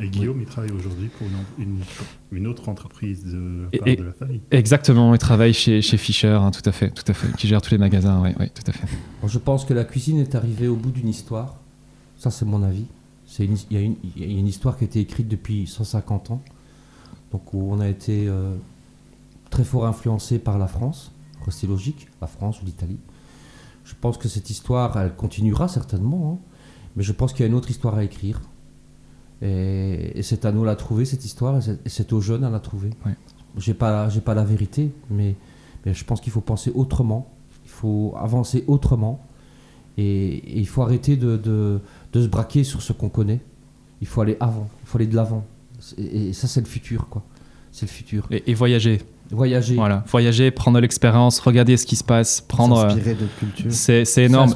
Et 0.01 0.09
Guillaume, 0.09 0.39
il 0.41 0.47
travaille 0.47 0.71
aujourd'hui 0.73 1.09
pour 1.19 1.27
une, 1.59 1.65
une- 1.65 1.81
une 2.33 2.47
autre 2.47 2.71
entreprise 2.71 3.25
de 3.27 3.65
la 3.73 3.79
part 3.79 3.89
et- 3.89 3.97
de 3.97 4.05
la 4.05 4.13
famille. 4.13 4.41
Exactement, 4.51 5.13
il 5.15 5.19
travaille 5.19 5.53
chez, 5.53 5.83
chez 5.83 5.99
Fisher, 5.99 6.29
hein, 6.29 6.51
tout 6.51 6.67
à 6.67 6.73
fait, 6.73 6.91
tout 6.91 7.05
à 7.07 7.13
fait, 7.13 7.31
qui 7.37 7.47
gère 7.47 7.61
tous 7.61 7.73
les 7.73 7.79
magasins, 7.79 8.21
oui, 8.23 8.31
oui, 8.41 8.47
tout 8.55 8.63
à 8.67 8.73
fait. 8.73 8.87
Bon, 9.21 9.29
Je 9.29 9.39
pense 9.39 9.65
que 9.67 9.75
la 9.75 9.85
cuisine 9.85 10.19
est 10.19 10.35
arrivée 10.35 10.67
au 10.69 10.77
bout 10.77 10.91
d'une 10.91 11.09
histoire. 11.09 11.57
Ça, 12.17 12.31
c'est 12.31 12.47
mon 12.47 12.63
avis. 12.63 12.87
Il 13.39 13.51
y, 13.71 13.77
a 13.77 13.81
une- 13.81 13.97
il 14.17 14.33
y 14.33 14.37
a 14.37 14.39
une 14.39 14.47
histoire 14.47 14.79
qui 14.79 14.85
a 14.85 14.87
été 14.87 14.99
écrite 15.01 15.29
depuis 15.29 15.67
150 15.67 16.31
ans. 16.31 16.41
Donc, 17.33 17.53
où 17.53 17.71
on 17.71 17.79
a 17.81 17.89
été 17.89 18.27
euh, 18.29 18.55
très 19.51 19.65
fort 19.65 19.87
influencé 19.87 20.39
par 20.39 20.59
la 20.59 20.67
France. 20.67 21.13
C'est 21.49 21.69
logique, 21.69 22.09
la 22.21 22.27
France 22.27 22.61
ou 22.61 22.65
l'Italie. 22.65 22.99
Je 23.85 23.95
pense 24.01 24.19
que 24.19 24.27
cette 24.29 24.51
histoire, 24.51 24.97
elle 24.99 25.15
continuera 25.15 25.69
certainement. 25.69 26.33
hein. 26.43 26.49
Mais 26.97 27.05
je 27.05 27.13
pense 27.13 27.33
qu'il 27.33 27.41
y 27.43 27.45
a 27.45 27.47
une 27.47 27.55
autre 27.55 27.71
histoire 27.71 27.95
à 27.95 28.03
écrire. 28.03 28.41
Et, 29.43 30.19
et 30.19 30.23
c'est 30.23 30.45
à 30.45 30.53
nous 30.53 30.63
de 30.63 30.67
la 30.67 30.77
trouver, 30.77 31.05
cette 31.05 31.25
histoire. 31.25 31.59
Et 31.85 31.89
c'est- 31.89 32.13
aux 32.13 32.21
jeunes 32.21 32.43
à 32.45 32.51
la 32.51 32.59
trouver. 32.61 32.91
Ouais. 33.05 33.15
J'ai 33.59 33.75
pas, 33.75 34.09
pas 34.25 34.35
la 34.35 34.45
vérité, 34.45 34.91
mais, 35.11 35.37
mais 35.85 35.95
je 35.95 36.05
pense 36.05 36.21
qu'il 36.21 36.33
faut 36.33 36.41
penser 36.41 36.73
autrement. 36.75 37.31
Il 37.65 37.71
faut 37.71 38.15
avancer 38.19 38.65
autrement. 38.67 39.25
Et, 39.99 40.03
et 40.37 40.59
il 40.59 40.67
faut 40.67 40.83
arrêter 40.83 41.17
de, 41.17 41.37
de- 41.37 41.81
de 42.13 42.23
se 42.23 42.27
braquer 42.27 42.65
sur 42.65 42.83
ce 42.83 42.93
qu'on 42.93 43.09
connaît. 43.09 43.41
Il 44.01 44.07
faut 44.07 44.21
aller 44.21 44.37
avant, 44.41 44.69
il 44.83 44.87
faut 44.89 44.99
aller 44.99 45.07
de 45.07 45.15
l'avant. 45.17 45.45
Et, 45.97 46.29
et 46.29 46.33
ça, 46.33 46.49
c'est 46.49 46.61
le 46.61 46.67
futur, 46.67 47.09
quoi. 47.09 47.23
C'est 47.73 47.87
le 47.87 47.91
futur. 47.91 48.27
Et 48.31 48.53
voyager, 48.55 49.01
Voyager. 49.33 49.75
Voilà, 49.75 50.05
voyager, 50.07 50.51
prendre 50.53 50.79
l'expérience, 50.81 51.41
regarder 51.41 51.77
ce 51.77 51.85
qui 51.85 51.97
se 51.97 52.05
passe, 52.05 52.41
prendre. 52.41 52.77
euh, 52.79 52.89
S'inspirer 52.91 53.15
d'autres 53.15 53.37
cultures. 53.39 53.73
C'est 53.73 54.05
c'est 54.05 54.25
énorme. 54.25 54.55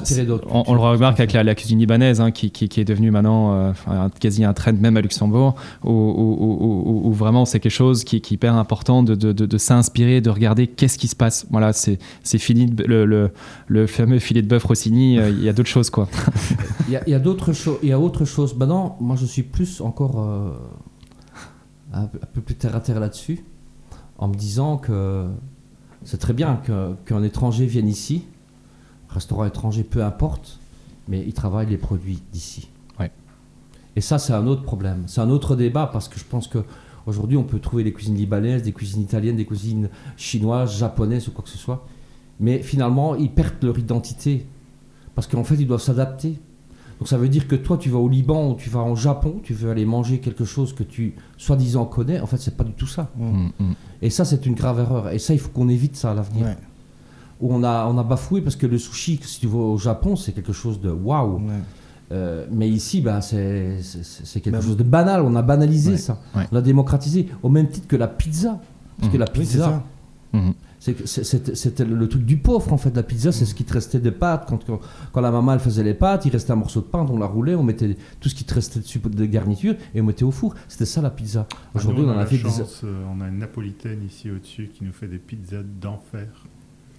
On, 0.49 0.63
on 0.67 0.73
le 0.73 0.79
remarque 0.79 1.19
avec 1.19 1.33
la, 1.33 1.43
la 1.43 1.55
cuisine 1.55 1.77
libanaise, 1.79 2.21
hein, 2.21 2.31
qui, 2.31 2.51
qui- 2.51 2.69
qui 2.69 2.79
est 2.79 2.85
devenue 2.85 3.11
maintenant 3.11 3.53
euh, 3.53 4.07
quasi 4.19 4.43
un 4.45 4.53
trend 4.53 4.73
même 4.73 4.95
à 4.95 5.01
Luxembourg, 5.01 5.55
où, 5.83 5.89
où- 5.89 6.37
où- 6.39 6.89
où- 6.89 7.09
où 7.09 7.13
vraiment 7.13 7.43
c'est 7.45 7.59
quelque 7.59 7.71
chose 7.71 8.03
qui, 8.05 8.21
qui 8.21 8.33
est 8.33 8.35
hyper 8.35 8.55
important 8.55 9.03
de, 9.03 9.13
de- 9.15 9.33
de- 9.33 9.45
de 9.45 9.57
s'inspirer, 9.57 10.21
de 10.21 10.29
regarder 10.29 10.67
qu'est-ce 10.67 10.97
qui 10.97 11.07
se 11.09 11.15
passe. 11.15 11.45
Voilà, 11.51 11.73
c'est 11.73 11.99
c'est 12.23 12.37
le, 12.49 13.05
le- 13.05 13.31
le 13.67 13.87
fameux 13.87 14.19
filet 14.19 14.41
de 14.41 14.47
bœuf 14.47 14.63
Rossini. 14.63 15.19
euh, 15.19 15.29
Il 15.29 15.43
y 15.43 15.49
a 15.49 15.53
d'autres 15.53 15.69
choses, 15.69 15.89
quoi. 15.89 16.07
Il 16.87 16.93
y 16.93 16.97
a, 16.97 17.03
il 17.07 17.11
y 17.11 17.15
a 17.15 17.19
d'autres 17.19 17.51
choses. 17.53 17.77
Il 17.83 17.89
y 17.89 17.91
a 17.93 17.99
autre 17.99 18.25
chose. 18.25 18.55
Maintenant, 18.55 18.97
moi, 19.01 19.15
je 19.15 19.25
suis 19.25 19.43
plus 19.43 19.81
encore 19.81 20.19
euh, 20.21 20.51
un, 21.93 22.05
peu- 22.05 22.19
un 22.21 22.25
peu 22.33 22.41
plus 22.41 22.55
terre 22.55 22.75
à 22.75 22.79
terre 22.79 22.99
là-dessus, 22.99 23.43
en 24.21 24.27
me 24.27 24.35
disant 24.35 24.77
que 24.77 25.27
c'est 26.03 26.19
très 26.19 26.33
bien 26.33 26.61
qu'un 27.05 27.23
étranger 27.23 27.65
vienne 27.65 27.89
ici, 27.89 28.23
restaurant 29.09 29.45
étranger, 29.45 29.83
peu 29.83 30.03
importe, 30.03 30.59
mais 31.07 31.23
il 31.25 31.33
travaille 31.33 31.67
les 31.67 31.77
produits 31.77 32.21
d'ici. 32.31 32.69
Ouais. 32.99 33.11
Et 33.95 34.01
ça, 34.01 34.19
c'est 34.19 34.33
un 34.33 34.47
autre 34.47 34.61
problème. 34.63 35.03
C'est 35.07 35.21
un 35.21 35.29
autre 35.29 35.55
débat 35.55 35.87
parce 35.87 36.07
que 36.07 36.19
je 36.19 36.23
pense 36.23 36.47
que 36.47 36.59
aujourd'hui, 37.07 37.35
on 37.35 37.43
peut 37.43 37.59
trouver 37.59 37.83
des 37.83 37.91
cuisines 37.91 38.15
libanaises, 38.15 38.61
des 38.61 38.73
cuisines 38.73 39.01
italiennes, 39.01 39.35
des 39.35 39.45
cuisines 39.45 39.89
chinoises, 40.17 40.77
japonaises 40.77 41.27
ou 41.27 41.31
quoi 41.31 41.43
que 41.43 41.49
ce 41.49 41.57
soit, 41.57 41.85
mais 42.39 42.61
finalement, 42.61 43.15
ils 43.15 43.31
perdent 43.31 43.63
leur 43.63 43.77
identité 43.77 44.45
parce 45.15 45.27
qu'en 45.27 45.43
fait, 45.43 45.55
ils 45.55 45.67
doivent 45.67 45.81
s'adapter. 45.81 46.39
Donc 47.01 47.07
ça 47.07 47.17
veut 47.17 47.29
dire 47.29 47.47
que 47.47 47.55
toi, 47.55 47.77
tu 47.79 47.89
vas 47.89 47.97
au 47.97 48.07
Liban 48.07 48.51
ou 48.51 48.53
tu 48.55 48.69
vas 48.69 48.81
au 48.83 48.95
Japon, 48.95 49.39
tu 49.41 49.55
veux 49.55 49.71
aller 49.71 49.85
manger 49.85 50.19
quelque 50.19 50.45
chose 50.45 50.71
que 50.75 50.83
tu 50.83 51.15
soi-disant 51.35 51.85
connais. 51.85 52.19
En 52.19 52.27
fait, 52.27 52.37
c'est 52.37 52.55
pas 52.55 52.63
du 52.63 52.73
tout 52.73 52.85
ça. 52.85 53.09
Mm, 53.17 53.47
mm. 53.59 53.73
Et 54.03 54.11
ça, 54.11 54.23
c'est 54.23 54.45
une 54.45 54.53
grave 54.53 54.79
erreur. 54.79 55.09
Et 55.09 55.17
ça, 55.17 55.33
il 55.33 55.39
faut 55.39 55.49
qu'on 55.49 55.67
évite 55.67 55.95
ça 55.95 56.11
à 56.11 56.13
l'avenir. 56.13 56.45
Ouais, 56.45 56.57
Où 57.41 57.51
on 57.55 57.63
a, 57.63 57.87
on 57.87 57.97
a 57.97 58.03
bafoué 58.03 58.41
parce 58.41 58.55
que 58.55 58.67
le 58.67 58.77
sushi, 58.77 59.19
si 59.23 59.39
tu 59.39 59.47
vas 59.47 59.57
au 59.57 59.79
Japon, 59.79 60.15
c'est 60.15 60.31
quelque 60.31 60.53
chose 60.53 60.79
de 60.79 60.91
waouh. 60.91 61.37
ouais. 61.37 61.53
Euh, 62.11 62.45
mais 62.51 62.69
ici, 62.69 63.01
bah, 63.01 63.19
c'est 63.21 63.79
quelque 64.35 64.51
Bah, 64.51 64.61
chose 64.61 64.77
de 64.77 64.83
banal. 64.83 65.23
On 65.23 65.35
a 65.35 65.41
banalisé 65.41 65.93
Ouais, 65.93 65.97
ça. 65.97 66.19
ouais. 66.35 66.43
On 66.51 66.55
a 66.57 66.61
démocratisé. 66.61 67.29
Au 67.41 67.49
même 67.49 67.67
titre 67.69 67.87
que 67.87 67.95
la 67.95 68.07
pizza. 68.09 68.59
Parce 68.99 69.11
que 69.11 69.17
la 69.17 69.25
pizza, 69.25 69.81
ça. 70.33 70.39
C'est 70.83 70.93
que 70.95 71.05
c'est- 71.05 71.53
c'était 71.55 71.85
le 71.85 72.09
truc 72.09 72.25
du 72.25 72.37
pauvre 72.37 72.73
en 72.73 72.77
fait. 72.77 72.95
La 72.95 73.03
pizza, 73.03 73.31
c'est 73.31 73.45
ce 73.45 73.53
qui 73.53 73.63
te 73.63 73.71
restait 73.73 73.99
de 73.99 74.09
pâtes. 74.09 74.47
Quand, 74.49 74.65
quand, 74.65 74.79
quand 75.13 75.21
la 75.21 75.29
maman 75.29 75.53
elle 75.53 75.59
faisait 75.59 75.83
les 75.83 75.93
pâtes, 75.93 76.25
il 76.25 76.31
restait 76.31 76.53
un 76.53 76.55
morceau 76.55 76.81
de 76.81 76.87
pain, 76.87 77.05
on 77.07 77.19
la 77.19 77.27
roulait, 77.27 77.53
on 77.53 77.61
mettait 77.61 77.95
tout 78.19 78.29
ce 78.29 78.33
qui 78.33 78.45
te 78.45 78.55
restait 78.55 78.79
dessus 78.79 78.97
de 78.97 79.25
garniture 79.27 79.75
et 79.93 80.01
on 80.01 80.05
mettait 80.05 80.23
au 80.23 80.31
four. 80.31 80.55
C'était 80.67 80.87
ça 80.87 80.99
la 81.03 81.11
pizza. 81.11 81.45
Aujourd'hui, 81.75 82.01
Ah, 82.03 82.07
nous, 82.07 82.13
on 82.13 82.17
a 82.17 82.21
la 82.21 82.25
fait 82.25 82.37
des. 82.37 82.41
chance, 82.41 82.81
euh, 82.83 83.03
On 83.15 83.21
a 83.21 83.27
une 83.27 83.37
napolitaine 83.37 84.03
ici 84.03 84.31
au-dessus 84.31 84.71
qui 84.73 84.83
nous 84.83 84.91
fait 84.91 85.07
des 85.07 85.19
pizzas 85.19 85.61
d'enfer. 85.61 86.25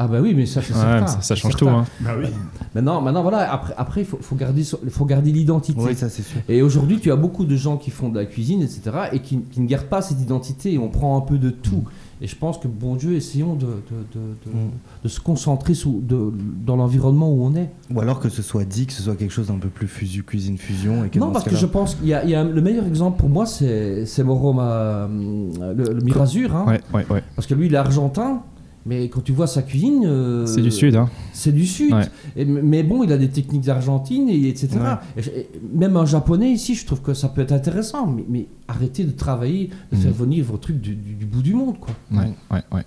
Ah 0.04 0.08
bah 0.08 0.18
oui, 0.20 0.34
mais 0.34 0.46
ça 0.46 0.60
c'est 0.62 0.72
Ouais, 0.72 0.80
certain. 0.80 1.00
mais 1.00 1.06
ça, 1.06 1.12
ça 1.14 1.20
c'est 1.22 1.36
change 1.36 1.56
tout. 1.56 1.68
hein. 1.68 1.84
Bah 2.00 2.10
oui. 2.18 2.26
Maintenant, 2.74 3.00
maintenant 3.00 3.22
voilà. 3.22 3.52
Après, 3.52 3.74
après, 3.76 4.00
il 4.00 4.06
faut, 4.06 4.18
faut 4.20 4.34
garder, 4.36 4.64
son- 4.64 4.78
faut 4.88 5.04
garder 5.04 5.30
l'identité. 5.30 5.80
Oui, 5.80 5.94
ça 5.94 6.08
c'est 6.08 6.22
sûr. 6.22 6.40
Et 6.48 6.62
aujourd'hui, 6.62 6.98
tu 6.98 7.12
as 7.12 7.16
beaucoup 7.16 7.44
de 7.44 7.54
gens 7.56 7.76
qui 7.76 7.90
font 7.90 8.08
de 8.08 8.18
la 8.18 8.24
cuisine, 8.26 8.62
etc., 8.62 8.80
et 9.12 9.20
qui, 9.20 9.38
qui 9.50 9.60
ne 9.60 9.66
gardent 9.66 9.86
pas 9.86 10.02
cette 10.02 10.20
identité. 10.20 10.72
Et 10.72 10.78
on 10.78 10.88
prend 10.88 11.16
un 11.16 11.20
peu 11.20 11.38
de 11.38 11.50
tout. 11.50 11.84
Et 12.20 12.26
je 12.28 12.36
pense 12.36 12.56
que, 12.58 12.68
bon 12.68 12.94
Dieu, 12.94 13.14
essayons 13.14 13.54
de, 13.56 13.66
de, 13.66 13.70
de- 14.14 14.50
de- 14.52 14.56
Mm. 14.56 14.70
de 15.04 15.08
se 15.08 15.18
concentrer 15.18 15.74
sous, 15.74 16.00
de, 16.02 16.32
dans 16.64 16.76
l'environnement 16.76 17.28
où 17.32 17.44
on 17.44 17.54
est. 17.56 17.68
Ou 17.92 18.00
alors 18.00 18.20
que 18.20 18.28
ce 18.28 18.42
soit 18.42 18.64
dit, 18.64 18.86
que 18.86 18.92
ce 18.92 19.02
soit 19.02 19.16
quelque 19.16 19.32
chose 19.32 19.48
d'un 19.48 19.58
peu 19.58 19.68
plus 19.68 19.88
fusu, 19.88 20.22
cuisine 20.22 20.56
fusion. 20.56 21.04
Et 21.04 21.08
que 21.08 21.18
non, 21.18 21.30
parce 21.32 21.44
ce 21.44 21.50
que 21.50 21.56
je 21.56 21.66
pense 21.66 21.96
qu'il 21.96 22.06
y 22.06 22.14
a, 22.14 22.22
il 22.24 22.30
y 22.30 22.34
a 22.36 22.44
le 22.44 22.60
meilleur 22.62 22.86
exemple 22.86 23.18
pour 23.18 23.28
moi, 23.28 23.44
c'est 23.46 24.06
c'est 24.06 24.22
Moro 24.22 24.52
Ma- 24.52 25.08
le, 25.08 25.92
le 25.94 26.00
Mirazur. 26.00 26.54
hein. 26.54 26.64
Ouais, 26.68 26.80
ouais, 26.94 27.06
ouais. 27.10 27.22
Parce 27.36 27.46
que 27.48 27.54
lui, 27.54 27.66
il 27.66 27.74
est 27.74 27.78
argentin. 27.78 28.42
Mais 28.84 29.08
quand 29.08 29.20
tu 29.22 29.32
vois 29.32 29.46
sa 29.46 29.62
cuisine, 29.62 30.02
euh, 30.06 30.44
C'est 30.46 30.60
du 30.60 30.70
sud. 30.72 30.96
Hein. 30.96 31.08
C'est 31.32 31.52
du 31.52 31.66
sud. 31.66 31.92
Ouais. 31.94 32.02
Et, 32.36 32.44
mais 32.44 32.82
bon, 32.82 33.04
il 33.04 33.12
a 33.12 33.16
des 33.18 33.28
techniques 33.28 33.62
d'Argentine, 33.64 34.28
et, 34.28 34.48
etc. 34.48 34.68
Ouais. 34.74 35.22
Et- 35.22 35.40
et 35.40 35.48
même 35.72 35.96
un 35.96 36.04
japonais 36.06 36.50
ici, 36.50 36.74
je 36.74 36.84
trouve 36.84 37.00
que 37.00 37.14
ça 37.14 37.28
peut 37.28 37.42
être 37.42 37.52
intéressant. 37.52 38.06
Mais, 38.08 38.24
mais 38.28 38.46
arrêtez 38.66 39.04
de 39.04 39.12
travailler, 39.12 39.70
de 39.92 39.96
Mhm. 39.96 40.02
faire 40.02 40.12
venir 40.12 40.44
vos 40.44 40.56
trucs 40.56 40.80
du, 40.80 40.94
du- 40.94 41.14
du 41.14 41.26
bout 41.26 41.42
du 41.42 41.54
monde. 41.54 41.78
Quoi. 41.78 41.94
Ouais, 42.12 42.32
ouais, 42.50 42.62
ouais. 42.72 42.82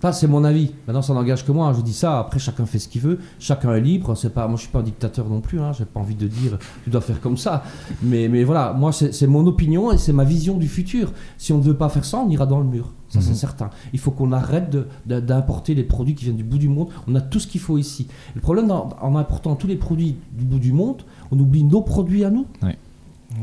Ça, 0.00 0.12
c'est 0.12 0.26
mon 0.26 0.42
avis. 0.42 0.72
Maintenant, 0.86 1.02
ça 1.02 1.14
n'engage 1.14 1.44
que 1.46 1.52
moi. 1.52 1.68
hein. 1.68 1.74
Je 1.76 1.82
dis 1.82 1.92
ça. 1.92 2.18
Après, 2.18 2.38
chacun 2.40 2.66
fait 2.66 2.78
ce 2.80 2.88
qu'il 2.88 3.00
veut. 3.00 3.20
Chacun 3.38 3.72
est 3.74 3.80
libre. 3.80 4.16
C'est 4.16 4.34
pas, 4.34 4.48
moi, 4.48 4.56
je 4.56 4.62
suis 4.62 4.70
pas 4.72 4.80
un 4.80 4.82
dictateur 4.82 5.28
non 5.28 5.40
plus. 5.40 5.60
Hein. 5.60 5.72
J'ai 5.72 5.84
pas 5.84 6.00
envie 6.00 6.16
de 6.16 6.26
dire 6.26 6.58
tu 6.84 6.90
dois 6.90 7.00
faire 7.00 7.20
comme 7.20 7.36
ça. 7.36 7.62
Mais, 8.02 8.26
mais 8.28 8.42
voilà, 8.42 8.72
moi, 8.72 8.90
c'est 8.92 9.26
mon 9.28 9.46
opinion 9.46 9.92
et 9.92 9.98
c'est 9.98 10.12
ma 10.12 10.24
vision 10.24 10.56
du 10.58 10.66
futur. 10.68 11.12
Si 11.38 11.52
on 11.52 11.58
ne 11.58 11.62
veut 11.62 11.76
pas 11.76 11.88
faire 11.88 12.04
ça, 12.04 12.18
on 12.18 12.28
ira 12.28 12.44
dans 12.46 12.58
le 12.58 12.64
mur. 12.66 12.90
Ça, 13.08 13.20
c'est 13.20 13.28
Mhm. 13.30 13.34
certain. 13.36 13.70
Il 13.92 13.98
faut 14.00 14.10
qu'on 14.10 14.32
arrête 14.32 14.74
d'importer 15.06 15.74
les 15.74 15.84
produits 15.84 16.14
qui 16.14 16.24
viennent 16.24 16.36
du 16.36 16.44
bout 16.44 16.58
du 16.58 16.68
monde. 16.68 16.88
On 17.06 17.14
a 17.14 17.20
tout 17.20 17.38
ce 17.38 17.46
qu'il 17.46 17.60
faut 17.60 17.78
ici. 17.78 18.08
Le 18.34 18.40
problème, 18.40 18.70
en 18.70 19.16
important 19.16 19.54
tous 19.54 19.66
les 19.66 19.76
produits 19.76 20.16
du 20.36 20.44
bout 20.44 20.58
du 20.58 20.72
monde, 20.72 21.02
on 21.30 21.38
oublie 21.38 21.62
nos 21.62 21.82
produits 21.82 22.24
à 22.24 22.30
nous. 22.30 22.46
Ouais. 22.62 22.76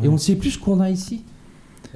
Et 0.03 0.07
on 0.07 0.13
ne 0.13 0.17
sait 0.17 0.35
plus 0.35 0.51
ce 0.51 0.59
qu'on 0.59 0.79
a 0.79 0.89
ici. 0.89 1.23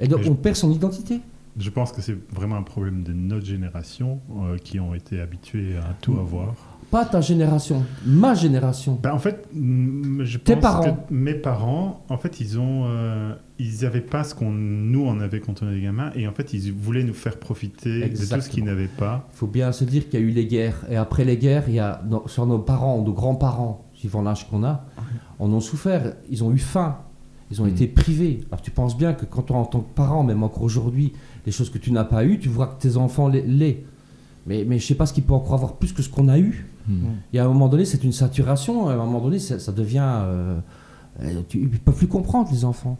Et 0.00 0.08
donc, 0.08 0.22
je- 0.22 0.30
on 0.30 0.34
perd 0.34 0.56
son 0.56 0.70
identité. 0.72 1.20
Je 1.58 1.70
pense 1.70 1.92
que 1.92 2.02
c'est 2.02 2.16
vraiment 2.32 2.56
un 2.56 2.62
problème 2.62 3.02
de 3.04 3.12
notre 3.12 3.46
génération 3.46 4.20
euh, 4.42 4.56
qui 4.58 4.80
ont 4.80 4.94
été 4.94 5.20
habitués 5.20 5.76
à 5.76 5.94
tout 6.00 6.12
avoir. 6.18 6.54
Pas 6.90 7.04
ta 7.04 7.20
génération, 7.20 7.82
ma 8.04 8.34
génération. 8.34 8.98
Ben, 9.02 9.12
en 9.12 9.18
fait, 9.18 9.48
je 9.54 10.38
Tes 10.38 10.54
pense 10.54 10.62
parents. 10.62 10.82
que 11.08 11.14
mes 11.14 11.34
parents, 11.34 12.04
en 12.08 12.18
fait, 12.18 12.40
ils 12.40 12.58
ont, 12.60 12.84
euh, 12.86 13.34
ils 13.58 13.82
n'avaient 13.82 14.00
pas 14.00 14.22
ce 14.22 14.34
qu'on 14.34 14.50
nous 14.50 15.04
on 15.04 15.18
avait 15.20 15.40
quand 15.40 15.62
on 15.62 15.70
était 15.72 15.80
gamins, 15.80 16.10
et 16.14 16.28
en 16.28 16.32
fait, 16.32 16.52
ils 16.54 16.72
voulaient 16.72 17.02
nous 17.04 17.14
faire 17.14 17.38
profiter 17.38 18.08
de 18.08 18.16
tout 18.16 18.40
ce 18.40 18.48
qu'ils 18.48 18.64
n'avaient 18.64 18.86
pas. 18.88 19.26
Il 19.32 19.36
faut 19.36 19.46
bien 19.48 19.72
se 19.72 19.84
dire 19.84 20.08
qu'il 20.08 20.20
y 20.20 20.22
a 20.22 20.26
eu 20.26 20.30
les 20.30 20.46
guerres. 20.46 20.84
Et 20.90 20.96
après 20.96 21.24
les 21.24 21.36
guerres, 21.36 21.64
il 21.68 21.74
y 21.74 21.80
a, 21.80 22.00
dans- 22.04 22.26
sur 22.28 22.46
nos 22.46 22.58
parents, 22.58 23.00
nos 23.02 23.12
grands-parents, 23.12 23.84
suivant 23.94 24.22
l'âge 24.22 24.48
qu'on 24.48 24.62
a, 24.64 24.84
en 25.38 25.52
ont 25.52 25.60
souffert. 25.60 26.14
Ils 26.30 26.44
ont 26.44 26.52
eu 26.52 26.58
faim. 26.58 26.98
Ils 27.50 27.60
ont 27.60 27.66
Mm. 27.66 27.70
été 27.70 27.86
privés. 27.88 28.40
Alors 28.50 28.62
tu 28.62 28.70
penses 28.70 28.96
bien 28.96 29.14
que 29.14 29.24
quand 29.26 29.42
toi, 29.42 29.56
en 29.58 29.64
tant 29.66 29.80
que 29.80 29.92
parent, 29.94 30.22
même 30.22 30.42
encore 30.42 30.62
aujourd'hui, 30.62 31.12
les 31.46 31.52
choses 31.52 31.70
que 31.70 31.78
tu 31.78 31.92
n'as 31.92 32.04
pas 32.04 32.24
eues, 32.24 32.38
tu 32.38 32.48
vois 32.48 32.66
que 32.68 32.80
tes 32.80 32.96
enfants 32.96 33.28
les. 33.28 33.84
Mais, 34.46 34.64
mais 34.66 34.78
je 34.78 34.86
sais 34.86 34.94
pas 34.94 35.06
ce 35.06 35.12
qu'il 35.14 35.24
peut 35.24 35.32
encore 35.32 35.54
avoir 35.54 35.74
plus 35.76 35.92
que 35.92 36.02
ce 36.02 36.08
qu'on 36.10 36.28
a 36.28 36.38
eu. 36.38 36.66
Mm. 36.86 36.92
Et 37.32 37.38
à 37.38 37.44
un 37.44 37.48
moment 37.48 37.68
donné, 37.68 37.84
c'est 37.86 38.04
une 38.04 38.12
saturation. 38.12 38.88
À 38.88 38.92
un 38.92 38.96
moment 38.96 39.20
donné, 39.20 39.38
ça, 39.38 39.58
ça 39.58 39.72
devient. 39.72 40.04
euh, 40.06 40.58
euh, 41.22 41.40
tu- 41.48 41.58
ils 41.60 41.70
ne 41.70 41.76
peuvent 41.78 41.94
plus 41.96 42.08
comprendre, 42.08 42.50
les 42.52 42.64
enfants. 42.64 42.98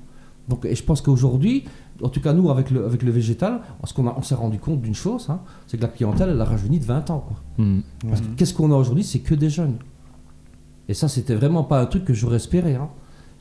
Donc, 0.49 0.65
et 0.65 0.75
je 0.75 0.83
pense 0.83 1.01
qu'aujourd'hui, 1.03 1.65
en 2.03 2.09
tout 2.09 2.21
cas, 2.21 2.33
nous, 2.33 2.51
avec 2.51 2.71
le, 2.71 2.85
avec 2.87 3.03
le 3.03 3.11
végétal, 3.11 3.61
ce 3.85 3.93
qu'on 3.93 4.07
a- 4.07 4.15
on 4.17 4.23
s'est 4.23 4.35
rendu 4.35 4.59
compte 4.59 4.81
d'une 4.81 4.95
chose, 4.95 5.27
hein, 5.29 5.41
c'est 5.67 5.77
que 5.77 5.83
la 5.83 5.89
clientèle, 5.89 6.31
elle 6.31 6.41
a 6.41 6.45
rajeuni 6.45 6.79
de 6.79 6.85
20 6.85 7.11
ans. 7.11 7.25
Quoi. 7.27 7.65
Mm. 7.65 7.81
Parce 8.09 8.21
que 8.23 8.27
qu'est-ce 8.37 8.55
qu'on 8.55 8.73
a 8.73 8.77
aujourd'hui 8.77 9.05
C'est 9.05 9.19
que 9.21 9.35
des 9.35 9.51
jeunes. 9.51 9.77
Et 10.89 10.95
ça, 10.95 11.09
c'était 11.09 11.35
vraiment 11.35 11.65
pas 11.65 11.81
un 11.81 11.87
truc 11.87 12.05
que 12.07 12.15
j'aurais 12.15 12.37
espéré. 12.37 12.75
Hein. 12.77 12.89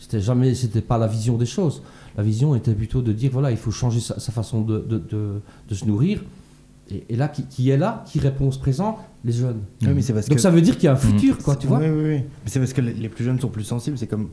C'était 0.04 0.20
jamais, 0.20 0.54
c'était 0.54 0.82
pas 0.82 0.98
la 0.98 1.08
vision 1.08 1.38
des 1.38 1.46
choses. 1.46 1.82
La 2.18 2.24
vision 2.24 2.56
était 2.56 2.74
plutôt 2.74 3.02
de 3.02 3.14
dire 3.14 3.32
voilà, 3.32 3.52
il 3.52 3.58
faut 3.58 3.72
changer 3.72 4.02
sa, 4.02 4.20
sa 4.20 4.32
façon 4.34 4.62
de, 4.62 4.80
de, 4.80 4.98
de- 5.00 5.40
de 5.70 5.74
se 5.76 5.86
nourrir. 5.86 6.22
Et, 6.92 7.06
et 7.10 7.16
là, 7.16 7.30
qui, 7.30 7.44
qui 7.46 7.70
est 7.70 7.78
là 7.78 8.04
Qui 8.06 8.20
répond 8.20 8.50
au 8.50 8.58
présent 8.60 9.00
Les 9.24 9.32
jeunes. 9.32 9.62
Oui, 9.82 9.88
mais 9.96 10.02
c'est 10.02 10.12
parce 10.14 10.28
Donc 10.28 10.36
que. 10.36 10.42
ça 10.42 10.50
veut 10.52 10.60
dire 10.62 10.76
qu'il 10.76 10.86
y 10.86 10.88
a 10.90 10.94
un 10.94 10.98
futur, 10.98 11.38
quoi, 11.38 11.56
tu 11.56 11.68
vois 11.68 11.80
Oui, 11.80 11.88
oui, 11.90 12.04
oui. 12.04 12.18
Mais 12.44 12.48
c'est 12.48 12.60
parce 12.60 12.74
que 12.74 12.82
les 12.82 12.94
les 12.94 13.08
plus 13.10 13.24
jeunes 13.24 13.40
sont 13.40 13.48
plus 13.48 13.64
sensibles. 13.64 13.98
C'est 13.98 14.08
comme, 14.08 14.30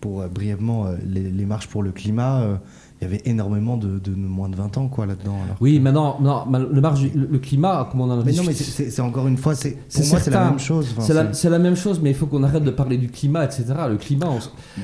pour 0.00 0.20
euh, 0.20 0.26
brièvement, 0.28 0.86
euh, 0.86 0.96
les, 1.06 1.30
les 1.30 1.44
marches 1.46 1.68
pour 1.68 1.84
le 1.84 1.92
climat, 1.92 2.40
euh, 2.42 2.56
il 3.02 3.06
y 3.06 3.08
avait 3.08 3.22
énormément 3.24 3.76
de, 3.76 3.98
de 3.98 4.12
moins 4.14 4.48
de 4.48 4.54
20 4.54 4.78
ans 4.78 4.86
quoi, 4.86 5.06
là-dedans. 5.06 5.34
Oui, 5.60 5.80
maintenant, 5.80 6.18
non, 6.20 6.44
le, 6.70 6.80
marge, 6.80 7.02
le, 7.14 7.26
le 7.26 7.38
climat, 7.40 7.88
comme 7.90 8.00
on 8.00 8.04
en 8.10 8.20
a 8.20 8.24
Mais 8.24 8.30
non, 8.32 8.44
mais 8.46 8.52
c'est- 8.52 9.00
encore 9.00 9.26
une 9.26 9.36
fois, 9.36 9.56
c'est- 9.56 9.76
pour 9.92 10.06
moi, 10.06 10.20
c'est 10.20 10.30
la 10.30 10.44
même 10.50 10.58
chose. 10.60 10.86
Enfin, 10.96 11.28
C'est 11.32 11.50
la, 11.50 11.58
même 11.58 11.74
chose, 11.74 12.00
mais 12.00 12.10
il 12.10 12.14
faut 12.16 12.26
qu'on 12.26 12.44
arrête 12.44 12.62
de 12.62 12.70
parler 12.70 12.96
du 12.98 13.08
climat, 13.08 13.44
etc. 13.44 13.64
Le 13.88 13.96
climat, 13.96 14.28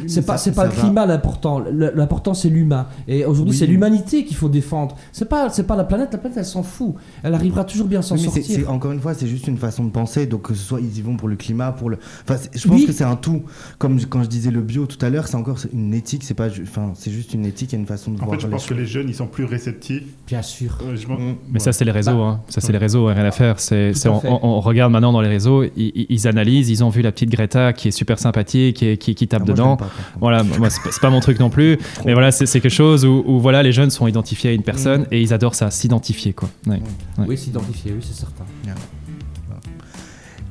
c'est 0.08 0.26
pas, 0.26 0.36
c'est 0.36 0.50
pas 0.52 0.64
le 0.64 0.70
va. 0.70 0.80
climat 0.82 1.06
l'important. 1.06 1.60
L'important, 1.60 2.34
c'est 2.34 2.48
l'humain. 2.48 2.88
Et 3.06 3.24
aujourd'hui, 3.24 3.52
Oui. 3.52 3.58
c'est 3.58 3.66
l'humanité 3.66 4.24
qu'il 4.24 4.36
faut 4.36 4.48
défendre. 4.48 4.96
C'est 5.12 5.28
pas, 5.28 5.48
c'est 5.50 5.62
pas 5.64 5.76
la 5.76 5.84
planète. 5.84 6.08
La 6.12 6.18
planète, 6.18 6.38
elle 6.38 6.44
s'en 6.44 6.64
fout. 6.64 6.94
Elle 7.22 7.34
arrivera 7.34 7.62
toujours 7.64 7.86
bien 7.86 8.02
s'en 8.02 8.16
Oui, 8.16 8.22
sortir. 8.24 8.70
encore 8.72 8.90
une 8.90 9.00
fois, 9.00 9.14
c'est 9.14 9.28
juste 9.28 9.46
une 9.46 9.58
façon 9.58 9.84
de 9.84 9.90
penser. 9.90 10.26
Donc, 10.26 10.42
que 10.42 10.54
ce 10.54 10.62
soit 10.64 10.80
ils 10.80 10.98
y 10.98 11.02
vont 11.02 11.16
pour 11.16 11.28
le 11.28 11.36
climat, 11.36 11.70
pour 11.70 11.88
le. 11.88 11.98
Enfin, 12.28 12.40
je 12.52 12.66
pense 12.66 12.80
Oui. 12.80 12.86
que 12.86 12.92
c'est 12.92 13.04
un 13.04 13.16
tout. 13.16 13.42
Comme 13.78 14.00
je- 14.00 14.06
quand 14.06 14.22
je 14.24 14.28
disais 14.28 14.50
le 14.50 14.60
bio 14.60 14.86
tout 14.86 15.04
à 15.04 15.08
l'heure, 15.10 15.28
c'est 15.28 15.36
encore 15.36 15.58
une 15.72 15.94
éthique. 15.94 16.24
C'est 16.24 16.34
pas. 16.34 16.48
Enfin, 16.62 16.92
c'est 16.94 17.12
juste 17.12 17.32
une 17.32 17.44
éthique 17.46 17.72
et 17.74 17.76
une 17.76 17.86
façon 17.86 18.07
de 18.10 18.20
En 18.20 18.26
voir 18.26 18.36
fait, 18.36 18.42
je 18.42 18.46
pense 18.50 18.66
que 18.66 18.74
les 18.74 18.86
jeunes, 18.86 19.08
ils 19.08 19.14
sont 19.14 19.26
plus 19.26 19.44
réceptifs. 19.44 20.02
Bien 20.26 20.42
sûr. 20.42 20.78
Euh, 20.86 20.96
je 20.96 21.06
Mm. 21.08 21.36
Mais 21.50 21.58
ça, 21.58 21.72
c'est 21.72 21.84
les 21.84 21.90
réseaux. 21.90 22.20
hein. 22.22 22.40
Ça, 22.48 22.60
c'est 22.60 22.72
les 22.72 22.78
réseaux, 22.78 23.06
rien 23.06 23.24
à 23.24 23.30
faire. 23.30 23.58
C'est, 23.60 23.92
Tout 23.92 23.98
c'est- 23.98 24.08
à 24.08 24.12
on, 24.12 24.20
fait. 24.20 24.28
on- 24.28 24.44
on 24.44 24.60
regarde 24.60 24.92
maintenant 24.92 25.12
dans 25.12 25.20
les 25.20 25.28
réseaux, 25.28 25.64
ils, 25.76 26.28
analysent, 26.28 26.68
ils 26.70 26.84
ont 26.84 26.88
vu 26.90 27.02
la 27.02 27.12
petite 27.12 27.30
Greta 27.30 27.72
qui 27.72 27.88
est 27.88 27.90
super 27.92 28.18
sympathique, 28.18 28.76
qui, 28.76 28.98
qui, 28.98 29.14
qui 29.14 29.26
tape 29.28 29.42
Ah, 29.42 29.46
moi, 29.46 29.54
dedans. 29.54 29.76
pas. 29.76 29.88
Voilà, 30.20 30.42
moi, 30.42 30.70
c'est 30.70 30.82
pas, 30.82 30.90
c'est 30.92 31.00
pas 31.00 31.10
mon 31.10 31.20
truc 31.20 31.40
non 31.40 31.50
plus. 31.50 31.78
Mais 32.04 32.12
voilà, 32.12 32.30
c'est, 32.30 32.46
c'est 32.46 32.60
quelque 32.60 32.70
chose 32.70 33.04
où, 33.04 33.24
où, 33.26 33.38
voilà, 33.40 33.62
les 33.62 33.72
jeunes 33.72 33.90
sont 33.90 34.06
identifiés 34.06 34.50
à 34.50 34.52
une 34.52 34.62
personne 34.62 35.06
et 35.10 35.20
ils 35.22 35.32
adorent 35.32 35.54
ça, 35.54 35.70
s'identifier. 35.70 36.32
Quoi. 36.32 36.48
Ouais. 36.66 36.80
Ouais. 37.18 37.24
Oui, 37.28 37.38
s'identifier, 37.38 37.92
oui, 37.92 38.00
c'est 38.02 38.14
certain. 38.18 38.44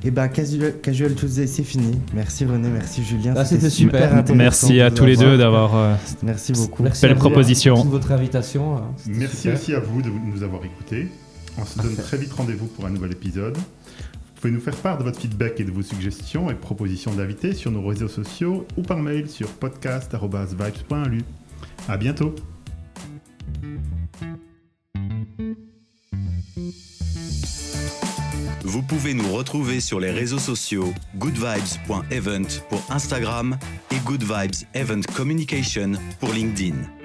Et 0.04 0.12
bah, 0.12 0.28
Casual, 0.30 0.80
Casual 0.82 1.16
Tuesday, 1.16 1.48
c'est 1.48 1.64
fini. 1.64 2.00
Merci 2.14 2.46
René, 2.46 2.70
merci 2.70 3.04
Julien. 3.04 3.34
Ah, 3.36 3.44
c'était 3.46 3.70
super. 3.70 4.14
intéressant 4.16 4.36
Merci 4.36 4.80
à 4.82 4.92
tous 4.92 5.06
les 5.06 5.18
deux 5.18 5.38
d'avoir. 5.38 5.76
euh, 5.76 5.96
Merci 6.24 6.54
beaucoup. 6.54 6.84
Merci 6.84 7.02
Belle 7.02 7.12
à 7.12 7.16
proposition. 7.16 7.74
Merci 7.74 7.88
de 7.88 7.92
votre 7.92 8.12
invitation. 8.12 8.78
hein. 8.78 8.84
Merci 9.08 9.38
super. 9.38 9.56
aussi 9.56 9.74
à 9.74 9.80
vous 9.80 10.02
de 10.02 10.10
nous 10.10 10.44
avoir 10.44 10.64
écoutés. 10.64 11.08
On 11.60 11.66
se 11.66 11.80
donne 11.82 11.96
très 11.96 12.18
vite 12.18 12.32
rendez-vous 12.34 12.68
pour 12.68 12.86
un 12.86 12.92
nouvel 12.92 13.12
épisode. 13.12 13.58
Vous 13.58 14.42
pouvez 14.42 14.54
nous 14.54 14.60
faire 14.62 14.76
part 14.76 15.00
de 15.00 15.04
votre 15.04 15.19
feedback 15.19 15.60
et 15.60 15.63
de 15.63 15.71
vos 15.71 15.82
suggestions 15.82 16.52
et 16.52 16.54
propositions 16.54 17.12
d'invités 17.15 17.54
sur 17.54 17.71
nos 17.71 17.82
réseaux 17.86 18.08
sociaux 18.08 18.67
ou 18.78 18.84
par 18.84 19.00
mail 19.00 19.28
sur 19.28 19.48
podcast.vibes.lu. 19.50 21.24
À 21.90 21.98
bientôt! 21.98 22.36
Vous 28.78 28.84
pouvez 28.84 29.15
nous 29.15 29.34
retrouver 29.34 29.80
sur 29.80 30.00
les 30.00 30.12
réseaux 30.12 30.38
sociaux 30.38 30.94
goodvibes.event 31.15 32.62
pour 32.69 32.86
Instagram 32.92 33.58
et 33.90 33.98
Good 34.06 34.21
Vibes 34.21 34.67
Event 34.75 35.02
Communication 35.15 35.94
pour 36.19 36.32
LinkedIn. 36.32 36.96